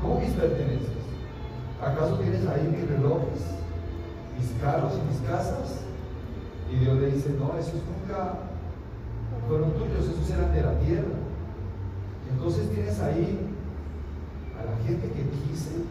¿Cómo 0.00 0.18
mis 0.18 0.30
pertenencias? 0.30 1.04
¿Acaso 1.80 2.18
tienes 2.18 2.46
ahí 2.48 2.66
mis 2.66 2.88
relojes, 2.88 3.46
mis 4.36 4.50
carros 4.60 4.94
y 4.98 5.08
mis 5.08 5.20
casas? 5.28 5.84
Y 6.72 6.76
Dios 6.78 6.98
le 6.98 7.12
dice, 7.12 7.30
no, 7.38 7.56
esos 7.58 7.80
nunca 7.86 8.38
fueron 9.46 9.72
tuyos, 9.74 10.08
esos 10.08 10.30
eran 10.30 10.52
de 10.52 10.62
la 10.62 10.78
tierra. 10.80 11.14
Entonces 12.32 12.70
tienes 12.70 12.98
ahí 13.00 13.51
gente 14.82 15.08
que 15.08 15.24
quise, 15.30 15.84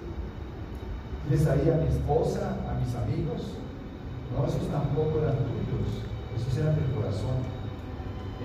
tienes 1.28 1.48
ahí 1.48 1.70
a 1.70 1.82
mi 1.82 1.88
esposa, 1.88 2.58
a 2.70 2.80
mis 2.80 2.94
amigos. 2.96 3.58
No, 4.32 4.48
esos 4.48 4.68
tampoco 4.72 5.20
eran 5.20 5.38
tuyos, 5.44 6.04
esos 6.36 6.58
eran 6.58 6.76
del 6.76 6.92
corazón. 6.96 7.44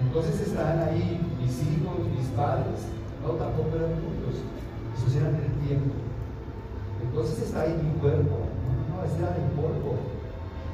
Entonces 0.01 0.41
están 0.41 0.83
ahí 0.83 1.21
mis 1.41 1.63
hijos, 1.63 1.99
mis 2.17 2.29
padres, 2.35 2.91
no, 3.23 3.39
tampoco 3.39 3.77
eran 3.77 3.95
tuyos, 4.03 4.43
esos 4.99 5.15
eran 5.17 5.39
del 5.39 5.53
tiempo. 5.67 5.95
Entonces 7.03 7.43
está 7.43 7.63
ahí 7.63 7.79
mi 7.81 7.99
cuerpo, 8.01 8.51
no, 8.67 8.97
no, 8.97 9.05
ese 9.05 9.19
era 9.19 9.31
del 9.31 9.51
polvo. 9.55 9.97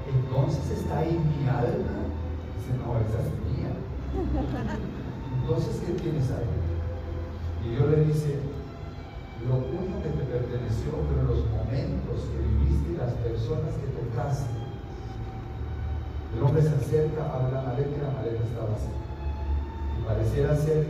Entonces 0.09 0.79
está 0.79 0.99
ahí 0.99 1.13
mi 1.13 1.49
alma. 1.49 2.09
Dice, 2.57 2.73
no, 2.81 2.99
esa 2.99 3.21
es 3.21 3.31
mía. 3.47 3.73
Entonces, 5.43 5.83
¿qué 5.85 5.93
tienes 5.95 6.31
ahí? 6.31 6.47
Y 7.65 7.75
Dios 7.75 7.91
le 7.91 8.05
dice, 8.05 8.39
lo 9.49 9.59
único 9.59 10.03
que 10.03 10.11
te 10.11 10.25
perteneció 10.25 10.91
fueron 11.07 11.27
los 11.27 11.43
momentos 11.51 12.31
que 12.31 12.39
viviste 12.39 12.99
las 12.99 13.13
personas 13.27 13.75
que 13.75 13.91
tocaste. 13.91 14.55
El 16.37 16.43
hombre 16.43 16.63
se 16.63 16.75
acerca, 16.75 17.27
abre 17.27 17.53
la 17.53 17.63
maleta 17.63 17.91
y 17.91 18.01
la 18.01 18.15
maleta 18.15 18.43
está 18.45 18.63
vacía. 18.65 18.99
Y 19.99 20.03
pareciera 20.07 20.57
ser 20.57 20.87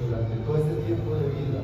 durante 0.00 0.36
todo 0.44 0.56
este 0.56 0.74
tiempo 0.84 1.14
de 1.16 1.28
vida 1.28 1.60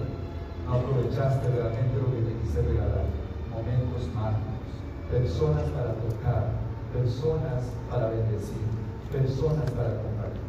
no 0.67 0.75
aprovechaste 0.75 1.49
realmente 1.49 1.95
lo 1.97 2.11
que 2.11 2.27
te 2.27 2.33
quise 2.43 2.63
regalar. 2.63 3.07
Momentos 3.55 4.03
mágicos, 4.13 4.67
personas 5.11 5.63
para 5.71 5.95
tocar, 5.95 6.59
personas 6.93 7.71
para 7.89 8.11
bendecir, 8.11 8.67
personas 9.13 9.71
para 9.71 10.03
compartir. 10.03 10.43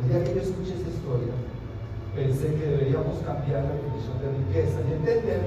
El 0.00 0.08
día 0.08 0.24
que 0.24 0.34
yo 0.34 0.40
escuché 0.40 0.74
esta 0.74 0.90
historia, 0.90 1.34
pensé 2.14 2.54
que 2.54 2.66
deberíamos 2.66 3.18
cambiar 3.24 3.64
la 3.64 3.72
definición 3.72 4.16
de 4.20 4.28
riqueza 4.38 4.78
y 4.88 4.92
entender 4.92 5.42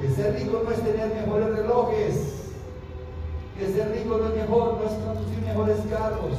que 0.00 0.08
ser 0.10 0.34
rico 0.34 0.62
no 0.64 0.70
es 0.70 0.80
tener 0.80 1.08
mejores 1.14 1.56
relojes, 1.56 2.52
que 3.58 3.66
ser 3.72 3.90
rico 3.92 4.18
no 4.18 4.28
es 4.28 4.34
mejor, 4.34 4.78
no 4.78 4.84
es 4.84 4.92
conducir 5.02 5.42
mejores 5.42 5.78
carros, 5.90 6.36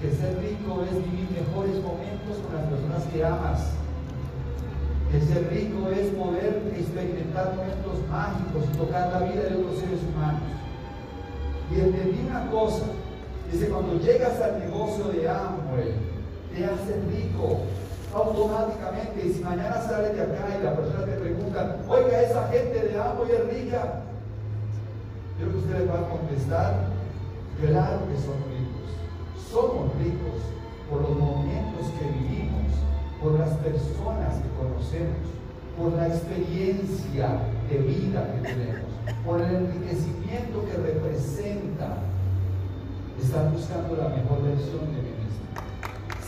que 0.00 0.10
ser 0.10 0.38
rico 0.40 0.82
es 0.88 0.96
vivir 0.96 1.28
mejores 1.30 1.76
momentos 1.82 2.38
con 2.40 2.56
las 2.56 2.66
personas 2.68 3.04
que 3.12 3.24
amas, 3.24 3.60
que 5.12 5.20
ser 5.20 5.50
rico 5.50 5.90
es 5.90 6.08
poder 6.14 6.62
experimentar 6.76 7.54
momentos 7.54 7.98
mágicos 8.08 8.64
y 8.72 8.78
tocar 8.78 9.12
la 9.12 9.28
vida 9.28 9.42
de 9.42 9.56
otros 9.56 9.78
seres 9.78 10.00
humanos. 10.08 10.42
Y 11.70 11.80
entendí 11.80 12.26
una 12.26 12.50
cosa, 12.50 12.86
dice, 13.52 13.68
cuando 13.68 13.98
llegas 14.00 14.40
al 14.40 14.58
negocio 14.60 15.04
de 15.08 15.28
Amway, 15.28 15.92
te 16.54 16.64
haces 16.64 17.04
rico 17.12 17.60
automáticamente. 18.14 19.26
Y 19.26 19.32
si 19.32 19.40
mañana 19.42 19.80
sales 19.82 20.14
de 20.14 20.22
acá 20.22 20.56
y 20.58 20.64
la 20.64 20.76
persona 20.76 21.04
te 21.04 21.12
pregunta, 21.12 21.76
oiga, 21.88 22.22
esa 22.22 22.48
gente 22.48 22.88
de 22.88 23.00
Amway 23.00 23.30
es 23.32 23.54
rica, 23.54 24.02
yo 25.38 25.46
creo 25.46 25.52
que 25.52 25.58
usted 25.58 25.78
le 25.78 25.86
va 25.86 26.00
a 26.00 26.08
contestar, 26.08 26.74
claro 27.60 27.98
que 28.08 28.16
son 28.16 28.38
ricos. 28.50 28.90
Somos 29.50 29.92
ricos 29.98 30.40
por 30.90 31.02
los 31.02 31.16
momentos 31.16 31.86
que 31.98 32.04
vivimos, 32.18 32.72
por 33.22 33.38
las 33.38 33.50
personas 33.58 34.36
que 34.42 34.48
conocemos, 34.58 35.26
por 35.78 35.92
la 35.94 36.08
experiencia 36.08 37.40
de 37.70 37.78
vida 37.78 38.26
que 38.34 38.48
tenemos 38.48 38.90
por 39.24 39.40
el 39.40 39.54
enriquecimiento 39.54 40.64
que 40.66 40.76
representa, 40.76 41.98
están 43.20 43.52
buscando 43.52 43.96
la 43.96 44.08
mejor 44.08 44.42
versión 44.42 44.86
de 44.94 45.02
mí 45.02 45.12
mismo. 45.18 45.59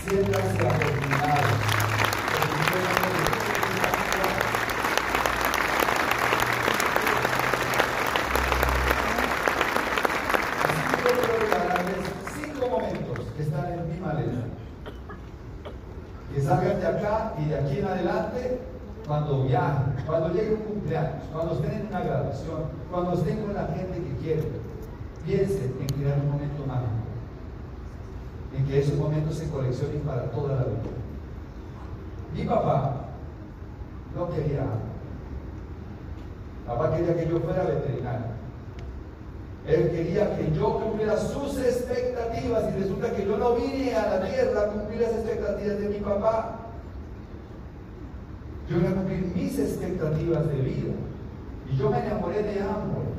Siéntanse 0.05 0.67
afortunados. 0.67 1.47
Así 10.65 10.83
que 10.89 10.97
quiero 11.03 11.39
regalarles 11.39 12.05
cinco 12.35 12.69
momentos 12.69 13.27
que 13.37 13.43
están 13.43 13.67
en 13.73 13.89
mi 13.89 14.01
maleta. 14.01 14.43
Que 16.35 16.41
salgan 16.43 16.81
de 16.81 16.87
acá 16.87 17.35
y 17.39 17.45
de 17.45 17.55
aquí 17.59 17.79
en 17.79 17.85
adelante 17.87 18.61
cuando 19.07 19.45
viajen, 19.45 19.95
cuando 20.05 20.29
llegue 20.33 20.55
un 20.55 20.63
cumpleaños, 20.63 21.23
cuando 21.33 21.55
estén 21.55 21.73
en 21.73 21.87
una 21.87 22.01
graduación, 22.01 22.63
cuando 22.91 23.13
estén 23.15 23.43
con 23.43 23.55
la 23.55 23.67
gente 23.69 23.99
que 24.03 24.17
quieren, 24.23 24.49
piensen 25.25 25.77
en 25.81 25.87
crear 25.87 26.19
un 26.19 26.33
momento 26.33 26.67
mágico, 26.67 27.02
en 28.57 28.67
que 28.67 28.81
esos 28.81 28.97
momentos 28.97 29.37
se 29.37 29.49
coleccionen 29.49 30.01
para 30.01 30.31
toda 30.31 30.57
la 30.57 30.65
vida. 30.65 30.93
Mi 32.35 32.45
papá 32.45 33.07
no 34.15 34.29
quería 34.31 34.65
Papá 36.67 36.97
quería 36.97 37.17
que 37.17 37.29
yo 37.29 37.41
fuera 37.41 37.65
veterinario. 37.65 38.33
Él 39.67 39.91
quería 39.91 40.37
que 40.37 40.53
yo 40.53 40.81
cumpliera 40.81 41.17
sus 41.17 41.59
expectativas 41.59 42.65
y 42.73 42.81
resulta 42.81 43.13
que 43.13 43.25
yo 43.25 43.37
no 43.37 43.55
vine 43.55 43.95
a 43.95 44.17
la 44.17 44.27
tierra 44.27 44.63
a 44.63 44.67
cumplir 44.69 45.03
las 45.03 45.13
expectativas 45.13 45.79
de 45.79 45.89
mi 45.89 45.99
papá. 45.99 46.59
Yo 48.69 48.79
voy 48.79 48.87
a 48.87 48.95
cumplir 48.95 49.33
mis 49.35 49.59
expectativas 49.59 50.47
de 50.49 50.55
vida. 50.55 50.93
Y 51.71 51.77
yo 51.77 51.91
me 51.91 51.99
enamoré 51.99 52.43
de 52.43 52.61
Amor. 52.61 53.13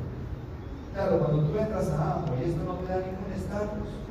Claro, 0.94 1.20
cuando 1.20 1.44
tú 1.44 1.58
entras 1.58 1.90
a 1.90 2.14
Amor, 2.14 2.38
y 2.40 2.50
esto 2.50 2.64
no 2.64 2.76
te 2.76 2.92
da 2.92 2.98
ningún 2.98 3.32
estatus. 3.36 4.03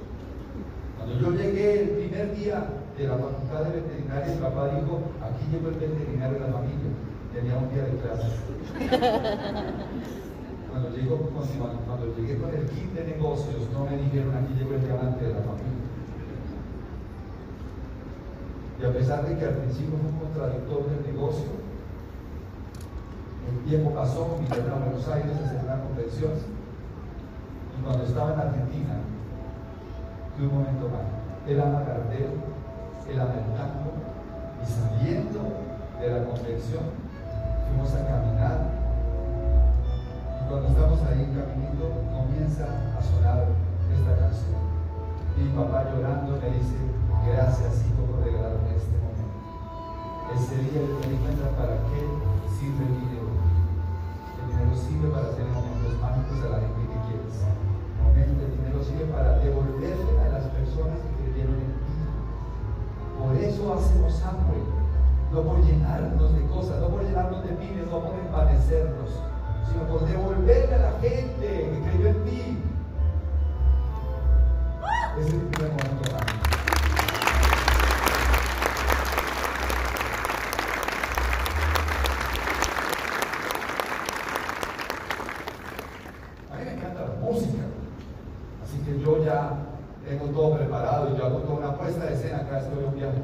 Cuando 1.03 1.19
yo 1.19 1.35
llegué 1.35 1.83
el 1.83 1.89
primer 1.99 2.37
día 2.37 2.63
de 2.97 3.09
la 3.09 3.17
facultad 3.17 3.65
de 3.65 3.81
veterinaria, 3.81 4.35
mi 4.35 4.41
papá 4.41 4.71
dijo, 4.71 5.03
aquí 5.19 5.51
llegó 5.51 5.69
el 5.71 5.75
veterinario 5.75 6.39
de 6.39 6.47
la 6.47 6.53
familia. 6.53 6.95
Tenía 7.35 7.59
un 7.59 7.75
día 7.75 7.91
de 7.91 7.99
clase. 7.99 8.31
cuando, 10.71 10.95
cuando, 10.95 11.83
cuando 11.83 12.15
llegué 12.15 12.39
con 12.39 12.55
el 12.55 12.71
kit 12.71 12.95
de 12.95 13.03
negocios, 13.19 13.67
no 13.73 13.85
me 13.85 13.97
dijeron, 13.97 14.31
aquí 14.31 14.55
llegó 14.55 14.75
el 14.75 14.85
diamante 14.87 15.25
de 15.27 15.35
la 15.35 15.41
familia. 15.43 15.83
Y 18.79 18.85
a 18.85 18.93
pesar 18.93 19.27
de 19.27 19.39
que 19.39 19.45
al 19.45 19.55
principio 19.55 19.99
fue 19.99 20.07
un 20.07 20.19
contradictor 20.23 20.87
del 20.87 21.03
negocio, 21.15 21.51
el 23.51 23.59
tiempo 23.69 23.91
pasó, 23.91 24.39
vinieron 24.39 24.71
a 24.71 24.85
Buenos 24.87 25.09
Aires 25.09 25.35
a 25.35 25.47
hacer 25.47 25.65
una 25.65 25.83
convención. 25.83 26.31
Y 27.75 27.83
cuando 27.83 28.05
estaba 28.05 28.35
en 28.35 28.41
Argentina, 28.41 29.03
tuve 30.37 30.47
un 30.47 30.55
momento 30.55 30.89
más. 30.89 31.07
Él 31.47 31.61
ama 31.61 31.85
cartero, 31.85 32.33
él 33.09 33.19
el 33.19 33.47
campo, 33.59 33.91
y 34.61 34.67
saliendo 34.67 35.41
de 36.01 36.07
la 36.11 36.25
convención, 36.25 36.85
fuimos 37.67 37.95
a 37.95 38.07
caminar. 38.07 38.59
Y 40.39 40.49
cuando 40.49 40.69
estamos 40.69 41.01
ahí 41.03 41.27
caminando, 41.35 41.85
comienza 42.13 42.67
a 42.97 43.03
sonar 43.03 43.47
esta 43.93 44.13
canción. 44.17 44.61
Y 45.37 45.41
mi 45.45 45.53
papá 45.57 45.85
llorando 45.91 46.39
me 46.41 46.51
dice, 46.51 46.77
gracias 47.27 47.85
hijo 47.87 48.03
por 48.07 48.25
regalarme 48.25 48.73
ese 50.33 50.57
día 50.57 50.81
yo 50.81 50.99
me 51.01 51.13
di 51.13 51.17
cuenta 51.21 51.49
para 51.57 51.77
qué 51.93 52.01
sirve 52.57 52.89
el 52.89 52.95
dinero. 53.05 53.29
El 54.41 54.49
dinero 54.49 54.73
sirve 54.77 55.09
para 55.13 55.29
hacer 55.29 55.45
momentos 55.45 55.93
mágicos 56.01 56.41
a 56.41 56.49
la 56.49 56.61
gente 56.61 56.83
que 56.89 56.99
quieres. 57.05 57.37
Dinero 58.13 58.52
sirve 58.83 59.05
para 59.07 59.39
devolverle 59.39 60.21
a 60.21 60.29
las 60.29 60.45
personas 60.45 60.99
que 60.99 61.31
creyeron 61.31 61.55
en 61.55 61.73
ti. 61.83 61.93
Por 63.19 63.37
eso 63.37 63.75
hacemos 63.75 64.23
hambre. 64.23 64.59
No 65.33 65.43
por 65.43 65.65
llenarnos 65.65 66.35
de 66.35 66.45
cosas, 66.47 66.81
no 66.81 66.89
por 66.89 67.03
llenarnos 67.03 67.43
de 67.43 67.55
bienes, 67.57 67.87
no 67.87 68.01
por 68.01 68.19
envanecernos, 68.19 69.11
sino 69.71 69.85
por 69.85 70.07
devolverle 70.07 70.75
a 70.75 70.79
la 70.79 71.01
gente 71.01 71.47
que 71.47 71.91
creyó 71.91 72.09
en 72.09 72.25
ti. 72.25 72.59
Ese 75.19 75.29
es 75.29 75.35
el 75.35 75.41
primer 75.41 75.73
momento 75.73 76.17
A 86.51 86.57
mí 86.57 86.65
me 86.65 86.73
encanta 86.73 87.01
la 87.01 87.15
música. 87.21 87.63
Así 88.63 88.79
que 88.85 89.01
yo 89.01 89.25
ya 89.25 89.53
tengo 90.07 90.27
todo 90.27 90.57
preparado 90.57 91.11
y 91.15 91.19
yo 91.19 91.27
hago 91.27 91.39
toda 91.39 91.59
una 91.59 91.77
puesta 91.77 92.05
de 92.07 92.15
escena 92.15 92.45
cada 92.45 92.59
vez 92.59 92.69
que 92.69 92.75
voy 92.75 92.85
a 92.85 92.89
un 92.89 92.95
viaje. 92.95 93.23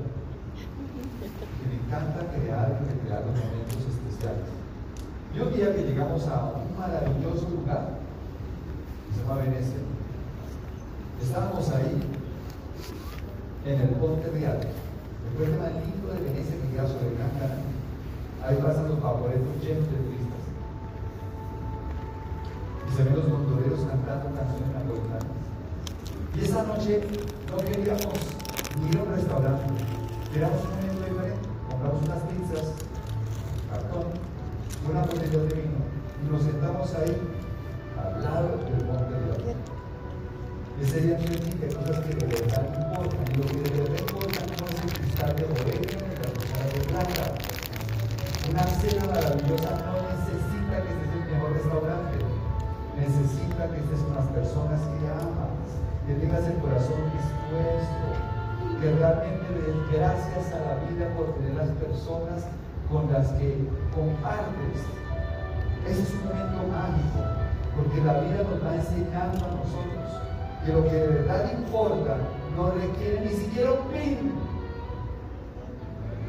Y 0.79 1.69
me 1.69 1.75
encanta 1.83 2.27
crear 2.33 2.81
y 2.81 2.85
recrear 2.93 3.27
los 3.27 3.35
momentos 3.35 3.83
especiales. 3.89 4.49
Y 5.35 5.41
un 5.41 5.53
día 5.53 5.75
que 5.75 5.83
llegamos 5.83 6.27
a 6.29 6.53
un 6.57 6.79
maravilloso 6.79 7.49
lugar, 7.51 7.99
se 9.15 9.23
llama 9.23 9.43
Venecia, 9.43 9.81
estábamos 11.23 11.69
ahí, 11.71 12.01
en 13.67 13.81
el 13.81 13.89
Ponte 14.01 14.29
Real, 14.31 14.61
el 14.61 15.37
puente 15.37 15.59
más 15.59 15.73
lindo 15.85 16.09
de 16.13 16.21
Venecia 16.21 16.57
que 16.57 16.71
queda 16.73 16.87
sobre 16.87 17.15
Gran. 17.15 17.69
Ahí 18.43 18.57
pasan 18.63 18.89
los 18.89 19.03
vaporetos 19.03 19.61
llenos 19.61 19.85
de 19.91 19.99
turistas. 19.99 20.45
Y 22.89 22.97
se 22.97 23.05
ven 23.05 23.17
los 23.17 23.29
gondoleros 23.29 23.81
cantando 23.81 24.33
canciones 24.35 24.73
napolitanas. 24.73 25.39
Y 26.35 26.45
esa 26.45 26.63
noche 26.63 27.03
no 27.51 27.57
queríamos 27.59 28.15
ir 28.89 28.99
a 28.99 29.03
un 29.03 29.11
restaurante, 29.15 29.98
queríamos 30.33 30.63
un 30.65 30.71
momento 30.71 31.05
diferente. 31.05 31.49
Compramos 31.69 32.03
unas 32.03 32.23
pizzas, 32.29 32.67
cartón, 33.71 34.07
una 34.89 35.01
botella 35.03 35.39
de 35.39 35.55
vino 35.55 35.79
y 36.23 36.31
nos 36.31 36.43
sentamos 36.43 36.95
ahí 36.95 37.17
al 37.97 38.23
lado 38.23 38.49
del 38.59 38.85
monte 38.87 39.15
de 39.15 39.27
la 39.29 39.37
Ese 40.83 41.01
día 41.01 41.19
me 41.19 41.37
dije 41.37 41.75
cosas 41.75 42.05
que 42.05 42.15
de 42.15 42.27
verdad 42.27 42.98
gracias 60.09 60.53
a 60.55 60.61
la 60.65 60.75
vida 60.89 61.13
por 61.15 61.35
tener 61.35 61.55
las 61.55 61.69
personas 61.77 62.49
con 62.91 63.13
las 63.13 63.29
que 63.37 63.69
compartes. 63.93 64.81
Ese 65.85 66.03
es 66.03 66.11
un 66.15 66.25
momento 66.25 66.65
mágico, 66.73 67.21
porque 67.77 68.01
la 68.01 68.21
vida 68.25 68.41
nos 68.49 68.65
va 68.65 68.75
enseñando 68.77 69.37
a 69.45 69.51
nosotros 69.61 70.09
que 70.65 70.73
lo 70.73 70.85
que 70.85 70.97
de 70.97 71.09
verdad 71.09 71.53
importa 71.53 72.17
no 72.57 72.71
requiere 72.71 73.21
ni 73.21 73.33
siquiera 73.37 73.73
un 73.73 73.85
fin. 73.93 74.33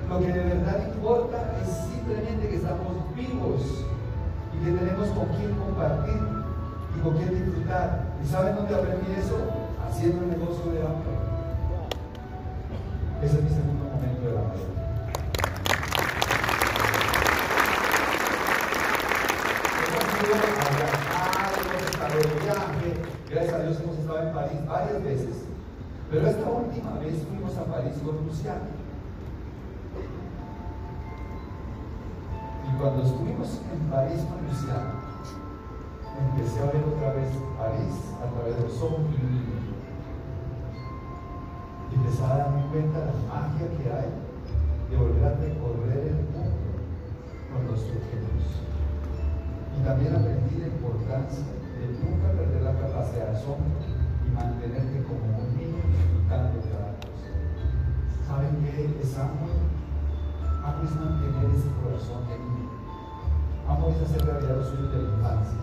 Lo 0.10 0.20
que 0.20 0.28
de 0.28 0.44
verdad 0.44 0.88
importa 0.94 1.38
es 1.64 1.70
simplemente 1.88 2.50
que 2.50 2.56
estamos 2.56 3.16
vivos 3.16 3.86
y 4.54 4.66
que 4.66 4.72
tenemos 4.72 5.08
con 5.10 5.26
quién 5.38 5.56
compartir 5.56 6.20
y 6.98 7.00
con 7.00 7.16
quién 7.16 7.46
disfrutar. 7.46 8.08
¿Y 8.24 8.28
saben 8.28 8.56
dónde 8.56 8.76
aprendí 8.76 9.14
eso? 9.18 9.38
haciendo 9.90 10.22
el 10.24 10.30
negocio 10.30 10.72
de 10.72 10.82
hambre. 10.82 11.29
Ese 13.22 13.36
es 13.36 13.44
mi 13.44 13.50
segundo 13.50 13.84
momento 13.84 14.22
de 14.22 14.34
la 14.34 14.42
vida. 14.42 14.80
Gracias 23.30 23.54
a 23.54 23.60
Dios 23.60 23.80
hemos 23.82 23.98
estado 23.98 24.20
en 24.20 24.34
París 24.34 24.66
varias 24.66 25.04
veces, 25.04 25.46
pero 26.10 26.28
esta 26.28 26.50
última 26.50 26.92
vez 27.00 27.24
fuimos 27.28 27.58
a 27.58 27.66
París 27.66 27.94
con 28.06 28.26
Luciano. 28.26 28.72
Y 32.64 32.82
cuando 32.82 33.04
estuvimos 33.04 33.62
en 33.74 33.80
París 33.92 34.22
con 34.32 34.48
Luciano, 34.48 34.94
empecé 36.24 36.60
a 36.60 36.72
ver 36.72 36.84
otra 36.88 37.14
vez 37.14 37.28
París 37.60 38.16
a 38.16 38.32
través 38.34 38.56
de 38.56 38.64
los 38.64 38.82
ojos 38.82 39.02
y 39.12 39.49
empezaba 41.96 42.34
a 42.34 42.38
darme 42.38 42.66
cuenta 42.72 43.00
de 43.00 43.06
la 43.06 43.18
magia 43.26 43.68
que 43.78 43.86
hay 43.90 44.10
de 44.90 44.98
volver 44.98 45.24
a 45.26 45.38
recorrer 45.38 46.14
el 46.14 46.22
mundo 46.30 46.78
con 47.50 47.66
los 47.66 47.82
objetos. 47.82 48.46
Y 49.74 49.84
también 49.84 50.16
aprendí 50.16 50.58
la 50.62 50.68
importancia 50.68 51.46
de 51.78 51.86
nunca 51.98 52.34
perder 52.34 52.62
la 52.62 52.74
capacidad 52.74 53.32
de 53.32 53.38
asombro 53.38 53.82
y 54.26 54.30
mantenerte 54.30 55.04
como 55.04 55.26
un 55.30 55.50
niño 55.58 55.82
disfrutando 55.90 56.62
cada 56.70 56.94
cosa. 57.02 57.30
¿Saben 58.28 58.62
qué 58.62 59.00
es 59.02 59.18
amor? 59.18 59.54
Amo 60.62 60.84
es 60.84 60.94
mantener 60.94 61.50
ese 61.56 61.70
corazón 61.82 62.28
de 62.30 62.38
niño. 62.38 62.70
Amo 63.66 63.90
es 63.90 64.02
hacer 64.02 64.26
realidad 64.26 64.58
los 64.58 64.68
sueños 64.68 64.92
de 64.92 65.02
la 65.02 65.10
infancia. 65.10 65.60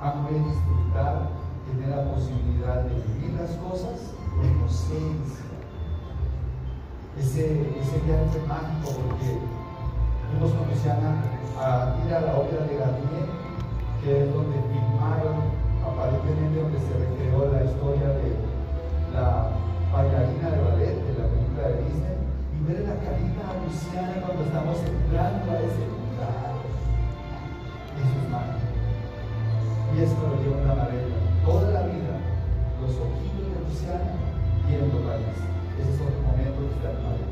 Amo 0.00 0.28
es 0.28 0.44
disfrutar, 0.44 1.28
tener 1.66 1.88
la 1.88 2.04
posibilidad 2.12 2.84
de 2.84 2.94
vivir 2.94 3.40
las 3.40 3.52
cosas 3.56 4.16
de. 4.42 5.46
Ese, 7.16 7.44
ese 7.80 7.96
viaje 8.04 8.38
mágico 8.46 8.92
porque 8.92 9.40
fuimos 10.28 10.52
con 10.52 10.68
Luciana 10.68 11.16
a 11.56 11.96
ir 12.04 12.12
a 12.12 12.20
la 12.20 12.36
ópera 12.36 12.68
de 12.68 12.76
Garnier, 12.76 13.24
que 14.04 14.10
es 14.20 14.34
donde 14.34 14.60
filmaron, 14.68 15.48
aparentemente 15.80 16.60
donde 16.60 16.76
se 16.76 16.92
recreó 16.92 17.48
la 17.52 17.64
historia 17.64 18.08
de 18.20 18.36
la 19.16 19.48
bailarina 19.88 20.50
de 20.50 20.60
ballet 20.60 20.92
de 20.92 21.12
la 21.16 21.24
película 21.32 21.72
de 21.72 21.88
Disney, 21.88 22.20
y 22.52 22.58
ver 22.68 22.84
la 22.84 23.00
carita 23.00 23.64
Luciana 23.64 24.20
cuando 24.20 24.44
estamos 24.44 24.76
entrando 24.76 25.46
a 25.52 25.58
ese 25.64 25.84
lugar. 25.88 26.52
Eso 27.96 28.12
es 28.12 28.28
mágico. 28.28 28.76
Y 29.96 30.04
esto 30.04 30.20
lo 30.20 30.36
lleva 30.36 30.68
una 30.68 30.84
maleta. 30.84 31.16
Toda 31.48 31.70
la 31.72 31.82
vida, 31.88 32.12
los 32.84 32.92
ojitos 32.92 33.35
de 33.66 33.72
Luciana 33.72 34.12
viendo 34.66 34.98
París. 35.06 35.26
Ese 35.80 35.94
es 35.94 36.00
otro 36.00 36.20
momento 36.22 36.60
que 36.68 36.74
está 36.76 36.90
en. 36.90 37.26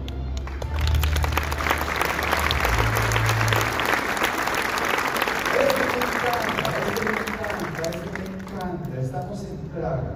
Estamos 9.01 9.45
en 9.45 9.57
Praga. 9.69 10.13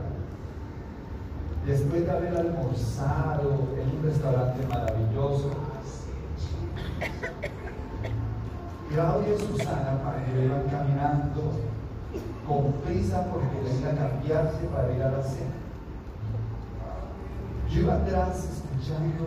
Después 1.66 2.06
de 2.06 2.10
haber 2.10 2.36
almorzado 2.36 3.68
en 3.78 3.96
un 3.96 4.02
restaurante 4.02 4.66
maravilloso, 4.66 5.50
Claudia 8.90 9.34
y 9.34 9.38
Susana 9.38 10.00
iban 10.44 10.62
caminando 10.70 11.52
con 12.46 12.72
prisa 12.84 13.26
porque 13.30 13.68
que 13.68 13.94
cambiarse 13.94 14.66
para 14.72 14.92
ir 14.94 15.02
a 15.02 15.10
la 15.10 15.22
cena. 15.22 15.67
Yo 17.70 17.80
iba 17.80 17.94
atrás 17.94 18.48
escuchando 18.50 19.26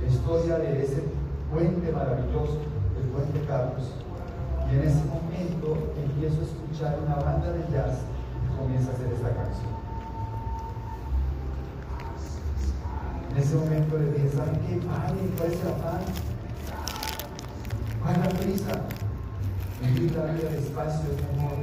la 0.00 0.08
historia 0.08 0.58
de 0.58 0.82
ese 0.82 1.04
puente 1.52 1.92
maravilloso, 1.92 2.58
el 2.98 3.08
puente 3.10 3.44
Carlos, 3.46 3.94
y 4.70 4.74
en 4.76 4.82
ese 4.82 5.04
momento 5.04 5.92
empiezo 5.96 6.40
a 6.40 6.44
escuchar 6.44 6.98
una 7.04 7.16
banda 7.16 7.52
de 7.52 7.60
jazz 7.72 7.98
que 7.98 8.56
comienza 8.56 8.90
a 8.90 8.94
hacer 8.94 9.12
esta 9.12 9.30
canción. 9.34 9.80
En 13.30 13.38
ese 13.38 13.54
momento 13.54 13.98
le 13.98 14.12
dije, 14.12 14.30
¿saben 14.36 14.60
qué? 14.66 14.86
Paren, 14.86 15.32
¿cuál 15.36 15.52
es 15.52 15.60
el 15.60 15.68
afán? 15.68 16.02
¿Cuál 18.02 18.14
es 18.14 18.20
la 18.20 18.40
prisa? 18.40 18.72
Vivir 19.82 20.16
la 20.16 20.32
vida 20.32 20.50
despacio 20.50 21.10
es 21.12 21.36
mejor. 21.36 21.58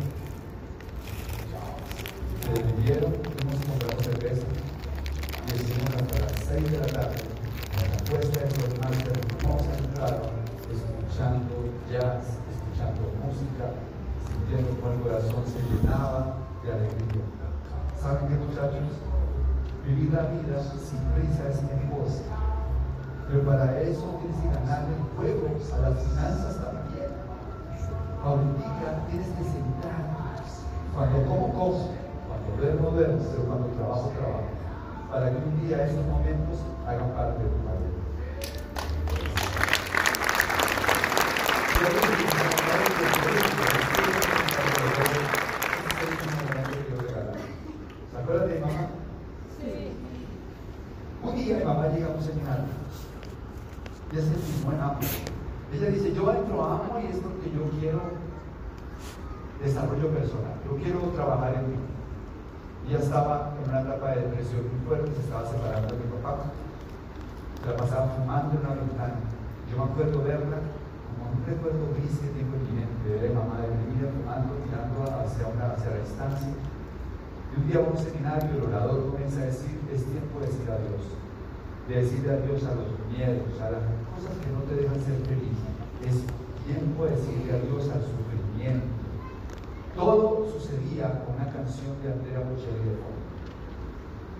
Se 2.41 2.50
detuvieron, 2.54 3.14
fuimos 3.14 3.56
a 3.60 3.68
comprar 3.68 4.02
cerveza 4.02 4.48
y 5.45 5.56
estuvimos 5.56 5.95
hasta 5.95 6.20
las 6.20 6.34
6 6.48 6.72
de 6.72 6.78
la 6.80 6.88
tarde 6.88 7.20
en 7.84 7.91
la 7.91 7.98
puesta 8.06 8.39
de 8.39 8.50
los 8.58 8.80
más 8.80 8.95
hermosa 9.04 9.72
entrada, 9.78 10.22
escuchando 10.72 11.54
jazz, 11.91 12.39
escuchando 12.48 13.02
música, 13.22 13.66
sintiendo 14.24 14.70
como 14.80 14.93
el 14.93 15.00
corazón 15.02 15.43
se 15.45 15.60
llenaba 15.68 16.38
de 16.64 16.72
alegría. 16.72 17.28
¿Saben 18.02 18.28
qué 18.30 18.36
muchachos? 18.36 18.88
La 20.12 20.24
vida 20.24 20.64
sin 20.64 20.99
prisa 21.14 21.49
es 21.49 21.62
mejor. 21.64 22.08
Pero 23.28 23.43
para 23.43 23.82
eso 23.82 24.20
tienes 24.22 24.39
que 24.39 24.47
ganarle 24.47 24.95
el 24.95 25.03
juego 25.18 25.47
a 25.47 25.89
las 25.89 25.99
finanzas 25.99 26.55
también. 26.64 27.12
Ahorita 28.24 29.03
tienes 29.10 29.28
que 29.28 29.43
sentar. 29.43 30.16
Cuando 30.95 31.24
como, 31.28 31.53
como. 31.53 31.91
Cuando 32.28 32.55
duermo, 32.58 32.91
duermo. 32.91 33.20
Pero 33.32 33.43
cuando 33.43 33.68
trabajo, 33.76 34.14
trabajo. 34.18 34.43
para 35.12 35.30
que 35.30 35.36
un 35.36 35.68
día 35.68 35.86
esos 35.86 36.05
momentos 36.05 36.60
hagan 36.88 37.12
parte 37.12 37.43
de 37.43 37.49
tu 37.49 37.55
vida. 37.58 37.97
¿Se 48.12 48.18
acuerdan 48.18 48.47
de 48.47 48.55
mi 48.55 48.62
mamá? 48.62 48.88
Sí. 49.60 49.91
Un 51.24 51.36
día 51.36 51.58
mi 51.58 51.66
mamá 51.66 51.88
llega 51.89 52.08
a 52.08 52.10
un 52.12 52.24
seminario 52.24 52.78
y 54.12 54.18
ese 54.18 54.30
mismo 54.30 54.72
en 54.72 54.80
amo. 54.80 54.99
Ella 56.28 56.39
dice, 56.39 56.51
yo 56.51 56.57
entro 56.57 56.63
a 56.63 56.75
amo 56.75 56.99
y 56.99 57.05
es 57.07 57.19
porque 57.23 57.51
yo 57.51 57.63
quiero 57.80 58.01
desarrollo 59.63 60.07
personal, 60.11 60.59
yo 60.65 60.75
quiero 60.75 60.99
trabajar 61.15 61.55
en 61.55 61.71
mí. 61.71 61.80
Ella 62.88 62.99
estaba 62.99 63.55
en 63.55 63.69
una 63.69 63.82
etapa 63.82 64.11
de 64.11 64.21
depresión 64.21 64.63
muy 64.67 64.80
fuerte, 64.88 65.11
se 65.15 65.21
estaba 65.23 65.47
separando 65.47 65.88
de 65.88 65.99
mi 65.99 66.11
papá. 66.19 66.51
Se 67.59 67.67
la 67.67 67.75
pasaba 67.75 68.07
fumando 68.15 68.55
en 68.55 68.63
una 68.63 68.75
ventana. 68.75 69.19
Yo 69.67 69.78
me 69.78 69.91
acuerdo 69.91 70.23
verla 70.23 70.59
como 71.07 71.36
un 71.36 71.43
recuerdo 71.43 71.84
gris 71.95 72.15
que 72.19 72.32
tengo 72.32 72.55
en 72.55 72.63
mi 72.63 72.73
mente, 72.80 73.07
de 73.07 73.30
mamá 73.36 73.59
deprimida 73.59 74.07
fumando, 74.11 74.55
mirando 74.63 75.03
hacia, 75.03 75.47
una, 75.47 75.75
hacia 75.75 75.91
la 75.91 75.99
distancia. 75.99 76.51
Y 76.55 77.53
un 77.59 77.67
día 77.67 77.80
a 77.80 77.88
un 77.88 77.97
seminario 77.97 78.55
el 78.55 78.67
orador 78.71 79.11
comienza 79.11 79.43
a 79.43 79.51
decir, 79.51 79.75
es 79.91 80.03
tiempo 80.07 80.39
de 80.39 80.47
decir 80.47 80.67
adiós. 80.71 81.03
De 81.88 81.93
decirle 82.03 82.32
adiós 82.32 82.63
a 82.63 82.75
los 82.75 82.88
miedos, 83.11 83.51
a 83.59 83.71
las 83.71 83.84
cosas 84.15 84.36
que 84.39 84.47
no 84.51 84.63
te 84.63 84.75
dejan 84.75 84.99
ser 85.03 85.19
feliz. 85.28 85.76
Es 86.06 86.22
tiempo 86.66 87.06
de 87.06 87.12
decirle 87.12 87.54
adiós 87.54 87.89
al 87.89 88.02
sufrimiento. 88.02 88.86
Todo 89.95 90.48
sucedía 90.52 91.24
con 91.26 91.36
una 91.36 91.52
canción 91.52 91.95
de 92.04 92.14
Andrea 92.14 92.39
Bocelli 92.39 92.86
de 92.86 92.98
fondo. 93.02 93.28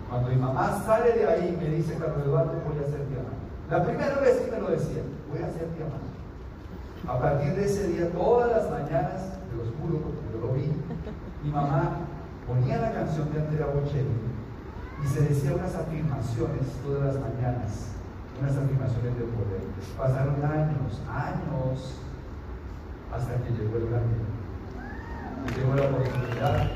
Cuando 0.08 0.30
mi 0.30 0.36
mamá 0.36 0.82
sale 0.86 1.12
de 1.12 1.26
ahí 1.26 1.58
me 1.60 1.68
dice, 1.76 1.96
Carlos 1.98 2.24
Eduardo, 2.24 2.52
voy 2.64 2.78
a 2.78 2.88
ser 2.88 3.06
diamante. 3.08 3.44
La 3.68 3.84
primera 3.84 4.20
vez 4.20 4.38
que 4.38 4.50
me 4.50 4.60
lo 4.60 4.70
decía, 4.70 5.02
voy 5.28 5.42
a 5.42 5.52
ser 5.52 5.68
diamante. 5.74 6.16
A 7.06 7.18
partir 7.18 7.54
de 7.54 7.64
ese 7.64 7.88
día, 7.88 8.10
todas 8.12 8.50
las 8.50 8.70
mañanas, 8.70 9.36
te 9.50 9.56
los 9.56 9.68
juro 9.76 10.00
porque 10.00 10.24
yo 10.32 10.46
lo 10.46 10.52
vi, 10.54 10.72
mi 11.42 11.50
mamá 11.50 12.06
ponía 12.46 12.78
la 12.78 12.92
canción 12.92 13.32
de 13.32 13.40
Andrea 13.40 13.66
Bocelli 13.66 14.16
y 15.02 15.06
se 15.06 15.20
decía 15.20 15.54
unas 15.54 15.74
afirmaciones 15.74 16.66
todas 16.84 17.14
las 17.14 17.22
mañanas, 17.22 17.97
unas 18.40 18.56
afirmaciones 18.56 19.18
de 19.18 19.24
poder. 19.24 19.62
Pasaron 19.96 20.44
años, 20.44 21.02
años, 21.08 22.00
hasta 23.12 23.34
que 23.42 23.50
llegó 23.50 23.76
el 23.78 23.88
día. 23.88 24.02
Llegó 25.56 25.74
la 25.74 25.82
oportunidad 25.82 26.54
de 26.58 26.68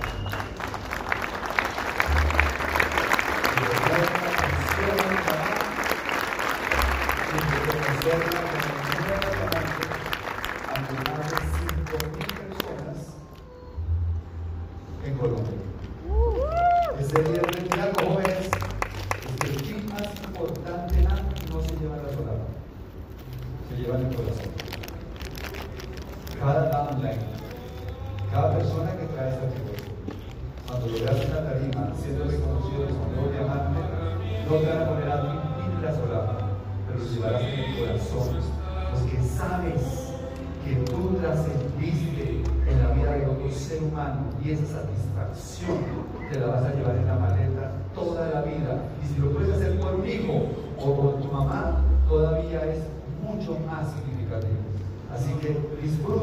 tocar 8.10 8.71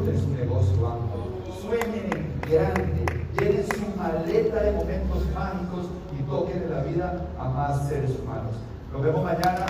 disfruten 0.02 0.20
su 0.20 0.30
negocio 0.30 0.88
amplio, 0.88 1.24
sueñen 1.62 2.10
en 2.14 2.52
grande, 2.52 3.06
llenen 3.38 3.66
su 3.68 3.98
maleta 3.98 4.64
de 4.64 4.72
momentos 4.72 5.26
mágicos 5.34 5.86
y 6.18 6.24
toquen 6.24 6.64
en 6.64 6.72
la 6.72 6.84
vida 6.84 7.26
a 7.38 7.50
más 7.50 7.88
seres 7.88 8.12
humanos. 8.20 8.54
Nos 8.94 9.02
vemos 9.02 9.24
mañana. 9.24 9.69